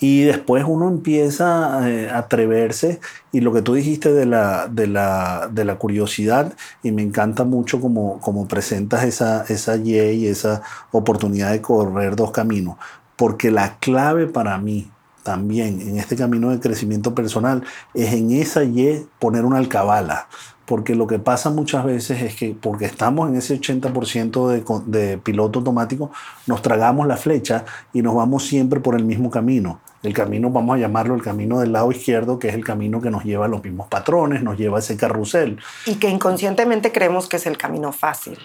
Y 0.00 0.22
después 0.22 0.64
uno 0.66 0.88
empieza 0.88 1.88
eh, 1.88 2.10
a 2.10 2.18
atreverse 2.18 2.98
y 3.30 3.40
lo 3.40 3.52
que 3.52 3.62
tú 3.62 3.74
dijiste 3.74 4.12
de 4.12 4.26
la, 4.26 4.66
de 4.66 4.88
la, 4.88 5.48
de 5.48 5.64
la 5.64 5.76
curiosidad, 5.76 6.54
y 6.82 6.90
me 6.90 7.02
encanta 7.02 7.44
mucho 7.44 7.80
como, 7.80 8.18
como 8.18 8.48
presentas 8.48 9.04
esa, 9.04 9.44
esa 9.48 9.76
Y 9.76 10.26
esa 10.26 10.62
oportunidad 10.90 11.52
de 11.52 11.62
correr 11.62 12.16
dos 12.16 12.32
caminos, 12.32 12.74
porque 13.14 13.52
la 13.52 13.76
clave 13.78 14.26
para 14.26 14.58
mí 14.58 14.90
también 15.22 15.80
en 15.80 15.98
este 15.98 16.16
camino 16.16 16.50
de 16.50 16.58
crecimiento 16.58 17.14
personal 17.14 17.62
es 17.94 18.12
en 18.12 18.32
esa 18.32 18.64
Y 18.64 19.06
poner 19.20 19.44
una 19.44 19.58
alcabala 19.58 20.26
porque 20.70 20.94
lo 20.94 21.08
que 21.08 21.18
pasa 21.18 21.50
muchas 21.50 21.84
veces 21.84 22.22
es 22.22 22.36
que 22.36 22.54
porque 22.54 22.84
estamos 22.84 23.28
en 23.28 23.34
ese 23.34 23.60
80% 23.60 24.46
de, 24.46 24.98
de, 24.98 25.18
piloto 25.18 25.58
automático, 25.58 26.12
nos 26.46 26.62
tragamos 26.62 27.08
la 27.08 27.16
flecha 27.16 27.64
y 27.92 28.02
nos 28.02 28.14
vamos 28.14 28.46
siempre 28.46 28.78
por 28.78 28.94
el 28.94 29.04
mismo 29.04 29.32
camino. 29.32 29.80
El 30.04 30.14
camino, 30.14 30.48
vamos 30.48 30.76
a 30.76 30.78
llamarlo 30.78 31.16
el 31.16 31.22
camino 31.22 31.58
del 31.58 31.72
lado 31.72 31.90
izquierdo, 31.90 32.38
que 32.38 32.50
es 32.50 32.54
el 32.54 32.64
camino 32.64 33.00
que 33.00 33.10
nos 33.10 33.24
lleva 33.24 33.46
a 33.46 33.48
los 33.48 33.64
mismos 33.64 33.88
patrones, 33.88 34.44
nos 34.44 34.56
lleva 34.58 34.76
a 34.76 34.78
ese 34.78 34.96
carrusel. 34.96 35.58
Y 35.86 35.96
que 35.96 36.08
inconscientemente 36.08 36.92
creemos 36.92 37.28
que 37.28 37.38
es 37.38 37.46
el 37.46 37.58
camino 37.58 37.90
fácil. 37.90 38.38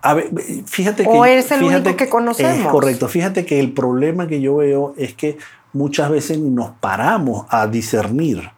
A 0.00 0.14
ver, 0.14 0.30
fíjate 0.66 1.04
que... 1.04 1.10
O 1.10 1.24
es 1.24 1.52
el 1.52 1.62
único 1.62 1.94
que 1.94 2.08
conocemos. 2.08 2.56
Es 2.56 2.66
correcto. 2.66 3.06
Fíjate 3.06 3.46
que 3.46 3.60
el 3.60 3.70
problema 3.70 4.26
que 4.26 4.40
yo 4.40 4.56
veo 4.56 4.94
es 4.96 5.14
que 5.14 5.38
muchas 5.72 6.10
veces 6.10 6.38
nos 6.38 6.72
paramos 6.80 7.46
a 7.50 7.68
discernir 7.68 8.50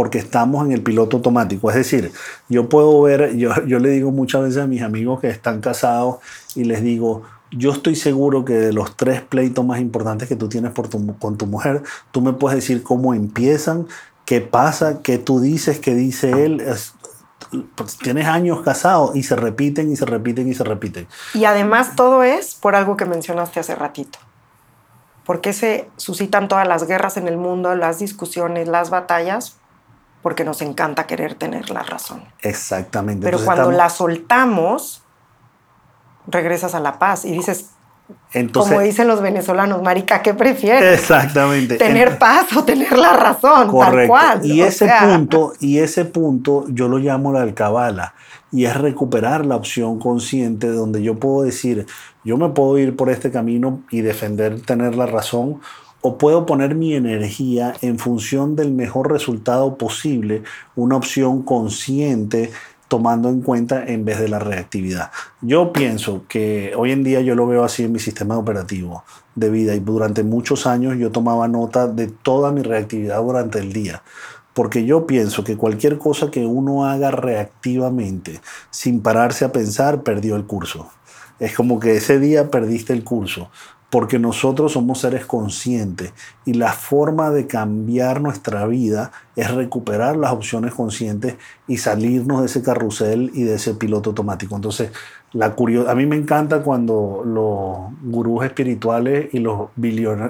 porque 0.00 0.16
estamos 0.16 0.64
en 0.64 0.72
el 0.72 0.82
piloto 0.82 1.18
automático. 1.18 1.68
Es 1.68 1.76
decir, 1.76 2.10
yo 2.48 2.70
puedo 2.70 3.02
ver, 3.02 3.36
yo, 3.36 3.50
yo 3.66 3.78
le 3.78 3.90
digo 3.90 4.10
muchas 4.10 4.40
veces 4.40 4.56
a 4.56 4.66
mis 4.66 4.80
amigos 4.80 5.20
que 5.20 5.28
están 5.28 5.60
casados 5.60 6.20
y 6.54 6.64
les 6.64 6.82
digo, 6.82 7.24
yo 7.50 7.70
estoy 7.70 7.96
seguro 7.96 8.42
que 8.46 8.54
de 8.54 8.72
los 8.72 8.96
tres 8.96 9.20
pleitos 9.20 9.62
más 9.62 9.78
importantes 9.78 10.26
que 10.26 10.36
tú 10.36 10.48
tienes 10.48 10.72
por 10.72 10.88
con 11.18 11.36
tu 11.36 11.44
mujer, 11.44 11.82
tú 12.12 12.22
me 12.22 12.32
puedes 12.32 12.56
decir 12.56 12.82
cómo 12.82 13.12
empiezan, 13.12 13.88
qué 14.24 14.40
pasa, 14.40 15.02
qué 15.02 15.18
tú 15.18 15.38
dices, 15.38 15.80
qué 15.80 15.94
dice 15.94 16.46
él. 16.46 16.64
Pues, 17.74 17.98
tienes 17.98 18.26
años 18.26 18.62
casados 18.62 19.14
y 19.14 19.22
se 19.22 19.36
repiten 19.36 19.92
y 19.92 19.96
se 19.96 20.06
repiten 20.06 20.48
y 20.48 20.54
se 20.54 20.64
repiten. 20.64 21.08
Y 21.34 21.44
además 21.44 21.94
todo 21.94 22.22
es 22.22 22.54
por 22.54 22.74
algo 22.74 22.96
que 22.96 23.04
mencionaste 23.04 23.60
hace 23.60 23.74
ratito. 23.74 24.18
¿Por 25.26 25.42
se 25.52 25.90
suscitan 25.98 26.48
todas 26.48 26.66
las 26.66 26.86
guerras 26.88 27.18
en 27.18 27.28
el 27.28 27.36
mundo, 27.36 27.74
las 27.74 27.98
discusiones, 27.98 28.66
las 28.66 28.88
batallas? 28.88 29.59
Porque 30.22 30.44
nos 30.44 30.60
encanta 30.62 31.06
querer 31.06 31.34
tener 31.34 31.70
la 31.70 31.82
razón. 31.82 32.22
Exactamente. 32.42 33.24
Pero 33.24 33.44
cuando 33.44 33.70
la 33.70 33.88
soltamos, 33.88 35.02
regresas 36.26 36.74
a 36.74 36.80
la 36.80 36.98
paz 36.98 37.24
y 37.24 37.32
dices, 37.32 37.70
Entonces, 38.32 38.72
como 38.72 38.84
dicen 38.84 39.08
los 39.08 39.22
venezolanos, 39.22 39.82
marica, 39.82 40.22
¿qué 40.22 40.34
prefieres? 40.34 41.00
Exactamente. 41.00 41.76
Tener 41.76 42.18
paz 42.18 42.54
o 42.56 42.64
tener 42.64 42.96
la 42.98 43.14
razón, 43.14 43.68
correcto. 43.68 43.96
tal 43.96 44.08
cual. 44.08 44.46
Y 44.46 44.60
ese 44.60 44.90
punto, 45.00 45.52
y 45.60 45.78
ese 45.78 46.04
punto 46.04 46.66
yo 46.68 46.88
lo 46.88 46.98
llamo 46.98 47.32
la 47.32 47.42
alcabala 47.42 48.14
y 48.52 48.64
es 48.64 48.76
recuperar 48.76 49.46
la 49.46 49.56
opción 49.56 49.98
consciente 49.98 50.68
donde 50.68 51.02
yo 51.02 51.18
puedo 51.18 51.42
decir, 51.42 51.86
yo 52.24 52.36
me 52.36 52.48
puedo 52.50 52.78
ir 52.78 52.96
por 52.96 53.08
este 53.08 53.30
camino 53.30 53.80
y 53.90 54.00
defender 54.00 54.60
tener 54.62 54.96
la 54.96 55.06
razón 55.06 55.60
o 56.02 56.18
puedo 56.18 56.46
poner 56.46 56.74
mi 56.74 56.94
energía 56.94 57.74
en 57.82 57.98
función 57.98 58.56
del 58.56 58.72
mejor 58.72 59.10
resultado 59.10 59.76
posible, 59.76 60.42
una 60.76 60.96
opción 60.96 61.42
consciente 61.42 62.50
tomando 62.88 63.28
en 63.28 63.40
cuenta 63.40 63.84
en 63.86 64.04
vez 64.04 64.18
de 64.18 64.28
la 64.28 64.40
reactividad. 64.40 65.12
Yo 65.40 65.72
pienso 65.72 66.24
que 66.28 66.72
hoy 66.76 66.90
en 66.90 67.04
día 67.04 67.20
yo 67.20 67.36
lo 67.36 67.46
veo 67.46 67.62
así 67.62 67.84
en 67.84 67.92
mi 67.92 68.00
sistema 68.00 68.36
operativo 68.36 69.04
de 69.36 69.48
vida 69.48 69.76
y 69.76 69.78
durante 69.78 70.24
muchos 70.24 70.66
años 70.66 70.98
yo 70.98 71.12
tomaba 71.12 71.46
nota 71.46 71.86
de 71.86 72.08
toda 72.08 72.50
mi 72.50 72.62
reactividad 72.62 73.22
durante 73.22 73.60
el 73.60 73.72
día. 73.72 74.02
Porque 74.54 74.84
yo 74.84 75.06
pienso 75.06 75.44
que 75.44 75.56
cualquier 75.56 75.98
cosa 75.98 76.32
que 76.32 76.44
uno 76.44 76.84
haga 76.84 77.12
reactivamente, 77.12 78.40
sin 78.70 79.00
pararse 79.00 79.44
a 79.44 79.52
pensar, 79.52 80.02
perdió 80.02 80.34
el 80.34 80.44
curso. 80.44 80.90
Es 81.38 81.54
como 81.54 81.78
que 81.78 81.96
ese 81.96 82.18
día 82.18 82.50
perdiste 82.50 82.92
el 82.92 83.04
curso 83.04 83.50
porque 83.90 84.20
nosotros 84.20 84.72
somos 84.72 85.00
seres 85.00 85.26
conscientes 85.26 86.12
y 86.44 86.54
la 86.54 86.72
forma 86.72 87.30
de 87.30 87.48
cambiar 87.48 88.20
nuestra 88.20 88.66
vida 88.66 89.10
es 89.34 89.50
recuperar 89.50 90.16
las 90.16 90.32
opciones 90.32 90.74
conscientes 90.74 91.36
y 91.66 91.78
salirnos 91.78 92.40
de 92.40 92.46
ese 92.46 92.62
carrusel 92.62 93.32
y 93.34 93.42
de 93.42 93.54
ese 93.56 93.74
piloto 93.74 94.10
automático. 94.10 94.54
Entonces, 94.54 94.92
la 95.32 95.56
a 95.88 95.94
mí 95.94 96.06
me 96.06 96.16
encanta 96.16 96.62
cuando 96.62 97.22
los 97.24 97.92
gurús 98.02 98.44
espirituales 98.44 99.28
y 99.32 99.40
los, 99.40 99.70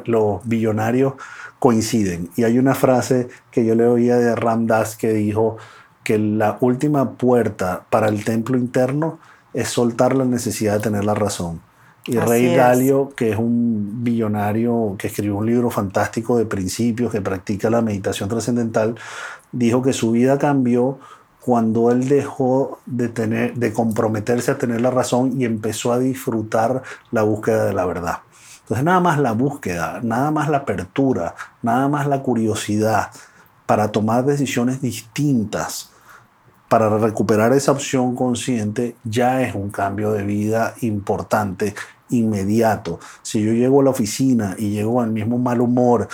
los 0.07 0.41
billonarios 0.45 1.15
coinciden. 1.59 2.31
Y 2.37 2.45
hay 2.45 2.59
una 2.59 2.75
frase 2.75 3.29
que 3.51 3.65
yo 3.65 3.75
le 3.75 3.87
oía 3.87 4.17
de 4.17 4.35
Ram 4.35 4.67
Dass 4.67 4.97
que 4.97 5.13
dijo 5.13 5.59
que 6.03 6.19
la 6.19 6.57
última 6.61 7.13
puerta 7.13 7.85
para 7.91 8.09
el 8.09 8.25
templo 8.25 8.57
interno 8.57 9.19
es 9.53 9.69
soltar 9.69 10.17
la 10.17 10.25
necesidad 10.25 10.75
de 10.75 10.81
tener 10.81 11.05
la 11.05 11.15
razón. 11.15 11.61
Y 12.11 12.19
Rey 12.19 12.57
Dalio, 12.57 13.13
que 13.15 13.31
es 13.31 13.39
un 13.39 14.03
billonario 14.03 14.97
que 14.99 15.07
escribió 15.07 15.37
un 15.37 15.47
libro 15.47 15.71
fantástico 15.71 16.37
de 16.37 16.45
principios, 16.45 17.13
que 17.13 17.21
practica 17.21 17.71
la 17.71 17.83
meditación 17.83 18.29
trascendental, 18.29 18.97
dijo 19.53 19.81
que 19.81 19.93
su 19.93 20.11
vida 20.11 20.37
cambió 20.37 20.99
cuando 21.41 21.91
él 21.91 22.09
dejó 22.09 22.81
de, 22.85 23.09
tener, 23.09 23.55
de 23.55 23.73
comprometerse 23.73 24.51
a 24.51 24.59
tener 24.59 24.81
la 24.81 24.91
razón 24.91 25.41
y 25.41 25.45
empezó 25.45 25.93
a 25.93 25.99
disfrutar 26.01 26.83
la 27.13 27.23
búsqueda 27.23 27.65
de 27.65 27.75
la 27.75 27.87
verdad. 27.87 28.19
Entonces 28.63 28.85
nada 28.85 29.01
más 29.01 29.19
la 29.19 29.33
búsqueda, 29.33 30.01
nada 30.03 30.31
más 30.31 30.49
la 30.49 30.59
apertura, 30.59 31.35
nada 31.63 31.89
más 31.89 32.07
la 32.07 32.23
curiosidad 32.23 33.11
para 33.67 33.93
tomar 33.93 34.25
decisiones 34.25 34.83
distintas, 34.83 35.91
para 36.69 36.89
recuperar 36.99 37.53
esa 37.53 37.73
opción 37.73 38.15
consciente, 38.15 38.95
ya 39.03 39.43
es 39.43 39.55
un 39.55 39.71
cambio 39.71 40.13
de 40.13 40.23
vida 40.23 40.75
importante, 40.83 41.75
inmediato. 42.11 43.01
Si 43.23 43.43
yo 43.43 43.53
llego 43.53 43.81
a 43.81 43.85
la 43.85 43.91
oficina 43.91 44.55
y 44.59 44.71
llego 44.71 45.01
al 45.01 45.11
mismo 45.11 45.39
mal 45.39 45.61
humor, 45.61 46.09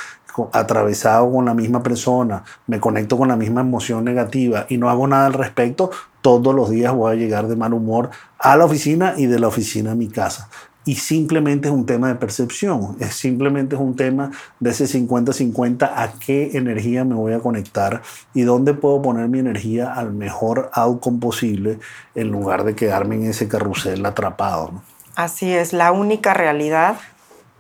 atravesado 0.53 1.33
con 1.33 1.47
la 1.47 1.55
misma 1.55 1.83
persona, 1.83 2.45
me 2.67 2.79
conecto 2.79 3.17
con 3.17 3.29
la 3.29 3.37
misma 3.37 3.63
emoción 3.63 4.05
negativa 4.05 4.67
y 4.69 4.77
no 4.77 4.91
hago 4.91 5.07
nada 5.07 5.27
al 5.27 5.33
respecto, 5.33 5.91
todos 6.21 6.55
los 6.55 6.69
días 6.69 6.93
voy 6.93 7.13
a 7.13 7.15
llegar 7.17 7.49
de 7.49 7.57
mal 7.57 7.73
humor 7.73 8.11
a 8.39 8.57
la 8.57 8.67
oficina 8.67 9.15
y 9.17 9.27
de 9.27 9.39
la 9.39 9.49
oficina 9.49 9.93
a 9.93 9.95
mi 9.95 10.09
casa 10.09 10.51
y 10.87 10.95
simplemente 10.95 11.67
es 11.69 11.75
un 11.75 11.85
tema 11.85 12.09
de 12.09 12.15
percepción, 12.15 12.97
es 13.01 13.15
simplemente 13.15 13.75
es 13.75 13.83
un 13.83 13.97
tema 13.97 14.31
de 14.61 14.71
ese 14.71 14.85
50-50 14.87 15.83
a 15.83 16.13
qué 16.25 16.53
energía 16.55 17.05
me 17.05 17.17
voy 17.17 17.33
a 17.33 17.41
conectar 17.41 18.03
y 18.33 18.43
dónde 18.43 18.73
puedo 18.73 19.03
poner 19.03 19.29
mi 19.29 19.41
energía 19.41 19.93
al 19.93 20.13
mejor 20.13 20.71
outcome 20.73 21.19
posible 21.19 21.81
en 22.15 22.29
lugar 22.29 22.65
de 22.65 22.77
quedarme 22.77 23.17
en 23.17 23.25
ese 23.25 23.49
carrusel 23.49 24.07
atrapado. 24.07 24.81
Así 25.17 25.53
es, 25.53 25.73
la 25.73 25.91
única 25.91 26.35
realidad 26.35 26.97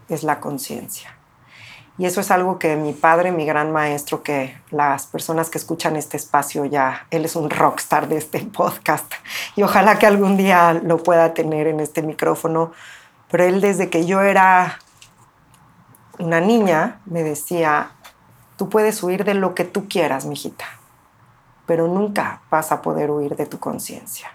es 0.09 0.22
la 0.22 0.38
conciencia. 0.38 1.12
Y 1.98 2.04
eso 2.04 2.20
es 2.20 2.30
algo 2.30 2.59
que 2.59 2.76
mi 2.76 2.92
padre, 2.92 3.32
mi 3.32 3.46
gran 3.46 3.72
maestro, 3.72 4.22
que 4.22 4.57
las 4.70 5.07
personas 5.07 5.50
que 5.50 5.59
escuchan 5.59 5.96
este 5.96 6.16
espacio 6.16 6.66
ya, 6.66 7.07
él 7.11 7.24
es 7.24 7.34
un 7.34 7.50
rockstar 7.50 8.07
de 8.07 8.18
este 8.18 8.40
podcast 8.40 9.11
y 9.57 9.62
ojalá 9.62 9.98
que 9.98 10.07
algún 10.07 10.36
día 10.36 10.74
lo 10.74 10.98
pueda 10.98 11.34
tener 11.34 11.66
en 11.66 11.80
este 11.80 12.02
micrófono 12.02 12.72
pero 13.30 13.44
él 13.44 13.61
desde 13.61 13.90
que 13.90 14.07
yo 14.07 14.20
era 14.20 14.78
una 16.18 16.40
niña 16.40 17.00
me 17.04 17.22
decía, 17.22 17.90
tú 18.57 18.68
puedes 18.68 19.02
huir 19.02 19.24
de 19.24 19.34
lo 19.34 19.54
que 19.54 19.64
tú 19.64 19.88
quieras, 19.88 20.26
mijita, 20.26 20.64
pero 21.66 21.88
nunca 21.88 22.42
vas 22.50 22.72
a 22.72 22.82
poder 22.82 23.11
huir 23.11 23.36
de 23.36 23.46
tu 23.46 23.59
conciencia. 23.59 24.30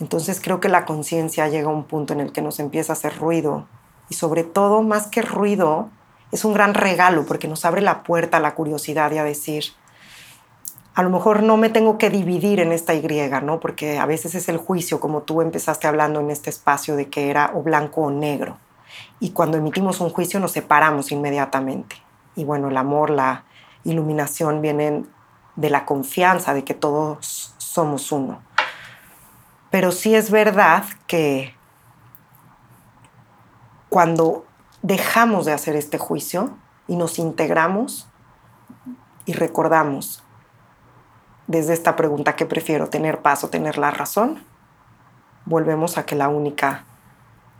Entonces 0.00 0.40
creo 0.42 0.60
que 0.60 0.68
la 0.68 0.86
conciencia 0.86 1.48
llega 1.48 1.68
a 1.68 1.72
un 1.72 1.84
punto 1.84 2.12
en 2.12 2.20
el 2.20 2.32
que 2.32 2.42
nos 2.42 2.58
empieza 2.58 2.92
a 2.92 2.94
hacer 2.94 3.18
ruido 3.18 3.66
y 4.10 4.14
sobre 4.14 4.42
todo, 4.42 4.82
más 4.82 5.06
que 5.06 5.22
ruido, 5.22 5.88
es 6.32 6.44
un 6.44 6.52
gran 6.52 6.74
regalo 6.74 7.24
porque 7.24 7.48
nos 7.48 7.64
abre 7.64 7.80
la 7.80 8.02
puerta 8.02 8.38
a 8.38 8.40
la 8.40 8.54
curiosidad 8.54 9.12
y 9.12 9.18
a 9.18 9.24
decir, 9.24 9.64
a 10.94 11.02
lo 11.02 11.10
mejor 11.10 11.44
no 11.44 11.56
me 11.56 11.70
tengo 11.70 11.96
que 11.96 12.10
dividir 12.10 12.58
en 12.60 12.72
esta 12.72 12.92
Y, 12.92 13.40
¿no? 13.40 13.60
Porque 13.60 13.98
a 13.98 14.06
veces 14.06 14.34
es 14.34 14.48
el 14.48 14.56
juicio, 14.56 14.98
como 14.98 15.22
tú 15.22 15.40
empezaste 15.40 15.86
hablando 15.86 16.18
en 16.20 16.30
este 16.30 16.50
espacio 16.50 16.96
de 16.96 17.08
que 17.08 17.30
era 17.30 17.52
o 17.54 17.62
blanco 17.62 18.02
o 18.02 18.10
negro. 18.10 18.58
Y 19.20 19.30
cuando 19.30 19.56
emitimos 19.56 20.00
un 20.00 20.10
juicio 20.10 20.40
nos 20.40 20.52
separamos 20.52 21.12
inmediatamente. 21.12 21.96
Y 22.34 22.44
bueno, 22.44 22.68
el 22.68 22.76
amor, 22.76 23.10
la 23.10 23.44
iluminación 23.84 24.60
vienen 24.60 25.08
de 25.54 25.70
la 25.70 25.84
confianza 25.84 26.52
de 26.52 26.64
que 26.64 26.74
todos 26.74 27.54
somos 27.58 28.10
uno. 28.10 28.40
Pero 29.70 29.92
sí 29.92 30.14
es 30.14 30.30
verdad 30.30 30.84
que 31.06 31.54
cuando 33.88 34.44
dejamos 34.82 35.46
de 35.46 35.52
hacer 35.52 35.76
este 35.76 35.98
juicio 35.98 36.56
y 36.86 36.96
nos 36.96 37.18
integramos 37.18 38.08
y 39.26 39.32
recordamos 39.32 40.22
desde 41.46 41.72
esta 41.72 41.96
pregunta, 41.96 42.36
¿qué 42.36 42.46
prefiero? 42.46 42.88
¿Tener 42.88 43.22
paz 43.22 43.44
o 43.44 43.48
tener 43.48 43.78
la 43.78 43.90
razón? 43.90 44.42
Volvemos 45.44 45.98
a 45.98 46.06
que 46.06 46.14
la 46.14 46.28
única 46.28 46.84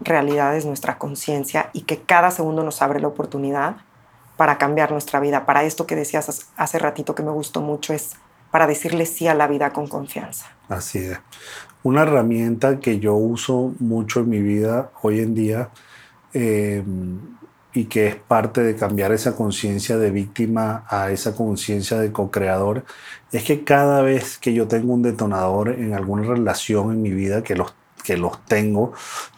realidad 0.00 0.56
es 0.56 0.64
nuestra 0.64 0.98
conciencia 0.98 1.70
y 1.72 1.82
que 1.82 2.00
cada 2.00 2.30
segundo 2.30 2.62
nos 2.62 2.82
abre 2.82 3.00
la 3.00 3.08
oportunidad 3.08 3.76
para 4.36 4.58
cambiar 4.58 4.92
nuestra 4.92 5.20
vida. 5.20 5.44
Para 5.44 5.64
esto 5.64 5.86
que 5.86 5.96
decías 5.96 6.48
hace 6.56 6.78
ratito 6.78 7.14
que 7.14 7.22
me 7.22 7.30
gustó 7.30 7.60
mucho 7.60 7.92
es 7.92 8.16
para 8.50 8.66
decirle 8.66 9.06
sí 9.06 9.28
a 9.28 9.34
la 9.34 9.46
vida 9.46 9.72
con 9.72 9.86
confianza. 9.86 10.46
Así 10.68 10.98
es. 10.98 11.18
Una 11.82 12.02
herramienta 12.02 12.78
que 12.78 12.98
yo 12.98 13.14
uso 13.14 13.74
mucho 13.78 14.20
en 14.20 14.28
mi 14.28 14.40
vida 14.40 14.90
hoy 15.02 15.20
en 15.20 15.34
día 15.34 15.70
eh, 16.34 16.82
y 17.72 17.84
que 17.84 18.08
es 18.08 18.16
parte 18.16 18.62
de 18.62 18.74
cambiar 18.74 19.12
esa 19.12 19.34
conciencia 19.34 19.96
de 19.96 20.10
víctima 20.10 20.84
a 20.88 21.10
esa 21.10 21.34
conciencia 21.34 21.98
de 21.98 22.12
co-creador, 22.12 22.84
es 23.32 23.44
que 23.44 23.64
cada 23.64 24.02
vez 24.02 24.38
que 24.38 24.52
yo 24.52 24.66
tengo 24.68 24.92
un 24.92 25.02
detonador 25.02 25.70
en 25.70 25.94
alguna 25.94 26.24
relación 26.24 26.90
en 26.90 27.00
mi 27.00 27.10
vida, 27.10 27.42
que 27.42 27.54
los, 27.54 27.72
que 28.04 28.16
los 28.16 28.44
tengo, 28.44 28.92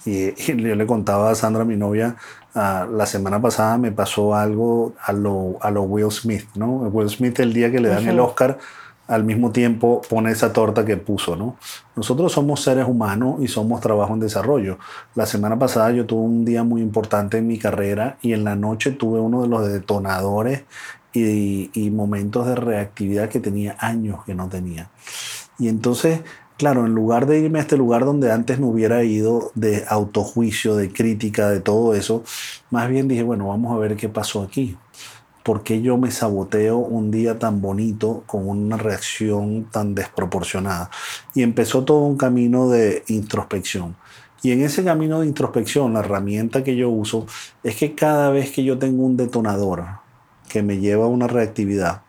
y, 0.04 0.32
yo 0.56 0.74
le 0.74 0.86
contaba 0.86 1.30
a 1.30 1.34
Sandra, 1.34 1.64
mi 1.64 1.76
novia, 1.76 2.16
ah, 2.54 2.88
la 2.90 3.06
semana 3.06 3.40
pasada 3.40 3.76
me 3.78 3.92
pasó 3.92 4.34
algo 4.34 4.94
a 5.04 5.12
lo, 5.12 5.58
a 5.60 5.70
lo 5.70 5.82
Will 5.82 6.10
Smith, 6.10 6.48
¿no? 6.54 6.66
Will 6.88 7.10
Smith 7.10 7.38
el 7.40 7.52
día 7.52 7.70
que 7.70 7.80
le 7.80 7.90
dan 7.90 8.08
el 8.08 8.18
Oscar 8.18 8.58
al 9.12 9.24
mismo 9.24 9.52
tiempo 9.52 10.00
pone 10.08 10.30
esa 10.30 10.54
torta 10.54 10.86
que 10.86 10.96
puso, 10.96 11.36
¿no? 11.36 11.56
Nosotros 11.94 12.32
somos 12.32 12.62
seres 12.62 12.86
humanos 12.88 13.42
y 13.42 13.48
somos 13.48 13.82
trabajo 13.82 14.14
en 14.14 14.20
desarrollo. 14.20 14.78
La 15.14 15.26
semana 15.26 15.58
pasada 15.58 15.90
yo 15.92 16.06
tuve 16.06 16.22
un 16.22 16.46
día 16.46 16.64
muy 16.64 16.80
importante 16.80 17.36
en 17.36 17.46
mi 17.46 17.58
carrera 17.58 18.16
y 18.22 18.32
en 18.32 18.44
la 18.44 18.56
noche 18.56 18.92
tuve 18.92 19.20
uno 19.20 19.42
de 19.42 19.48
los 19.48 19.70
detonadores 19.70 20.64
y, 21.12 21.70
y 21.74 21.90
momentos 21.90 22.46
de 22.46 22.54
reactividad 22.54 23.28
que 23.28 23.38
tenía 23.38 23.76
años 23.80 24.24
que 24.24 24.34
no 24.34 24.48
tenía. 24.48 24.88
Y 25.58 25.68
entonces, 25.68 26.22
claro, 26.56 26.86
en 26.86 26.94
lugar 26.94 27.26
de 27.26 27.38
irme 27.40 27.58
a 27.58 27.62
este 27.62 27.76
lugar 27.76 28.06
donde 28.06 28.32
antes 28.32 28.58
no 28.58 28.68
hubiera 28.68 29.04
ido 29.04 29.52
de 29.54 29.84
autojuicio, 29.88 30.74
de 30.74 30.90
crítica, 30.90 31.50
de 31.50 31.60
todo 31.60 31.94
eso, 31.94 32.24
más 32.70 32.88
bien 32.88 33.08
dije, 33.08 33.24
bueno, 33.24 33.48
vamos 33.48 33.76
a 33.76 33.78
ver 33.78 33.94
qué 33.96 34.08
pasó 34.08 34.40
aquí. 34.40 34.78
¿Por 35.42 35.62
qué 35.62 35.82
yo 35.82 35.96
me 35.98 36.10
saboteo 36.10 36.78
un 36.78 37.10
día 37.10 37.38
tan 37.38 37.60
bonito 37.60 38.24
con 38.26 38.48
una 38.48 38.76
reacción 38.76 39.64
tan 39.70 39.94
desproporcionada? 39.94 40.90
Y 41.34 41.42
empezó 41.42 41.84
todo 41.84 42.00
un 42.00 42.16
camino 42.16 42.68
de 42.68 43.02
introspección. 43.08 43.96
Y 44.42 44.50
en 44.52 44.62
ese 44.62 44.84
camino 44.84 45.20
de 45.20 45.26
introspección, 45.26 45.94
la 45.94 46.00
herramienta 46.00 46.64
que 46.64 46.76
yo 46.76 46.90
uso 46.90 47.26
es 47.62 47.76
que 47.76 47.94
cada 47.94 48.30
vez 48.30 48.50
que 48.50 48.64
yo 48.64 48.78
tengo 48.78 49.04
un 49.04 49.16
detonador 49.16 49.84
que 50.48 50.62
me 50.62 50.78
lleva 50.78 51.04
a 51.04 51.08
una 51.08 51.28
reactividad, 51.28 52.02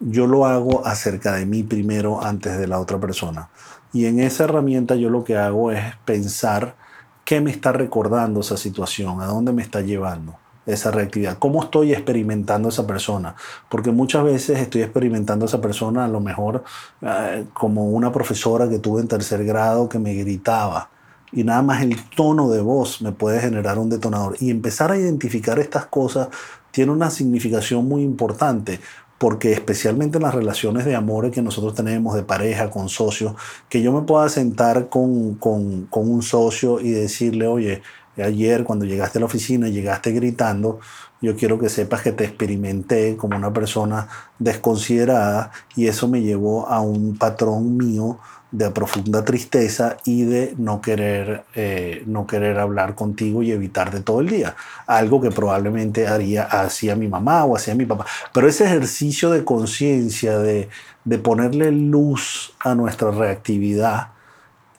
yo 0.00 0.26
lo 0.26 0.46
hago 0.46 0.86
acerca 0.86 1.32
de 1.34 1.46
mí 1.46 1.62
primero 1.62 2.22
antes 2.22 2.58
de 2.58 2.66
la 2.66 2.78
otra 2.78 3.00
persona. 3.00 3.48
Y 3.92 4.06
en 4.06 4.20
esa 4.20 4.44
herramienta 4.44 4.96
yo 4.96 5.10
lo 5.10 5.24
que 5.24 5.36
hago 5.36 5.72
es 5.72 5.82
pensar 6.04 6.76
qué 7.24 7.40
me 7.40 7.50
está 7.50 7.72
recordando 7.72 8.40
esa 8.40 8.56
situación, 8.56 9.20
a 9.20 9.26
dónde 9.26 9.52
me 9.52 9.62
está 9.62 9.80
llevando 9.80 10.36
esa 10.66 10.90
reactividad? 10.90 11.38
¿Cómo 11.38 11.62
estoy 11.62 11.92
experimentando 11.92 12.68
esa 12.68 12.86
persona? 12.86 13.34
Porque 13.68 13.90
muchas 13.90 14.24
veces 14.24 14.58
estoy 14.58 14.82
experimentando 14.82 15.46
esa 15.46 15.60
persona 15.60 16.04
a 16.04 16.08
lo 16.08 16.20
mejor 16.20 16.64
eh, 17.02 17.44
como 17.52 17.88
una 17.90 18.12
profesora 18.12 18.68
que 18.68 18.78
tuve 18.78 19.00
en 19.00 19.08
tercer 19.08 19.44
grado 19.44 19.88
que 19.88 19.98
me 19.98 20.14
gritaba 20.14 20.90
y 21.34 21.42
nada 21.42 21.62
más 21.62 21.82
el 21.82 21.96
tono 22.10 22.48
de 22.48 22.60
voz 22.60 23.02
me 23.02 23.12
puede 23.12 23.40
generar 23.40 23.78
un 23.78 23.90
detonador. 23.90 24.36
Y 24.40 24.50
empezar 24.50 24.92
a 24.92 24.96
identificar 24.96 25.58
estas 25.58 25.86
cosas 25.86 26.28
tiene 26.70 26.92
una 26.92 27.10
significación 27.10 27.86
muy 27.86 28.02
importante 28.02 28.80
porque 29.18 29.52
especialmente 29.52 30.18
en 30.18 30.24
las 30.24 30.34
relaciones 30.34 30.84
de 30.84 30.94
amor 30.94 31.30
que 31.30 31.40
nosotros 31.42 31.74
tenemos, 31.74 32.14
de 32.14 32.22
pareja, 32.22 32.70
con 32.70 32.88
socios, 32.88 33.34
que 33.68 33.80
yo 33.80 33.92
me 33.92 34.02
pueda 34.02 34.28
sentar 34.28 34.88
con, 34.88 35.34
con 35.34 35.88
un 35.92 36.22
socio 36.22 36.80
y 36.80 36.90
decirle, 36.90 37.46
oye, 37.46 37.82
ayer 38.22 38.64
cuando 38.64 38.84
llegaste 38.84 39.18
a 39.18 39.20
la 39.20 39.26
oficina 39.26 39.68
y 39.68 39.72
llegaste 39.72 40.12
gritando, 40.12 40.80
yo 41.20 41.36
quiero 41.36 41.58
que 41.58 41.68
sepas 41.68 42.02
que 42.02 42.12
te 42.12 42.24
experimenté 42.24 43.16
como 43.16 43.36
una 43.36 43.52
persona 43.52 44.08
desconsiderada 44.38 45.50
y 45.74 45.86
eso 45.86 46.06
me 46.06 46.20
llevó 46.20 46.68
a 46.68 46.80
un 46.80 47.16
patrón 47.16 47.76
mío 47.76 48.18
de 48.54 48.70
profunda 48.70 49.24
tristeza 49.24 49.96
y 50.04 50.22
de 50.22 50.54
no 50.58 50.80
querer, 50.80 51.44
eh, 51.56 52.04
no 52.06 52.24
querer 52.24 52.60
hablar 52.60 52.94
contigo 52.94 53.42
y 53.42 53.50
evitarte 53.50 53.98
todo 54.00 54.20
el 54.20 54.28
día. 54.28 54.54
Algo 54.86 55.20
que 55.20 55.32
probablemente 55.32 56.06
haría, 56.06 56.44
hacía 56.44 56.94
mi 56.94 57.08
mamá 57.08 57.44
o 57.46 57.56
hacía 57.56 57.74
mi 57.74 57.84
papá. 57.84 58.06
Pero 58.32 58.46
ese 58.46 58.64
ejercicio 58.66 59.30
de 59.30 59.44
conciencia, 59.44 60.38
de, 60.38 60.68
de 61.04 61.18
ponerle 61.18 61.72
luz 61.72 62.54
a 62.60 62.76
nuestra 62.76 63.10
reactividad 63.10 64.10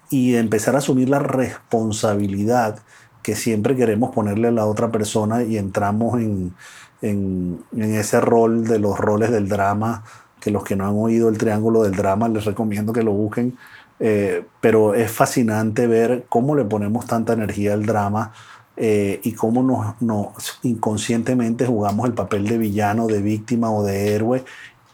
y 0.10 0.32
de 0.32 0.40
empezar 0.40 0.76
a 0.76 0.78
asumir 0.78 1.10
la 1.10 1.20
responsabilidad 1.20 2.80
que 3.26 3.36
siempre 3.36 3.76
queremos 3.76 4.14
ponerle 4.14 4.50
a 4.50 4.52
la 4.52 4.68
otra 4.68 4.92
persona 4.92 5.42
y 5.42 5.58
entramos 5.58 6.22
en, 6.22 6.54
en, 7.02 7.66
ese 7.74 8.22
rol 8.22 8.66
de 8.68 8.78
los 8.78 9.00
roles 9.00 9.32
del 9.32 9.50
drama 9.50 10.04
que 10.40 10.52
los 10.52 10.64
que 10.64 10.76
no 10.76 10.86
han 10.86 10.94
oído 10.96 11.28
el 11.28 11.40
Triángulo 11.40 11.82
del 11.82 11.96
Drama 11.96 12.28
les 12.28 12.46
recomiendo 12.46 12.94
que 12.94 13.02
lo 13.02 13.14
busquen, 13.14 13.58
eh, 14.00 14.46
pero 14.62 14.94
es 14.94 15.12
fascinante 15.12 15.88
ver 15.88 16.26
cómo 16.30 16.54
le 16.54 16.66
ponemos 16.66 17.08
tanta 17.08 17.34
energía 17.34 17.74
al 17.74 17.88
drama 17.88 18.32
eh, 18.78 19.20
y 19.24 19.32
cómo 19.32 19.64
nos, 19.64 20.00
nos, 20.04 20.60
inconscientemente 20.62 21.66
jugamos 21.66 22.06
el 22.06 22.14
papel 22.14 22.48
de 22.48 22.60
villano, 22.60 23.08
de 23.08 23.24
víctima 23.24 23.72
o 23.72 23.84
de 23.84 24.14
héroe 24.14 24.46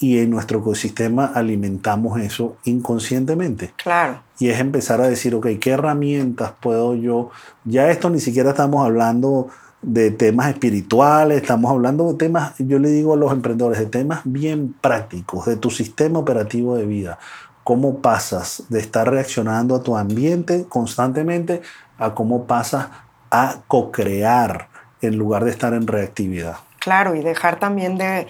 y 0.01 0.17
en 0.17 0.31
nuestro 0.31 0.59
ecosistema 0.59 1.31
alimentamos 1.35 2.19
eso 2.19 2.57
inconscientemente. 2.65 3.71
Claro. 3.77 4.23
Y 4.39 4.49
es 4.49 4.59
empezar 4.59 4.99
a 4.99 5.07
decir, 5.07 5.35
ok, 5.35 5.47
¿qué 5.61 5.69
herramientas 5.69 6.53
puedo 6.59 6.95
yo? 6.95 7.29
Ya 7.65 7.89
esto 7.91 8.09
ni 8.09 8.19
siquiera 8.19 8.49
estamos 8.49 8.83
hablando 8.83 9.49
de 9.83 10.09
temas 10.09 10.49
espirituales, 10.49 11.39
estamos 11.39 11.69
hablando 11.69 12.11
de 12.11 12.17
temas, 12.17 12.55
yo 12.57 12.79
le 12.79 12.89
digo 12.89 13.13
a 13.13 13.17
los 13.17 13.31
emprendedores, 13.31 13.77
de 13.77 13.85
temas 13.85 14.21
bien 14.23 14.73
prácticos, 14.81 15.45
de 15.45 15.55
tu 15.55 15.69
sistema 15.69 16.17
operativo 16.17 16.75
de 16.75 16.87
vida. 16.87 17.19
¿Cómo 17.63 17.99
pasas 17.99 18.63
de 18.69 18.79
estar 18.79 19.07
reaccionando 19.07 19.75
a 19.75 19.83
tu 19.83 19.95
ambiente 19.95 20.65
constantemente 20.67 21.61
a 21.99 22.15
cómo 22.15 22.47
pasas 22.47 22.87
a 23.29 23.57
co-crear 23.67 24.67
en 25.03 25.15
lugar 25.15 25.45
de 25.45 25.51
estar 25.51 25.75
en 25.75 25.85
reactividad? 25.85 26.57
Claro, 26.79 27.13
y 27.13 27.21
dejar 27.21 27.59
también 27.59 27.99
de, 27.99 28.25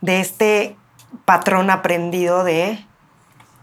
de 0.00 0.20
este 0.20 0.76
patrón 1.24 1.70
aprendido 1.70 2.44
de 2.44 2.84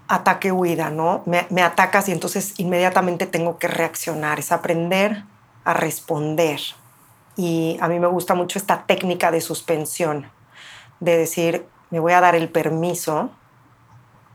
ataque-huida, 0.07 0.89
¿no? 0.89 1.23
Me, 1.25 1.47
me 1.49 1.61
atacas 1.61 2.07
y 2.09 2.11
entonces 2.11 2.53
inmediatamente 2.57 3.25
tengo 3.25 3.57
que 3.57 3.67
reaccionar, 3.67 4.39
es 4.39 4.51
aprender 4.51 5.23
a 5.65 5.73
responder. 5.73 6.59
Y 7.35 7.77
a 7.81 7.87
mí 7.87 7.99
me 7.99 8.07
gusta 8.07 8.33
mucho 8.33 8.57
esta 8.57 8.83
técnica 8.83 9.31
de 9.31 9.41
suspensión, 9.41 10.27
de 10.99 11.17
decir, 11.17 11.65
me 11.89 11.99
voy 11.99 12.13
a 12.13 12.21
dar 12.21 12.35
el 12.35 12.49
permiso 12.49 13.31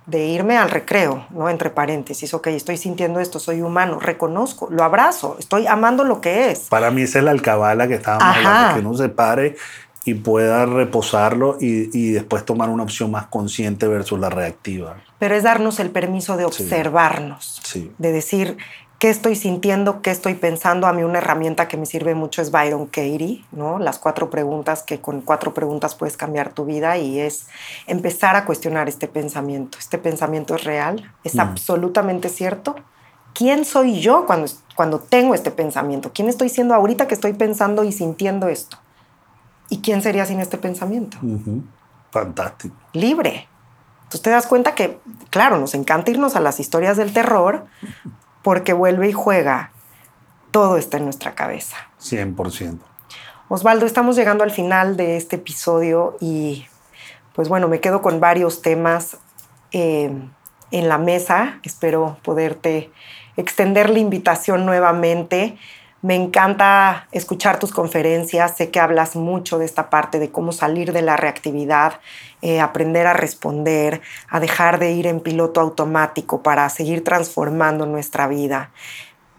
de 0.07 0.27
irme 0.27 0.59
al 0.59 0.71
recreo, 0.71 1.27
¿no? 1.31 1.49
Entre 1.49 1.71
paréntesis, 1.71 2.35
ok, 2.35 2.49
estoy 2.49 2.77
sintiendo 2.77 3.21
esto, 3.21 3.39
soy 3.39 3.63
humano, 3.63 4.01
reconozco, 4.01 4.69
lo 4.71 4.83
abrazo, 4.83 5.37
estoy 5.39 5.67
amando 5.67 6.05
lo 6.05 6.21
que 6.21 6.51
es. 6.51 6.61
Para 6.69 6.91
mí 6.91 7.03
es 7.03 7.15
la 7.15 7.31
alcabala 7.31 7.87
que 7.87 7.95
estábamos 7.95 8.37
hablando, 8.37 8.75
que 8.75 8.81
uno 8.81 8.97
se 8.97 9.09
pare 9.09 9.57
y 10.05 10.15
pueda 10.15 10.67
reposarlo 10.67 11.57
y, 11.61 11.97
y, 11.97 12.13
después 12.13 12.45
tomar 12.45 12.69
una 12.69 12.83
opción 12.83 13.11
más 13.11 13.27
consciente 13.27 13.87
versus 13.87 14.19
la 14.19 14.31
reactiva. 14.31 14.97
Pero 15.19 15.35
es 15.35 15.45
darnos 15.45 15.79
el 15.81 15.91
permiso 15.91 16.37
de 16.37 16.45
observarnos, 16.45 17.61
Sí. 17.63 17.83
Sí. 17.83 17.93
de 17.99 18.13
decir, 18.13 18.57
qué 19.03 19.11
estoy 19.11 19.35
sintiendo, 19.35 20.01
qué 20.01 20.13
estoy 20.13 20.35
pensando. 20.35 20.87
A 20.87 20.93
mí 20.93 21.03
una 21.03 21.19
herramienta 21.19 21.67
que 21.67 21.77
me 21.77 21.87
sirve 21.87 22.15
mucho 22.15 22.41
es 22.41 22.53
Byron 22.53 22.87
Katie, 22.87 23.45
¿no? 23.51 23.81
Las 23.81 23.99
cuatro 23.99 24.31
preguntas, 24.31 24.85
que 24.85 25.01
con 25.01 25.23
cuatro 25.23 25.53
preguntas 25.53 25.97
puedes 25.97 26.17
cambiar 26.17 26.53
tu 26.53 26.65
vida 26.65 26.97
y 26.99 27.19
es 27.19 27.49
empezar 27.89 28.37
a 28.37 28.45
cuestionar 28.45 28.89
este 28.89 29.09
pensamiento. 29.09 29.77
¿Este 29.79 29.99
pensamiento 29.99 30.55
es 30.55 30.63
real? 30.63 31.13
¿Es 31.25 31.35
mm. 31.35 31.41
absolutamente 31.41 32.29
cierto? 32.29 32.77
¿Quién 33.35 33.65
soy 33.65 34.01
yo 34.01 34.25
cuando, 34.25 34.47
cuando 34.77 35.01
tengo 35.01 35.35
este 35.35 35.51
pensamiento? 35.51 36.13
¿Quién 36.15 36.29
estoy 36.29 36.49
siendo 36.49 36.73
ahorita 36.75 37.09
que 37.09 37.15
estoy 37.15 37.33
pensando 37.33 37.83
y 37.83 37.91
sintiendo 37.91 38.47
esto? 38.47 38.79
¿Y 39.73 39.81
quién 39.81 40.03
sería 40.03 40.27
sin 40.27 40.39
este 40.39 40.59
pensamiento? 40.59 41.17
Uh 41.23 41.39
-huh. 41.39 41.63
Fantástico. 42.11 42.77
Libre. 42.93 43.49
Entonces 44.03 44.21
te 44.21 44.29
das 44.29 44.47
cuenta 44.47 44.75
que, 44.75 44.99
claro, 45.31 45.57
nos 45.57 45.73
encanta 45.73 46.11
irnos 46.11 46.37
a 46.37 46.41
las 46.41 46.61
historias 46.61 46.99
del 46.99 47.15
terror, 47.15 47.65
porque 48.43 48.75
vuelve 48.75 49.09
y 49.09 49.13
juega. 49.13 49.73
Todo 50.51 50.77
está 50.77 50.99
en 50.99 51.05
nuestra 51.05 51.35
cabeza. 51.35 51.79
100%. 52.03 52.81
Osvaldo, 53.49 53.87
estamos 53.87 54.15
llegando 54.15 54.45
al 54.45 54.51
final 54.51 54.99
de 54.99 55.17
este 55.17 55.37
episodio 55.37 56.19
y 56.21 56.67
pues 57.35 57.49
bueno, 57.49 57.67
me 57.67 57.81
quedo 57.81 58.03
con 58.03 58.21
varios 58.21 58.61
temas 58.61 59.17
eh, 59.71 60.13
en 60.71 60.89
la 60.91 60.99
mesa. 60.99 61.61
Espero 61.63 62.19
poderte 62.23 62.91
extender 63.39 63.89
la 63.89 64.01
invitación 64.01 64.67
nuevamente. 64.67 65.57
Me 66.03 66.17
encanta 66.17 67.07
escuchar 67.13 67.61
tus 67.61 67.71
conferencias. 67.71 68.57
Sé 68.57 68.73
que 68.73 68.81
hablas 68.81 69.15
mucho 69.15 69.61
de 69.61 69.65
esta 69.65 69.89
parte 69.89 70.19
de 70.19 70.33
cómo 70.33 70.51
salir 70.51 70.93
de 70.93 71.01
la 71.01 71.17
reactividad, 71.17 72.01
eh, 72.43 72.61
aprender 72.61 73.07
a 73.07 73.13
responder, 73.13 74.01
a 74.29 74.41
dejar 74.41 74.81
de 74.81 74.91
ir 74.91 75.07
en 75.07 75.21
piloto 75.21 75.61
automático 75.61 76.43
para 76.43 76.69
seguir 76.71 77.05
transformando 77.05 77.87
nuestra 77.87 78.27
vida. 78.27 78.73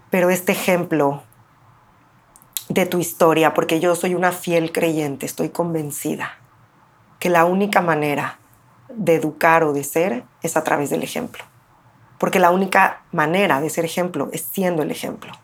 Pero 0.10 0.30
este 0.30 0.54
ejemplo 0.54 1.24
de 2.70 2.86
tu 2.86 2.98
historia, 3.00 3.54
porque 3.54 3.82
yo 3.82 3.94
soy 3.94 4.16
una 4.16 4.32
fiel 4.32 4.72
creyente, 4.72 5.26
estoy 5.26 5.50
convencida 5.50 6.38
que 7.20 7.30
la 7.30 7.44
única 7.44 7.82
manera 7.82 8.40
de 8.88 9.16
educar 9.16 9.66
o 9.66 9.74
de 9.74 9.84
ser 9.84 10.24
es 10.42 10.56
a 10.56 10.64
través 10.64 10.90
del 10.90 11.04
ejemplo. 11.04 11.44
Porque 12.20 12.40
la 12.40 12.52
única 12.52 13.02
manera 13.12 13.60
de 13.60 13.70
ser 13.70 13.84
ejemplo 13.84 14.30
es 14.32 14.48
siendo 14.50 14.82
el 14.82 14.92
ejemplo. 14.92 15.43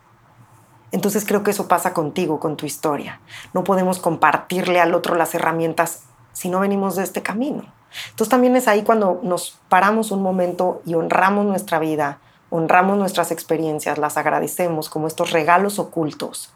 Entonces 0.91 1.25
creo 1.25 1.43
que 1.43 1.51
eso 1.51 1.67
pasa 1.67 1.93
contigo, 1.93 2.39
con 2.39 2.57
tu 2.57 2.65
historia. 2.65 3.19
No 3.53 3.63
podemos 3.63 3.99
compartirle 3.99 4.79
al 4.79 4.95
otro 4.95 5.15
las 5.15 5.35
herramientas 5.35 6.03
si 6.33 6.49
no 6.49 6.59
venimos 6.59 6.95
de 6.95 7.03
este 7.03 7.21
camino. 7.21 7.65
Entonces 8.09 8.29
también 8.29 8.55
es 8.55 8.67
ahí 8.67 8.83
cuando 8.83 9.19
nos 9.23 9.59
paramos 9.67 10.11
un 10.11 10.21
momento 10.21 10.81
y 10.85 10.95
honramos 10.95 11.45
nuestra 11.45 11.79
vida, 11.79 12.19
honramos 12.49 12.97
nuestras 12.97 13.31
experiencias, 13.31 13.97
las 13.97 14.17
agradecemos 14.17 14.89
como 14.89 15.07
estos 15.07 15.31
regalos 15.31 15.79
ocultos, 15.79 16.53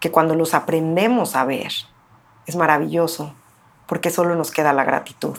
que 0.00 0.10
cuando 0.10 0.34
los 0.34 0.54
aprendemos 0.54 1.36
a 1.36 1.44
ver 1.44 1.72
es 2.46 2.56
maravilloso, 2.56 3.34
porque 3.86 4.10
solo 4.10 4.34
nos 4.34 4.50
queda 4.50 4.72
la 4.72 4.84
gratitud. 4.84 5.36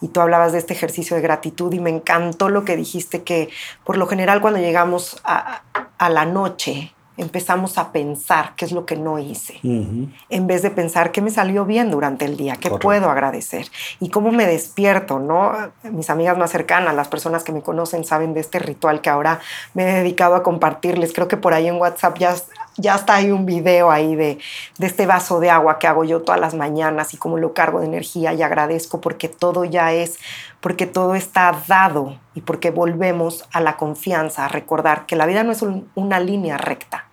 Y 0.00 0.08
tú 0.08 0.20
hablabas 0.20 0.50
de 0.50 0.58
este 0.58 0.74
ejercicio 0.74 1.14
de 1.14 1.22
gratitud 1.22 1.72
y 1.72 1.78
me 1.78 1.90
encantó 1.90 2.48
lo 2.48 2.64
que 2.64 2.76
dijiste, 2.76 3.22
que 3.22 3.50
por 3.84 3.96
lo 3.96 4.08
general 4.08 4.40
cuando 4.40 4.58
llegamos 4.58 5.20
a, 5.22 5.62
a 5.98 6.08
la 6.08 6.24
noche, 6.24 6.92
empezamos 7.16 7.78
a 7.78 7.92
pensar 7.92 8.54
qué 8.56 8.64
es 8.64 8.72
lo 8.72 8.86
que 8.86 8.96
no 8.96 9.18
hice, 9.18 9.54
uh 9.62 9.68
-huh. 9.68 10.12
en 10.30 10.46
vez 10.46 10.62
de 10.62 10.70
pensar 10.70 11.12
qué 11.12 11.20
me 11.20 11.30
salió 11.30 11.64
bien 11.64 11.90
durante 11.90 12.24
el 12.24 12.36
día, 12.36 12.54
qué 12.54 12.68
Correcto. 12.70 12.78
puedo 12.88 13.10
agradecer 13.10 13.66
y 14.00 14.08
cómo 14.08 14.32
me 14.32 14.46
despierto, 14.46 15.18
¿no? 15.18 15.52
Mis 15.84 16.08
amigas 16.10 16.38
más 16.38 16.50
cercanas, 16.50 16.94
las 16.94 17.08
personas 17.08 17.44
que 17.44 17.52
me 17.52 17.62
conocen 17.62 18.04
saben 18.04 18.34
de 18.34 18.40
este 18.40 18.58
ritual 18.58 19.00
que 19.00 19.10
ahora 19.10 19.40
me 19.74 19.82
he 19.82 19.94
dedicado 20.02 20.34
a 20.34 20.42
compartirles. 20.42 21.12
Creo 21.12 21.28
que 21.28 21.36
por 21.36 21.52
ahí 21.54 21.68
en 21.68 21.76
WhatsApp 21.76 22.18
ya, 22.18 22.34
ya 22.76 22.94
está 22.94 23.16
ahí 23.16 23.30
un 23.30 23.46
video 23.46 23.90
ahí 23.90 24.14
de, 24.16 24.38
de 24.78 24.86
este 24.86 25.06
vaso 25.06 25.40
de 25.40 25.50
agua 25.50 25.78
que 25.78 25.86
hago 25.86 26.04
yo 26.04 26.22
todas 26.22 26.40
las 26.40 26.54
mañanas 26.54 27.14
y 27.14 27.16
cómo 27.16 27.38
lo 27.38 27.54
cargo 27.54 27.80
de 27.80 27.86
energía 27.86 28.32
y 28.32 28.42
agradezco 28.42 29.00
porque 29.00 29.28
todo 29.28 29.64
ya 29.64 29.92
es, 29.92 30.18
porque 30.60 30.86
todo 30.86 31.14
está 31.14 31.54
dado 31.66 32.18
y 32.34 32.40
porque 32.42 32.70
volvemos 32.70 33.48
a 33.52 33.60
la 33.60 33.76
confianza, 33.76 34.44
a 34.44 34.48
recordar 34.48 35.06
que 35.06 35.16
la 35.16 35.26
vida 35.26 35.44
no 35.44 35.52
es 35.52 35.62
un, 35.62 35.90
una 35.94 36.20
línea 36.20 36.58
recta 36.58 37.06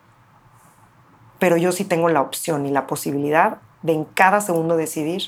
pero 1.39 1.57
yo 1.57 1.71
sí 1.71 1.85
tengo 1.85 2.09
la 2.09 2.21
opción 2.21 2.65
y 2.65 2.69
la 2.69 2.85
posibilidad 2.85 3.57
de 3.81 3.93
en 3.93 4.03
cada 4.03 4.41
segundo 4.41 4.75
decidir 4.75 5.23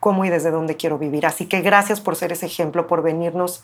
cómo 0.00 0.24
y 0.24 0.28
desde 0.28 0.50
dónde 0.50 0.76
quiero 0.76 0.98
vivir. 0.98 1.24
Así 1.24 1.46
que 1.46 1.60
gracias 1.60 2.00
por 2.00 2.16
ser 2.16 2.32
ese 2.32 2.46
ejemplo, 2.46 2.88
por 2.88 3.02
venirnos 3.02 3.62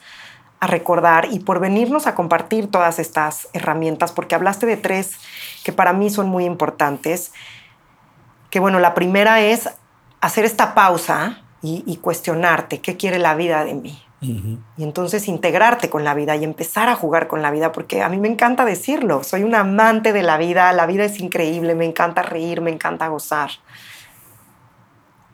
a 0.60 0.66
recordar 0.66 1.28
y 1.30 1.40
por 1.40 1.60
venirnos 1.60 2.06
a 2.06 2.14
compartir 2.14 2.70
todas 2.70 2.98
estas 2.98 3.48
herramientas, 3.52 4.12
porque 4.12 4.34
hablaste 4.34 4.66
de 4.66 4.76
tres 4.76 5.12
que 5.64 5.72
para 5.72 5.92
mí 5.92 6.10
son 6.10 6.28
muy 6.28 6.44
importantes. 6.44 7.32
Que 8.50 8.60
bueno, 8.60 8.80
la 8.80 8.94
primera 8.94 9.40
es 9.40 9.68
hacer 10.20 10.44
esta 10.44 10.74
pausa 10.74 11.42
y, 11.62 11.84
y 11.86 11.98
cuestionarte 11.98 12.80
qué 12.80 12.96
quiere 12.96 13.18
la 13.18 13.34
vida 13.34 13.64
de 13.64 13.74
mí. 13.74 14.02
Uh 14.20 14.26
-huh. 14.26 14.58
Y 14.76 14.82
entonces 14.82 15.28
integrarte 15.28 15.90
con 15.90 16.02
la 16.02 16.14
vida 16.14 16.34
y 16.34 16.42
empezar 16.42 16.88
a 16.88 16.96
jugar 16.96 17.28
con 17.28 17.40
la 17.40 17.52
vida, 17.52 17.70
porque 17.70 18.02
a 18.02 18.08
mí 18.08 18.18
me 18.18 18.28
encanta 18.28 18.64
decirlo, 18.64 19.22
soy 19.22 19.44
un 19.44 19.54
amante 19.54 20.12
de 20.12 20.22
la 20.24 20.38
vida, 20.38 20.72
la 20.72 20.86
vida 20.86 21.04
es 21.04 21.20
increíble, 21.20 21.76
me 21.76 21.84
encanta 21.84 22.22
reír, 22.22 22.60
me 22.60 22.72
encanta 22.72 23.06
gozar. 23.06 23.50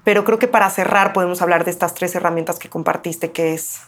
Pero 0.02 0.24
creo 0.24 0.38
que 0.38 0.48
para 0.48 0.68
cerrar 0.68 1.14
podemos 1.14 1.40
hablar 1.40 1.64
de 1.64 1.70
estas 1.70 1.94
tres 1.94 2.14
herramientas 2.14 2.58
que 2.58 2.68
compartiste, 2.68 3.32
que 3.32 3.54
es 3.54 3.80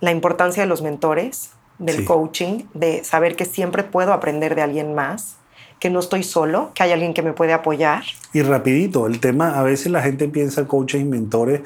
la 0.00 0.10
importancia 0.10 0.62
de 0.62 0.68
los 0.68 0.82
mentores, 0.82 1.50
del 1.78 1.98
sí. 1.98 2.04
coaching, 2.04 2.64
de 2.74 3.04
saber 3.04 3.36
que 3.36 3.44
siempre 3.44 3.84
puedo 3.84 4.12
aprender 4.12 4.54
de 4.54 4.62
alguien 4.62 4.94
más, 4.94 5.36
que 5.80 5.88
no 5.88 5.98
estoy 5.98 6.22
solo, 6.22 6.70
que 6.74 6.82
hay 6.82 6.92
alguien 6.92 7.14
que 7.14 7.22
me 7.22 7.32
puede 7.32 7.54
apoyar. 7.54 8.04
Y 8.34 8.42
rapidito, 8.42 9.06
el 9.06 9.18
tema, 9.18 9.58
a 9.58 9.62
veces 9.62 9.90
la 9.90 10.02
gente 10.02 10.28
piensa 10.28 10.68
coaches 10.68 11.00
y 11.00 11.04
mentores, 11.04 11.62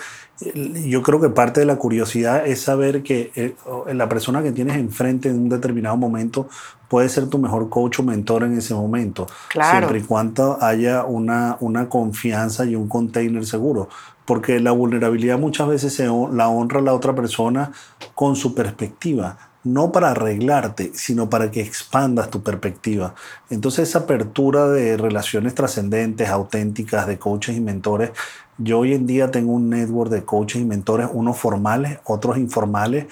yo 0.86 1.02
creo 1.02 1.20
que 1.20 1.28
parte 1.30 1.60
de 1.60 1.66
la 1.66 1.76
curiosidad 1.76 2.46
es 2.46 2.60
saber 2.62 3.02
que 3.02 3.32
eh, 3.34 3.54
la 3.92 4.08
persona 4.08 4.42
que 4.42 4.52
tienes 4.52 4.76
enfrente 4.76 5.28
en 5.28 5.38
un 5.38 5.48
determinado 5.48 5.96
momento 5.96 6.48
puede 6.88 7.08
ser 7.08 7.28
tu 7.28 7.38
mejor 7.38 7.68
coach 7.68 7.98
o 7.98 8.02
mentor 8.04 8.44
en 8.44 8.56
ese 8.56 8.74
momento, 8.74 9.26
claro. 9.48 9.78
siempre 9.78 9.98
y 9.98 10.02
cuando 10.02 10.58
haya 10.62 11.04
una, 11.04 11.56
una 11.60 11.88
confianza 11.88 12.64
y 12.64 12.76
un 12.76 12.88
container 12.88 13.44
seguro, 13.44 13.88
porque 14.24 14.60
la 14.60 14.70
vulnerabilidad 14.70 15.38
muchas 15.38 15.68
veces 15.68 15.92
se, 15.92 16.06
la 16.06 16.48
honra 16.48 16.80
la 16.80 16.94
otra 16.94 17.14
persona 17.14 17.72
con 18.14 18.36
su 18.36 18.54
perspectiva 18.54 19.53
no 19.64 19.92
para 19.92 20.10
arreglarte, 20.10 20.92
sino 20.94 21.30
para 21.30 21.50
que 21.50 21.62
expandas 21.62 22.30
tu 22.30 22.42
perspectiva. 22.42 23.14
Entonces 23.50 23.88
esa 23.88 24.00
apertura 24.00 24.68
de 24.68 24.96
relaciones 24.96 25.54
trascendentes, 25.54 26.28
auténticas, 26.28 27.06
de 27.06 27.18
coaches 27.18 27.56
y 27.56 27.60
mentores, 27.60 28.10
yo 28.58 28.80
hoy 28.80 28.92
en 28.94 29.06
día 29.06 29.30
tengo 29.30 29.52
un 29.52 29.70
network 29.70 30.10
de 30.10 30.24
coaches 30.24 30.62
y 30.62 30.64
mentores, 30.64 31.08
unos 31.12 31.38
formales, 31.38 31.98
otros 32.04 32.38
informales, 32.38 33.06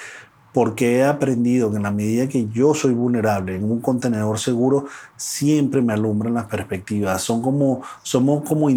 porque 0.53 0.99
he 0.99 1.05
aprendido 1.05 1.71
que 1.71 1.79
en 1.79 1.83
la 1.85 1.91
medida 1.91 2.29
que 2.29 2.47
yo 2.49 2.75
soy 2.75 2.93
vulnerable 2.93 3.57
en 3.57 3.65
un 3.65 3.81
contenedor 3.81 4.39
seguro, 4.39 4.85
siempre 5.17 5.81
me 5.81 5.95
alumbran 5.95 6.35
las 6.35 6.45
perspectivas. 6.45 7.23
Son 7.23 7.41
como, 7.41 7.83
somos 8.03 8.47
como 8.47 8.69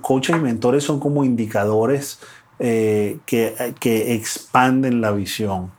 coaches 0.00 0.36
y 0.36 0.40
mentores 0.40 0.84
son 0.84 1.00
como 1.00 1.24
indicadores 1.24 2.20
eh, 2.60 3.18
que, 3.26 3.74
que 3.80 4.14
expanden 4.14 5.00
la 5.00 5.10
visión 5.10 5.72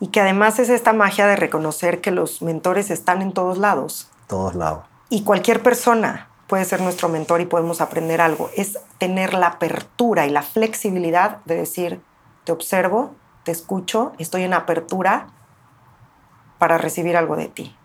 y 0.00 0.08
que 0.08 0.20
además 0.20 0.58
es 0.58 0.68
esta 0.68 0.92
magia 0.92 1.26
de 1.26 1.36
reconocer 1.36 2.00
que 2.00 2.10
los 2.10 2.42
mentores 2.42 2.90
están 2.90 3.22
en 3.22 3.32
todos 3.32 3.58
lados. 3.58 4.08
Todos 4.26 4.54
lados. 4.54 4.84
Y 5.08 5.22
cualquier 5.22 5.62
persona 5.62 6.28
puede 6.46 6.64
ser 6.64 6.80
nuestro 6.80 7.08
mentor 7.08 7.40
y 7.40 7.46
podemos 7.46 7.80
aprender 7.80 8.20
algo. 8.20 8.50
Es 8.56 8.78
tener 8.98 9.34
la 9.34 9.48
apertura 9.48 10.26
y 10.26 10.30
la 10.30 10.42
flexibilidad 10.42 11.38
de 11.44 11.56
decir, 11.56 12.00
te 12.44 12.52
observo, 12.52 13.14
te 13.44 13.52
escucho, 13.52 14.12
estoy 14.18 14.42
en 14.42 14.54
apertura 14.54 15.28
para 16.58 16.78
recibir 16.78 17.16
algo 17.16 17.36
de 17.36 17.48
ti. 17.48 17.76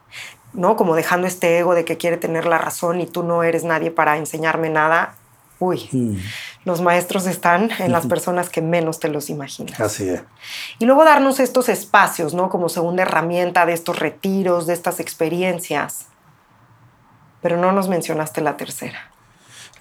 ¿No? 0.53 0.75
Como 0.75 0.95
dejando 0.95 1.27
este 1.27 1.59
ego 1.59 1.75
de 1.75 1.85
que 1.85 1.97
quiere 1.97 2.17
tener 2.17 2.45
la 2.45 2.57
razón 2.57 3.01
y 3.01 3.05
tú 3.05 3.23
no 3.23 3.43
eres 3.43 3.63
nadie 3.63 3.91
para 3.91 4.17
enseñarme 4.17 4.69
nada. 4.69 5.15
Uy. 5.59 5.89
Mm 5.91 6.17
los 6.65 6.81
maestros 6.81 7.25
están 7.25 7.69
en 7.79 7.91
las 7.91 8.05
personas 8.05 8.49
que 8.49 8.61
menos 8.61 8.99
te 8.99 9.09
los 9.09 9.29
imaginas. 9.29 9.79
Así 9.79 10.09
es. 10.09 10.21
Y 10.77 10.85
luego 10.85 11.05
darnos 11.05 11.39
estos 11.39 11.69
espacios, 11.69 12.33
¿no? 12.33 12.49
Como 12.49 12.69
segunda 12.69 13.03
herramienta 13.03 13.65
de 13.65 13.73
estos 13.73 13.97
retiros, 13.97 14.67
de 14.67 14.73
estas 14.73 14.99
experiencias. 14.99 16.07
Pero 17.41 17.57
no 17.57 17.71
nos 17.71 17.87
mencionaste 17.87 18.41
la 18.41 18.57
tercera. 18.57 18.99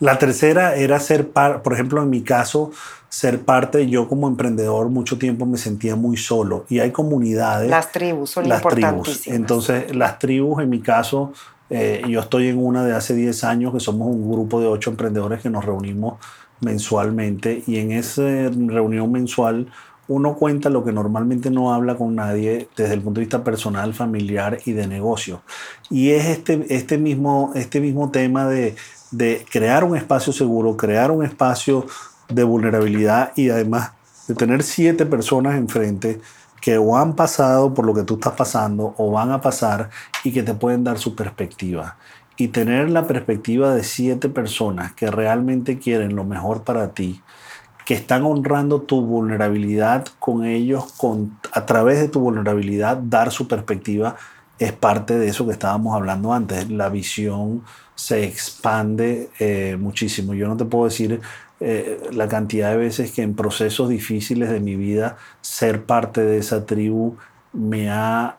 La 0.01 0.19
tercera 0.19 0.77
era 0.77 1.01
ser, 1.01 1.31
por 1.31 1.73
ejemplo, 1.73 2.01
en 2.01 2.09
mi 2.09 2.23
caso, 2.23 2.71
ser 3.09 3.41
parte, 3.41 3.89
yo 3.89 4.09
como 4.09 4.29
emprendedor 4.29 4.89
mucho 4.89 5.19
tiempo 5.19 5.45
me 5.45 5.59
sentía 5.59 5.97
muy 5.97 6.17
solo 6.17 6.65
y 6.69 6.79
hay 6.79 6.93
comunidades. 6.93 7.69
Las 7.69 7.91
tribus 7.91 8.31
son 8.31 8.49
las 8.49 8.63
importantísimas. 8.63 9.23
Tribus. 9.23 9.27
Entonces, 9.27 9.97
las 9.97 10.21
tribus 10.21 10.63
en 10.63 10.71
mi 10.71 10.81
caso, 10.81 11.33
eh, 11.71 12.03
yo 12.09 12.21
estoy 12.21 12.49
en 12.49 12.59
una 12.59 12.85
de 12.85 12.95
hace 12.95 13.15
10 13.15 13.45
años 13.45 13.73
que 13.73 13.81
somos 13.81 14.09
un 14.09 14.31
grupo 14.31 14.61
de 14.61 14.67
ocho 14.67 14.91
emprendedores 14.91 15.43
que 15.43 15.51
nos 15.51 15.65
reunimos 15.65 16.19
mensualmente 16.61 17.63
y 17.67 17.79
en 17.79 17.93
esa 17.93 18.23
reunión 18.51 19.13
mensual 19.13 19.69
uno 20.09 20.35
cuenta 20.37 20.71
lo 20.71 20.85
que 20.85 20.93
normalmente 20.93 21.51
no 21.51 21.75
habla 21.75 21.97
con 21.97 22.15
nadie 22.15 22.69
desde 22.77 22.95
el 22.95 23.03
punto 23.03 23.21
de 23.21 23.27
vista 23.27 23.45
personal, 23.45 23.93
familiar 23.93 24.59
y 24.65 24.73
de 24.73 24.87
negocio. 24.87 25.43
Y 25.91 26.11
es 26.11 26.27
este, 26.27 26.65
este, 26.71 26.97
mismo, 26.97 27.53
este 27.55 27.79
mismo 27.81 28.11
tema 28.11 28.47
de, 28.47 28.75
de 29.11 29.45
crear 29.51 29.85
un 29.85 29.97
espacio 29.97 30.33
seguro, 30.33 30.79
crear 30.79 31.11
un 31.11 31.25
espacio 31.25 31.87
de 32.31 32.43
vulnerabilidad 32.43 33.33
y 33.37 33.51
además 33.51 33.93
de 34.27 34.35
tener 34.35 34.63
siete 34.63 35.05
personas 35.05 35.57
enfrente 35.57 36.21
que 36.61 36.79
o 36.79 36.97
han 36.97 37.15
pasado 37.15 37.75
por 37.75 37.87
lo 37.87 37.95
que 37.95 38.03
tú 38.03 38.15
estás 38.15 38.35
pasando 38.35 38.95
o 38.97 39.11
van 39.11 39.31
a 39.31 39.41
pasar 39.41 39.91
y 40.25 40.33
que 40.33 40.43
te 40.43 40.55
pueden 40.55 40.85
dar 40.85 40.99
su 40.99 41.15
perspectiva 41.15 41.97
y 42.37 42.49
tener 42.49 42.89
la 42.89 43.07
perspectiva 43.07 43.75
de 43.75 43.83
siete 43.83 44.29
personas 44.29 44.93
que 44.93 45.11
realmente 45.11 45.79
quieren 45.79 46.15
lo 46.15 46.25
mejor 46.25 46.63
para 46.63 46.95
ti, 46.95 47.21
que 47.85 47.95
están 47.95 48.25
honrando 48.25 48.83
tu 48.83 49.03
vulnerabilidad 49.03 50.07
con 50.21 50.45
ellos, 50.45 50.93
con, 50.93 51.37
a 51.53 51.67
través 51.67 51.99
de 51.99 52.09
tu 52.09 52.21
vulnerabilidad, 52.21 52.97
dar 52.97 53.33
su 53.33 53.49
perspectiva, 53.49 54.17
es 54.59 54.73
parte 54.73 55.19
de 55.19 55.29
eso 55.29 55.47
que 55.47 55.53
estábamos 55.53 55.95
hablando 55.95 56.33
antes. 56.33 56.71
La 56.71 56.89
visión 56.89 57.65
se 57.95 58.25
expande 58.25 59.31
eh, 59.41 59.77
muchísimo. 59.79 60.35
Yo 60.35 60.47
no 60.47 60.57
te 60.57 60.65
puedo 60.65 60.85
decir 60.85 61.21
eh, 61.61 62.11
la 62.13 62.29
cantidad 62.29 62.71
de 62.71 62.77
veces 62.77 63.11
que 63.11 63.23
en 63.23 63.35
procesos 63.35 63.89
difíciles 63.89 64.51
de 64.51 64.61
mi 64.61 64.77
vida, 64.77 65.17
ser 65.41 65.85
parte 65.85 66.21
de 66.21 66.39
esa 66.39 66.67
tribu 66.67 67.17
me 67.53 67.91
ha 67.91 68.37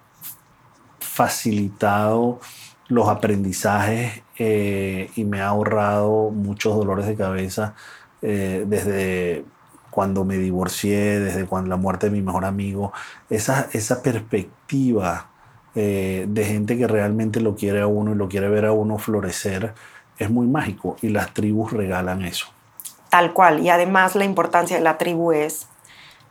facilitado 0.99 2.39
los 2.87 3.09
aprendizajes 3.09 4.23
eh, 4.37 5.09
y 5.15 5.25
me 5.25 5.41
ha 5.41 5.47
ahorrado 5.47 6.29
muchos 6.29 6.75
dolores 6.75 7.07
de 7.07 7.15
cabeza 7.15 7.75
eh, 8.21 8.63
desde 8.65 9.43
cuando 9.89 10.23
me 10.23 10.37
divorcié, 10.37 11.19
desde 11.19 11.45
cuando 11.45 11.69
la 11.69 11.77
muerte 11.77 12.09
de 12.09 12.15
mi 12.15 12.21
mejor 12.21 12.45
amigo, 12.45 12.93
esa, 13.29 13.67
esa 13.73 14.01
perspectiva 14.01 15.29
de 15.75 16.45
gente 16.45 16.77
que 16.77 16.87
realmente 16.87 17.39
lo 17.39 17.55
quiere 17.55 17.79
a 17.79 17.87
uno 17.87 18.11
y 18.11 18.15
lo 18.15 18.27
quiere 18.27 18.49
ver 18.49 18.65
a 18.65 18.73
uno 18.73 18.97
florecer 18.97 19.73
es 20.17 20.29
muy 20.29 20.45
mágico 20.47 20.97
y 21.01 21.09
las 21.09 21.33
tribus 21.33 21.71
regalan 21.71 22.23
eso. 22.23 22.47
Tal 23.09 23.33
cual, 23.33 23.59
y 23.59 23.69
además 23.69 24.15
la 24.15 24.25
importancia 24.25 24.77
de 24.77 24.83
la 24.83 24.97
tribu 24.97 25.31
es 25.31 25.67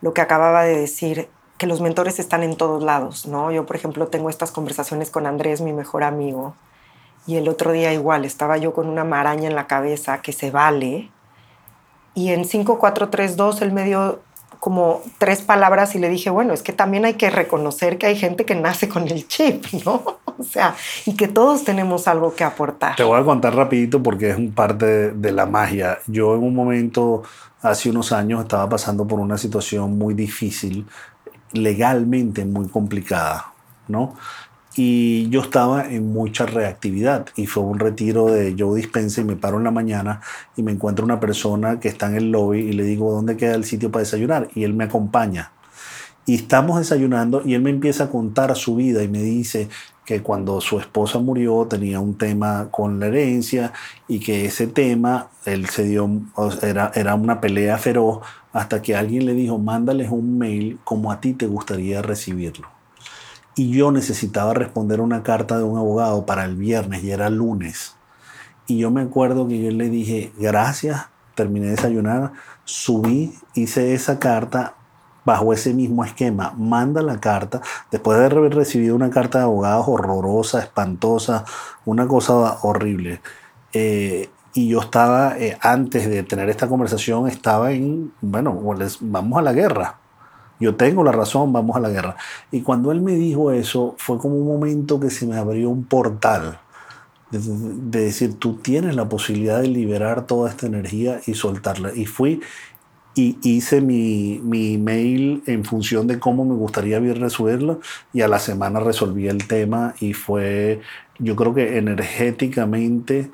lo 0.01 0.13
que 0.13 0.21
acababa 0.21 0.63
de 0.63 0.77
decir, 0.77 1.29
que 1.57 1.67
los 1.67 1.81
mentores 1.81 2.19
están 2.19 2.41
en 2.41 2.55
todos 2.55 2.81
lados, 2.81 3.25
¿no? 3.25 3.51
Yo, 3.51 3.65
por 3.65 3.75
ejemplo, 3.75 4.07
tengo 4.07 4.29
estas 4.29 4.51
conversaciones 4.51 5.11
con 5.11 5.27
Andrés, 5.27 5.59
mi 5.59 5.73
mejor 5.73 6.03
amigo, 6.03 6.55
y 7.27 7.35
el 7.35 7.49
otro 7.49 7.73
día 7.73 7.93
igual 7.93 8.23
estaba 8.23 8.57
yo 8.57 8.73
con 8.73 8.87
una 8.87 9.03
maraña 9.03 9.49
en 9.49 9.55
la 9.55 9.67
cabeza 9.67 10.21
que 10.21 10.31
se 10.31 10.51
vale, 10.51 11.11
y 12.15 12.29
en 12.29 12.45
5432 12.45 13.61
él 13.61 13.73
me 13.73 13.83
dio 13.83 14.21
como 14.59 15.01
tres 15.17 15.41
palabras 15.41 15.95
y 15.95 15.99
le 15.99 16.09
dije, 16.09 16.29
bueno, 16.29 16.53
es 16.53 16.63
que 16.63 16.73
también 16.73 17.05
hay 17.05 17.13
que 17.15 17.29
reconocer 17.29 17.97
que 17.97 18.07
hay 18.07 18.15
gente 18.15 18.45
que 18.45 18.55
nace 18.55 18.89
con 18.89 19.07
el 19.07 19.27
chip, 19.27 19.65
¿no? 19.85 20.19
O 20.49 20.51
sea, 20.51 20.75
y 21.05 21.15
que 21.15 21.27
todos 21.27 21.63
tenemos 21.63 22.07
algo 22.07 22.33
que 22.33 22.43
aportar. 22.43 22.95
Te 22.95 23.03
voy 23.03 23.19
a 23.19 23.23
contar 23.23 23.55
rapidito 23.55 24.01
porque 24.01 24.29
es 24.31 24.37
un 24.37 24.51
parte 24.51 25.11
de 25.11 25.31
la 25.31 25.45
magia. 25.45 25.99
Yo 26.07 26.35
en 26.35 26.43
un 26.43 26.55
momento, 26.55 27.23
hace 27.61 27.89
unos 27.89 28.11
años, 28.11 28.41
estaba 28.41 28.67
pasando 28.69 29.05
por 29.05 29.19
una 29.19 29.37
situación 29.37 29.97
muy 29.97 30.13
difícil 30.13 30.85
legalmente 31.51 32.45
muy 32.45 32.67
complicada, 32.67 33.53
¿no? 33.87 34.15
Y 34.75 35.29
yo 35.29 35.41
estaba 35.41 35.87
en 35.89 36.13
mucha 36.13 36.45
reactividad 36.45 37.25
y 37.35 37.47
fue 37.47 37.63
un 37.63 37.79
retiro 37.79 38.27
de 38.27 38.55
yo 38.55 38.73
dispense 38.75 39.21
y 39.21 39.23
me 39.23 39.35
paro 39.35 39.57
en 39.57 39.63
la 39.63 39.71
mañana 39.71 40.21
y 40.55 40.63
me 40.63 40.71
encuentro 40.71 41.03
una 41.03 41.19
persona 41.19 41.79
que 41.79 41.89
está 41.89 42.07
en 42.07 42.15
el 42.15 42.31
lobby 42.31 42.59
y 42.59 42.73
le 42.73 42.83
digo, 42.83 43.11
¿dónde 43.11 43.35
queda 43.35 43.55
el 43.55 43.65
sitio 43.65 43.91
para 43.91 44.01
desayunar? 44.03 44.47
Y 44.55 44.63
él 44.63 44.73
me 44.73 44.85
acompaña. 44.85 45.51
Y 46.25 46.35
estamos 46.35 46.77
desayunando 46.77 47.41
y 47.43 47.55
él 47.55 47.61
me 47.61 47.69
empieza 47.69 48.05
a 48.05 48.09
contar 48.09 48.55
su 48.55 48.75
vida 48.75 49.03
y 49.03 49.07
me 49.07 49.21
dice 49.21 49.67
que 50.05 50.23
cuando 50.23 50.59
su 50.59 50.79
esposa 50.79 51.19
murió 51.19 51.67
tenía 51.69 51.99
un 51.99 52.17
tema 52.17 52.69
con 52.71 52.99
la 52.99 53.07
herencia 53.07 53.73
y 54.07 54.19
que 54.19 54.45
ese 54.45 54.65
tema, 54.65 55.29
él 55.45 55.69
se 55.69 55.83
dio, 55.83 56.09
era, 56.61 56.91
era 56.95 57.15
una 57.15 57.39
pelea 57.39 57.77
feroz 57.77 58.19
hasta 58.51 58.81
que 58.81 58.95
alguien 58.95 59.25
le 59.25 59.33
dijo, 59.33 59.59
mándales 59.59 60.09
un 60.09 60.37
mail 60.37 60.79
como 60.83 61.11
a 61.11 61.21
ti 61.21 61.33
te 61.33 61.45
gustaría 61.45 62.01
recibirlo. 62.01 62.67
Y 63.55 63.71
yo 63.71 63.91
necesitaba 63.91 64.53
responder 64.53 65.01
una 65.01 65.21
carta 65.21 65.57
de 65.57 65.63
un 65.63 65.77
abogado 65.77 66.25
para 66.25 66.45
el 66.45 66.55
viernes 66.55 67.03
y 67.03 67.11
era 67.11 67.29
lunes. 67.29 67.95
Y 68.65 68.77
yo 68.77 68.89
me 68.89 69.01
acuerdo 69.01 69.47
que 69.47 69.61
yo 69.61 69.69
le 69.69 69.89
dije, 69.89 70.31
gracias, 70.37 71.07
terminé 71.35 71.67
de 71.67 71.71
desayunar, 71.73 72.31
subí, 72.65 73.33
hice 73.53 73.93
esa 73.93 74.17
carta 74.17 74.75
bajo 75.25 75.53
ese 75.53 75.73
mismo 75.73 76.03
esquema. 76.03 76.53
Manda 76.57 77.01
la 77.01 77.19
carta, 77.19 77.61
después 77.91 78.17
de 78.17 78.25
haber 78.25 78.53
recibido 78.53 78.95
una 78.95 79.09
carta 79.09 79.39
de 79.39 79.43
abogados 79.45 79.87
horrorosa, 79.87 80.59
espantosa, 80.59 81.45
una 81.85 82.07
cosa 82.07 82.59
horrible. 82.61 83.21
Eh, 83.73 84.29
y 84.53 84.69
yo 84.69 84.81
estaba, 84.81 85.37
eh, 85.37 85.57
antes 85.61 86.09
de 86.09 86.23
tener 86.23 86.49
esta 86.49 86.67
conversación, 86.67 87.27
estaba 87.27 87.71
en, 87.71 88.11
bueno, 88.21 88.59
vamos 89.01 89.39
a 89.39 89.41
la 89.41 89.53
guerra. 89.53 89.99
Yo 90.59 90.75
tengo 90.75 91.03
la 91.03 91.11
razón, 91.11 91.53
vamos 91.53 91.77
a 91.77 91.79
la 91.79 91.89
guerra. 91.89 92.15
Y 92.51 92.61
cuando 92.61 92.91
él 92.91 93.01
me 93.01 93.13
dijo 93.13 93.51
eso, 93.51 93.95
fue 93.97 94.17
como 94.17 94.35
un 94.35 94.47
momento 94.47 94.99
que 94.99 95.09
se 95.09 95.25
me 95.25 95.37
abrió 95.37 95.69
un 95.69 95.85
portal. 95.85 96.59
De, 97.31 97.39
de, 97.39 98.05
decir, 98.05 98.39
tú 98.39 98.55
tienes 98.55 98.95
la 98.95 99.07
posibilidad 99.07 99.61
de 99.61 99.67
liberar 99.67 100.25
toda 100.25 100.49
esta 100.49 100.65
energía 100.65 101.21
y 101.27 101.35
soltarla. 101.35 101.93
Y 101.93 102.07
fui 102.07 102.41
y 103.15 103.37
hice 103.43 103.81
mi, 103.81 104.39
mi 104.43 104.75
email 104.75 105.43
en 105.45 105.65
función 105.65 106.07
de 106.07 106.19
cómo 106.19 106.45
me 106.45 106.55
gustaría 106.55 106.99
resolverlo 106.99 107.81
y 108.13 108.21
a 108.21 108.27
la 108.27 108.39
semana 108.39 108.79
resolví 108.79 109.27
el 109.27 109.47
tema 109.47 109.95
y 109.99 110.13
fue, 110.13 110.81
yo 111.17 111.35
creo 111.35 111.53
que 111.53 111.77
energéticamente 111.77 113.31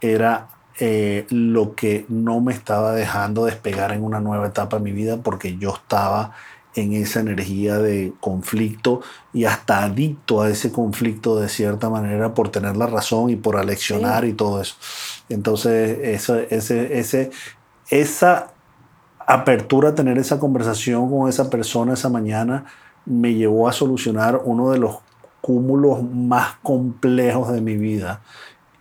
era 0.00 0.48
eh, 0.80 1.26
lo 1.30 1.74
que 1.74 2.06
no 2.08 2.40
me 2.40 2.52
estaba 2.52 2.92
dejando 2.92 3.44
despegar 3.44 3.92
en 3.92 4.04
una 4.04 4.20
nueva 4.20 4.46
etapa 4.46 4.78
de 4.78 4.84
mi 4.84 4.92
vida 4.92 5.18
porque 5.18 5.56
yo 5.58 5.74
estaba 5.74 6.32
en 6.74 6.92
esa 6.92 7.20
energía 7.20 7.78
de 7.78 8.12
conflicto 8.20 9.00
y 9.32 9.44
hasta 9.44 9.82
adicto 9.82 10.42
a 10.42 10.48
ese 10.48 10.70
conflicto 10.70 11.40
de 11.40 11.48
cierta 11.48 11.90
manera 11.90 12.34
por 12.34 12.50
tener 12.50 12.76
la 12.76 12.86
razón 12.86 13.30
y 13.30 13.36
por 13.36 13.56
aleccionar 13.56 14.24
y 14.24 14.34
todo 14.34 14.60
eso. 14.60 14.76
Entonces, 15.28 15.98
eso, 16.02 16.38
ese, 16.38 16.98
ese, 16.98 17.30
esa 17.90 18.52
apertura 19.28 19.90
a 19.90 19.94
tener 19.94 20.16
esa 20.16 20.40
conversación 20.40 21.10
con 21.10 21.28
esa 21.28 21.50
persona 21.50 21.92
esa 21.92 22.08
mañana 22.08 22.64
me 23.04 23.34
llevó 23.34 23.68
a 23.68 23.72
solucionar 23.72 24.40
uno 24.42 24.70
de 24.70 24.78
los 24.78 24.96
cúmulos 25.42 26.02
más 26.02 26.54
complejos 26.62 27.52
de 27.52 27.60
mi 27.60 27.76
vida 27.76 28.22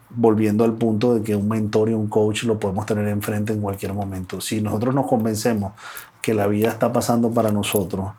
volviendo 0.10 0.64
al 0.64 0.74
punto 0.74 1.14
de 1.14 1.22
que 1.22 1.36
un 1.36 1.50
mentor 1.50 1.90
y 1.90 1.94
un 1.94 2.08
coach 2.08 2.44
lo 2.44 2.58
podemos 2.58 2.86
tener 2.86 3.10
enfrente 3.10 3.52
en 3.52 3.62
cualquier 3.62 3.94
momento. 3.94 4.40
Si 4.40 4.62
nosotros 4.62 4.96
nos 4.96 5.06
convencemos 5.06 5.74
que 6.22 6.34
la 6.34 6.48
vida 6.48 6.70
está 6.70 6.94
pasando 6.94 7.30
para 7.32 7.52
nosotros 7.52 8.12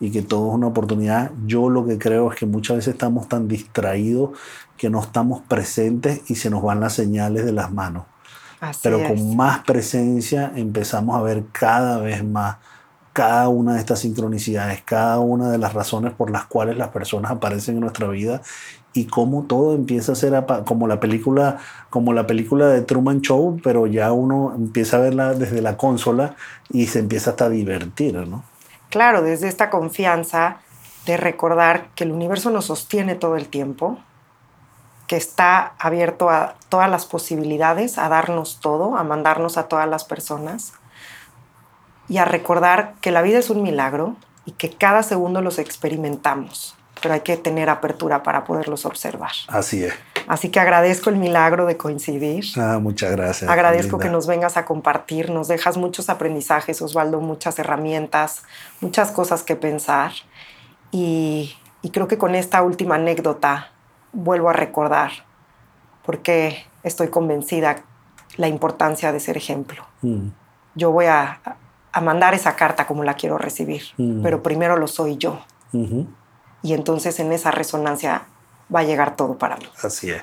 y 0.00 0.10
que 0.10 0.22
todo 0.22 0.48
es 0.48 0.54
una 0.54 0.66
oportunidad, 0.66 1.30
yo 1.46 1.70
lo 1.70 1.86
que 1.86 1.98
creo 1.98 2.32
es 2.32 2.38
que 2.38 2.46
muchas 2.46 2.78
veces 2.78 2.94
estamos 2.94 3.28
tan 3.28 3.46
distraídos 3.46 4.30
que 4.76 4.90
no 4.90 5.00
estamos 5.00 5.40
presentes 5.42 6.28
y 6.28 6.34
se 6.34 6.50
nos 6.50 6.64
van 6.64 6.80
las 6.80 6.94
señales 6.94 7.46
de 7.46 7.52
las 7.52 7.72
manos. 7.72 8.04
Pero 8.82 9.02
con 9.06 9.36
más 9.36 9.60
presencia 9.60 10.52
empezamos 10.54 11.16
a 11.16 11.22
ver 11.22 11.44
cada 11.52 11.98
vez 11.98 12.24
más 12.24 12.56
cada 13.16 13.48
una 13.48 13.72
de 13.72 13.78
estas 13.78 14.00
sincronicidades, 14.00 14.82
cada 14.82 15.20
una 15.20 15.50
de 15.50 15.56
las 15.56 15.72
razones 15.72 16.12
por 16.12 16.30
las 16.30 16.44
cuales 16.44 16.76
las 16.76 16.88
personas 16.88 17.30
aparecen 17.30 17.76
en 17.76 17.80
nuestra 17.80 18.08
vida 18.08 18.42
y 18.92 19.06
cómo 19.06 19.44
todo 19.44 19.74
empieza 19.74 20.12
a 20.12 20.14
ser 20.14 20.44
como 20.66 20.86
la 20.86 21.00
película 21.00 21.56
como 21.88 22.12
la 22.12 22.26
película 22.26 22.66
de 22.66 22.82
Truman 22.82 23.22
Show, 23.22 23.58
pero 23.64 23.86
ya 23.86 24.12
uno 24.12 24.52
empieza 24.54 24.98
a 24.98 25.00
verla 25.00 25.32
desde 25.32 25.62
la 25.62 25.78
consola 25.78 26.36
y 26.68 26.88
se 26.88 26.98
empieza 26.98 27.30
hasta 27.30 27.46
a 27.46 27.48
divertir, 27.48 28.14
¿no? 28.14 28.44
Claro, 28.90 29.22
desde 29.22 29.48
esta 29.48 29.70
confianza 29.70 30.58
de 31.06 31.16
recordar 31.16 31.88
que 31.94 32.04
el 32.04 32.12
universo 32.12 32.50
nos 32.50 32.66
sostiene 32.66 33.14
todo 33.14 33.36
el 33.36 33.48
tiempo, 33.48 33.98
que 35.06 35.16
está 35.16 35.74
abierto 35.78 36.30
a 36.30 36.54
todas 36.68 36.90
las 36.90 37.06
posibilidades, 37.06 37.98
a 37.98 38.08
darnos 38.08 38.60
todo, 38.60 38.96
a 38.96 39.04
mandarnos 39.04 39.56
a 39.56 39.68
todas 39.68 39.88
las 39.88 40.04
personas 40.04 40.72
y 42.08 42.18
a 42.18 42.24
recordar 42.24 42.94
que 43.00 43.10
la 43.10 43.22
vida 43.22 43.38
es 43.38 43.50
un 43.50 43.62
milagro 43.62 44.16
y 44.44 44.52
que 44.52 44.70
cada 44.70 45.02
segundo 45.02 45.40
los 45.42 45.58
experimentamos 45.58 46.76
pero 47.02 47.14
hay 47.14 47.20
que 47.20 47.36
tener 47.36 47.68
apertura 47.68 48.22
para 48.22 48.44
poderlos 48.44 48.84
observar. 48.86 49.32
Así 49.48 49.84
es. 49.84 49.94
Así 50.26 50.48
que 50.48 50.58
agradezco 50.58 51.10
el 51.10 51.16
milagro 51.16 51.66
de 51.66 51.76
coincidir. 51.76 52.44
Ah, 52.56 52.78
muchas 52.80 53.12
gracias. 53.12 53.48
Agradezco 53.48 53.98
que 53.98 54.08
nos 54.08 54.26
vengas 54.26 54.56
a 54.56 54.64
compartir, 54.64 55.30
nos 55.30 55.46
dejas 55.46 55.76
muchos 55.76 56.08
aprendizajes, 56.08 56.82
Osvaldo, 56.82 57.20
muchas 57.20 57.58
herramientas, 57.58 58.42
muchas 58.80 59.12
cosas 59.12 59.42
que 59.42 59.54
pensar. 59.54 60.12
Y, 60.90 61.56
creo 61.92 62.08
que 62.08 62.18
con 62.18 62.34
esta 62.34 62.62
última 62.62 62.96
anécdota 62.96 63.70
vuelvo 64.16 64.48
a 64.48 64.52
recordar, 64.52 65.10
porque 66.04 66.64
estoy 66.82 67.08
convencida 67.08 67.84
la 68.36 68.48
importancia 68.48 69.12
de 69.12 69.20
ser 69.20 69.36
ejemplo. 69.36 69.84
Mm. 70.02 70.28
Yo 70.74 70.90
voy 70.90 71.06
a, 71.06 71.40
mandar 72.02 72.34
esa 72.34 72.56
carta 72.56 72.86
como 72.86 73.04
la 73.04 73.14
quiero 73.14 73.38
recibir, 73.38 73.82
mm. 73.96 74.22
pero 74.22 74.42
primero 74.42 74.76
lo 74.76 74.86
soy 74.86 75.16
yo 75.16 75.40
y 76.62 76.72
entonces 76.72 77.20
en 77.20 77.32
esa 77.32 77.50
resonancia 77.50 78.22
va 78.74 78.80
a 78.80 78.82
llegar 78.82 79.14
todo 79.14 79.38
para 79.38 79.56
mí. 79.56 79.66
Así 79.82 80.10
es. 80.10 80.22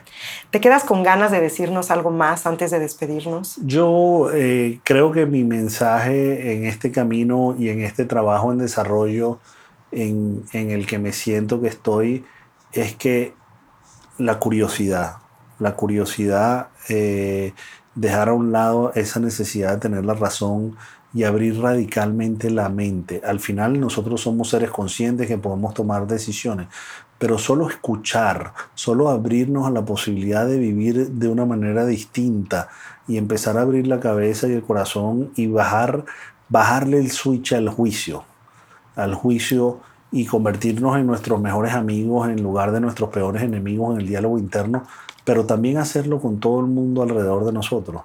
¿Te 0.49 0.59
quedas 0.59 0.83
con 0.83 1.01
ganas 1.01 1.31
de 1.31 1.39
decirnos 1.39 1.89
algo 1.91 2.11
más 2.11 2.45
antes 2.45 2.71
de 2.71 2.79
despedirnos? 2.79 3.57
Yo 3.63 4.29
eh, 4.33 4.81
creo 4.83 5.13
que 5.13 5.25
mi 5.25 5.45
mensaje 5.45 6.53
en 6.53 6.65
este 6.65 6.91
camino 6.91 7.55
y 7.57 7.69
en 7.69 7.81
este 7.81 8.03
trabajo 8.03 8.51
en 8.51 8.57
desarrollo 8.57 9.39
en, 9.91 10.43
el 10.51 10.85
que 10.85 10.99
me 10.99 11.13
siento 11.13 11.61
que 11.61 11.69
estoy 11.69 12.25
es 12.73 12.95
que 12.95 13.33
la 14.17 14.39
curiosidad, 14.39 15.17
la 15.59 15.75
curiosidad, 15.75 16.67
eh, 16.89 17.53
dejar 17.95 18.29
a 18.29 18.33
un 18.33 18.51
lado 18.51 18.91
esa 18.95 19.19
necesidad 19.19 19.73
de 19.73 19.77
tener 19.77 20.05
la 20.05 20.13
razón, 20.13 20.75
y 21.13 21.23
abrir 21.23 21.61
radicalmente 21.61 22.49
la 22.49 22.69
mente. 22.69 23.21
Al 23.23 23.39
final 23.39 23.79
nosotros 23.79 24.21
somos 24.21 24.49
seres 24.49 24.71
conscientes 24.71 25.27
que 25.27 25.37
podemos 25.37 25.73
tomar 25.73 26.07
decisiones, 26.07 26.67
pero 27.19 27.37
solo 27.37 27.69
escuchar, 27.69 28.53
solo 28.73 29.09
abrirnos 29.09 29.67
a 29.67 29.71
la 29.71 29.85
posibilidad 29.85 30.47
de 30.47 30.57
vivir 30.57 31.09
de 31.11 31.27
una 31.27 31.45
manera 31.45 31.85
distinta 31.85 32.69
y 33.07 33.17
empezar 33.17 33.57
a 33.57 33.61
abrir 33.61 33.87
la 33.87 33.99
cabeza 33.99 34.47
y 34.47 34.53
el 34.53 34.63
corazón 34.63 35.31
y 35.35 35.47
bajar, 35.47 36.03
bajarle 36.49 36.97
el 36.97 37.11
switch 37.11 37.53
al 37.53 37.69
juicio, 37.69 38.25
al 38.95 39.13
juicio 39.13 39.81
y 40.13 40.25
convertirnos 40.25 40.97
en 40.97 41.07
nuestros 41.07 41.41
mejores 41.41 41.73
amigos 41.73 42.29
en 42.29 42.41
lugar 42.41 42.71
de 42.71 42.79
nuestros 42.79 43.09
peores 43.09 43.43
enemigos 43.43 43.93
en 43.93 44.01
el 44.01 44.07
diálogo 44.07 44.39
interno, 44.39 44.83
pero 45.25 45.45
también 45.45 45.77
hacerlo 45.77 46.21
con 46.21 46.39
todo 46.39 46.61
el 46.61 46.67
mundo 46.67 47.03
alrededor 47.03 47.43
de 47.43 47.51
nosotros 47.51 48.03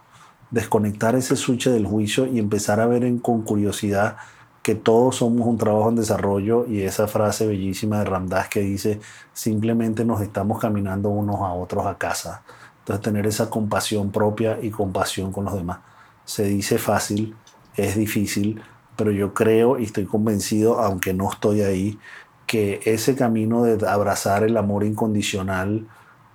desconectar 0.50 1.14
ese 1.14 1.36
switch 1.36 1.68
del 1.68 1.86
juicio 1.86 2.26
y 2.26 2.38
empezar 2.38 2.80
a 2.80 2.86
ver 2.86 3.04
en, 3.04 3.18
con 3.18 3.42
curiosidad 3.42 4.16
que 4.62 4.74
todos 4.74 5.16
somos 5.16 5.46
un 5.46 5.56
trabajo 5.56 5.88
en 5.88 5.96
desarrollo 5.96 6.66
y 6.66 6.82
esa 6.82 7.06
frase 7.06 7.46
bellísima 7.46 8.00
de 8.00 8.04
Ramdas 8.04 8.48
que 8.48 8.60
dice 8.60 9.00
simplemente 9.32 10.04
nos 10.04 10.20
estamos 10.20 10.60
caminando 10.60 11.08
unos 11.08 11.40
a 11.40 11.52
otros 11.52 11.86
a 11.86 11.96
casa. 11.96 12.42
Entonces 12.80 13.02
tener 13.02 13.26
esa 13.26 13.50
compasión 13.50 14.10
propia 14.10 14.58
y 14.60 14.70
compasión 14.70 15.32
con 15.32 15.44
los 15.44 15.54
demás. 15.54 15.78
Se 16.24 16.44
dice 16.44 16.78
fácil, 16.78 17.34
es 17.76 17.96
difícil, 17.96 18.60
pero 18.98 19.12
yo 19.12 19.32
creo 19.32 19.78
y 19.78 19.84
estoy 19.84 20.06
convencido, 20.06 20.80
aunque 20.80 21.14
no 21.14 21.30
estoy 21.30 21.62
ahí, 21.62 21.98
que 22.46 22.80
ese 22.84 23.14
camino 23.14 23.62
de 23.62 23.88
abrazar 23.88 24.42
el 24.42 24.56
amor 24.56 24.82
incondicional 24.82 25.86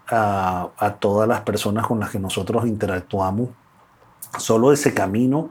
a, 0.09 0.95
todas 0.99 1.27
las 1.27 1.41
personas 1.41 1.85
con 1.85 1.99
las 1.99 2.11
que 2.11 2.19
nosotros 2.19 2.67
interactuamos 2.67 3.49
Solo 4.37 4.71
ese 4.71 4.93
camino 4.93 5.49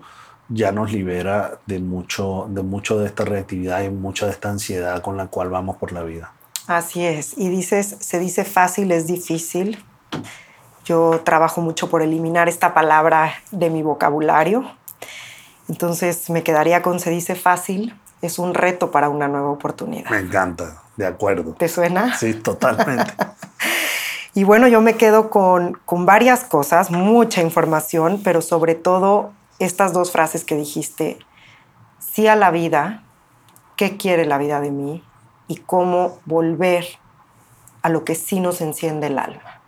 ya 0.48 0.72
nos 0.72 0.92
libera 0.92 1.58
de 1.66 1.78
mucho, 1.78 2.46
de 2.48 2.62
mucho 2.62 2.98
de 2.98 3.06
esta 3.06 3.24
reactividad 3.24 3.82
y 3.82 3.90
mucha 3.90 4.26
de 4.26 4.32
esta 4.32 4.50
ansiedad 4.50 5.00
con 5.02 5.16
la 5.16 5.28
cual 5.28 5.50
vamos 5.50 5.76
por 5.76 5.92
la 5.92 6.02
vida. 6.02 6.32
Así 6.66 7.04
es. 7.04 7.36
Y 7.38 7.48
dices, 7.48 7.96
se 8.00 8.18
dice 8.18 8.44
fácil, 8.44 8.90
es 8.90 9.06
difícil. 9.06 9.84
Yo 10.84 11.20
trabajo 11.22 11.60
mucho 11.60 11.88
por 11.88 12.02
eliminar 12.02 12.48
esta 12.48 12.74
palabra 12.74 13.34
de 13.52 13.70
mi 13.70 13.82
vocabulario. 13.82 14.64
Entonces 15.68 16.30
me 16.30 16.42
quedaría 16.42 16.82
con 16.82 17.00
se 17.00 17.10
dice 17.10 17.34
fácil, 17.34 17.98
es 18.20 18.38
un 18.38 18.54
reto 18.54 18.90
para 18.90 19.08
una 19.08 19.28
nueva 19.28 19.50
oportunidad. 19.50 20.10
Me 20.10 20.18
encanta, 20.18 20.82
de 20.96 21.06
acuerdo. 21.06 21.54
¿Te 21.54 21.68
suena? 21.68 22.16
Sí, 22.16 22.34
totalmente. 22.34 23.12
Y 24.34 24.44
bueno, 24.44 24.66
yo 24.66 24.80
me 24.80 24.94
quedo 24.94 25.28
con, 25.28 25.78
varias 25.86 26.44
cosas, 26.44 26.90
mucha 26.90 27.42
información, 27.42 28.20
pero 28.24 28.40
sobre 28.40 28.74
todo 28.74 29.32
estas 29.58 29.92
dos 29.92 30.10
frases 30.10 30.44
que 30.44 30.56
dijiste. 30.56 31.18
Sí 31.98 32.26
a 32.26 32.36
la 32.36 32.50
vida, 32.50 33.02
qué 33.76 33.96
quiere 33.98 34.24
la 34.24 34.38
vida 34.38 34.60
de 34.60 34.70
mí 34.70 35.04
y 35.48 35.56
cómo 35.56 36.18
volver 36.24 36.86
a 37.82 37.90
lo 37.90 38.04
que 38.04 38.14
sí 38.14 38.40
nos 38.40 38.60
enciende 38.62 39.08
el 39.08 39.18
alma. 39.18 39.60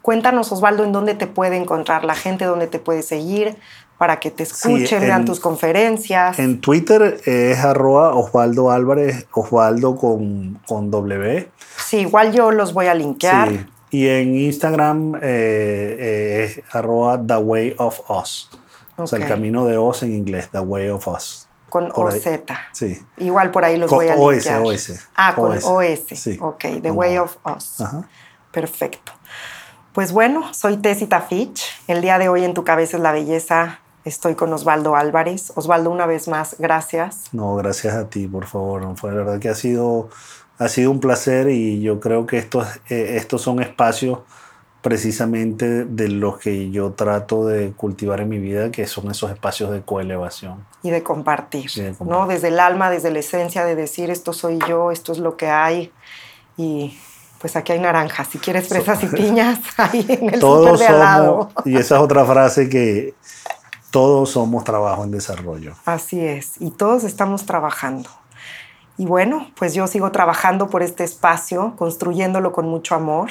Cuéntanos, 0.00 0.52
Osvaldo, 0.52 0.84
en 0.84 0.92
dónde 0.92 1.14
te 1.14 1.26
puede 1.26 1.56
encontrar 1.56 2.04
la 2.04 2.14
gente, 2.14 2.44
dónde 2.44 2.68
te 2.68 2.78
puede 2.78 3.02
seguir 3.02 3.58
para 3.98 4.20
que 4.20 4.30
te 4.30 4.42
escuchen, 4.42 5.00
vean 5.00 5.24
tus 5.24 5.40
conferencias. 5.40 6.38
En 6.38 6.60
Twitter 6.60 7.20
es 7.24 7.58
arroba 7.58 8.14
Osvaldo 8.14 8.70
Álvarez, 8.70 9.26
Osvaldo 9.32 9.96
con, 9.96 10.60
con 10.66 10.90
W. 10.90 11.48
Sí, 11.78 11.98
igual 11.98 12.32
yo 12.32 12.50
los 12.50 12.72
voy 12.72 12.86
a 12.86 12.94
linkear. 12.94 13.48
Sí. 13.50 13.66
Y 13.90 14.08
en 14.08 14.36
Instagram 14.36 15.14
eh, 15.16 15.20
eh, 15.22 16.44
es 16.44 16.74
arroba 16.74 17.20
The 17.24 17.36
Way 17.36 17.74
of 17.78 18.10
Us. 18.10 18.50
O 18.96 19.06
sea, 19.06 19.18
el 19.18 19.26
camino 19.26 19.66
de 19.66 19.76
Oz 19.76 20.02
en 20.02 20.14
inglés, 20.14 20.48
The 20.50 20.60
Way 20.60 20.88
of 20.88 21.06
Us. 21.08 21.48
Con 21.68 21.90
OZ. 21.94 22.26
Sí. 22.72 22.98
Igual 23.18 23.50
por 23.50 23.64
ahí 23.64 23.76
los 23.76 23.90
voy 23.90 24.08
a 24.08 24.16
linkear. 24.16 24.60
OS, 24.60 24.90
OS. 24.90 25.08
Ah, 25.14 25.34
con 25.34 25.56
OS. 25.56 26.00
Sí. 26.14 26.38
Ok, 26.40 26.64
The 26.82 26.90
Way 26.90 27.18
of 27.18 27.36
Us. 27.44 27.80
Ajá. 27.80 28.08
Perfecto. 28.50 29.12
Pues 29.92 30.12
bueno, 30.12 30.52
soy 30.52 30.76
Tessita 30.76 31.22
Fitch. 31.22 31.62
El 31.86 32.02
día 32.02 32.18
de 32.18 32.28
hoy 32.28 32.44
en 32.44 32.54
Tu 32.54 32.64
Cabeza 32.64 32.96
es 32.96 33.02
la 33.02 33.12
Belleza 33.12 33.80
estoy 34.06 34.34
con 34.34 34.52
Osvaldo 34.52 34.96
Álvarez. 34.96 35.52
Osvaldo, 35.54 35.90
una 35.90 36.06
vez 36.06 36.28
más, 36.28 36.56
gracias. 36.58 37.24
No, 37.32 37.56
gracias 37.56 37.94
a 37.94 38.08
ti, 38.08 38.26
por 38.26 38.46
favor. 38.46 38.96
Fue 38.96 39.10
la 39.10 39.18
verdad 39.18 39.38
que 39.38 39.50
ha 39.50 39.54
sido 39.54 40.08
ha 40.58 40.68
sido 40.68 40.90
un 40.90 41.00
placer 41.00 41.50
y 41.50 41.80
yo 41.80 42.00
creo 42.00 42.26
que 42.26 42.38
estos, 42.38 42.66
eh, 42.88 43.16
estos 43.16 43.42
son 43.42 43.60
espacios 43.60 44.20
precisamente 44.80 45.84
de 45.84 46.08
lo 46.08 46.38
que 46.38 46.70
yo 46.70 46.92
trato 46.92 47.46
de 47.46 47.72
cultivar 47.72 48.20
en 48.20 48.28
mi 48.28 48.38
vida, 48.38 48.70
que 48.70 48.86
son 48.86 49.10
esos 49.10 49.30
espacios 49.30 49.72
de 49.72 49.82
coelevación. 49.82 50.64
Y 50.82 50.90
de 50.90 51.02
compartir, 51.02 51.70
¿no? 52.00 52.26
Desde 52.26 52.48
el 52.48 52.60
alma, 52.60 52.88
desde 52.88 53.10
la 53.10 53.18
esencia 53.18 53.64
de 53.64 53.74
decir 53.74 54.10
esto 54.10 54.32
soy 54.32 54.58
yo, 54.68 54.92
esto 54.92 55.12
es 55.12 55.18
lo 55.18 55.36
que 55.36 55.48
hay. 55.48 55.92
Y 56.56 56.96
pues 57.40 57.56
aquí 57.56 57.72
hay 57.72 57.80
naranjas, 57.80 58.28
si 58.28 58.38
quieres 58.38 58.68
fresas 58.68 59.02
y 59.02 59.06
piñas, 59.14 59.58
ahí 59.76 60.06
en 60.08 60.34
el 60.34 60.40
todos 60.40 60.78
de 60.78 60.86
al 60.86 61.00
lado. 61.00 61.50
Y 61.64 61.76
esa 61.76 61.96
es 61.96 62.00
otra 62.00 62.24
frase 62.24 62.68
que 62.68 63.14
todos 63.90 64.30
somos 64.30 64.64
trabajo 64.64 65.04
en 65.04 65.10
desarrollo. 65.10 65.74
Así 65.84 66.20
es, 66.20 66.52
y 66.60 66.70
todos 66.70 67.04
estamos 67.04 67.46
trabajando. 67.46 68.10
Y 68.98 69.06
bueno, 69.06 69.50
pues 69.56 69.74
yo 69.74 69.86
sigo 69.86 70.10
trabajando 70.10 70.68
por 70.68 70.82
este 70.82 71.04
espacio, 71.04 71.74
construyéndolo 71.76 72.52
con 72.52 72.66
mucho 72.66 72.94
amor. 72.94 73.30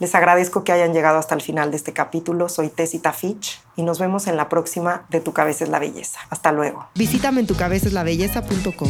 Les 0.00 0.14
agradezco 0.14 0.64
que 0.64 0.72
hayan 0.72 0.92
llegado 0.92 1.18
hasta 1.18 1.34
el 1.34 1.42
final 1.42 1.70
de 1.70 1.76
este 1.76 1.92
capítulo. 1.92 2.48
Soy 2.48 2.68
Tessita 2.68 3.12
Fitch 3.12 3.60
y 3.76 3.82
nos 3.82 3.98
vemos 3.98 4.28
en 4.28 4.36
la 4.36 4.48
próxima 4.48 5.04
de 5.10 5.20
Tu 5.20 5.32
Cabeza 5.32 5.64
es 5.64 5.70
la 5.70 5.80
Belleza. 5.80 6.20
Hasta 6.30 6.52
luego. 6.52 6.86
Visítame 6.94 7.40
en 7.40 7.46
tucabeceslabelleza.com. 7.46 8.88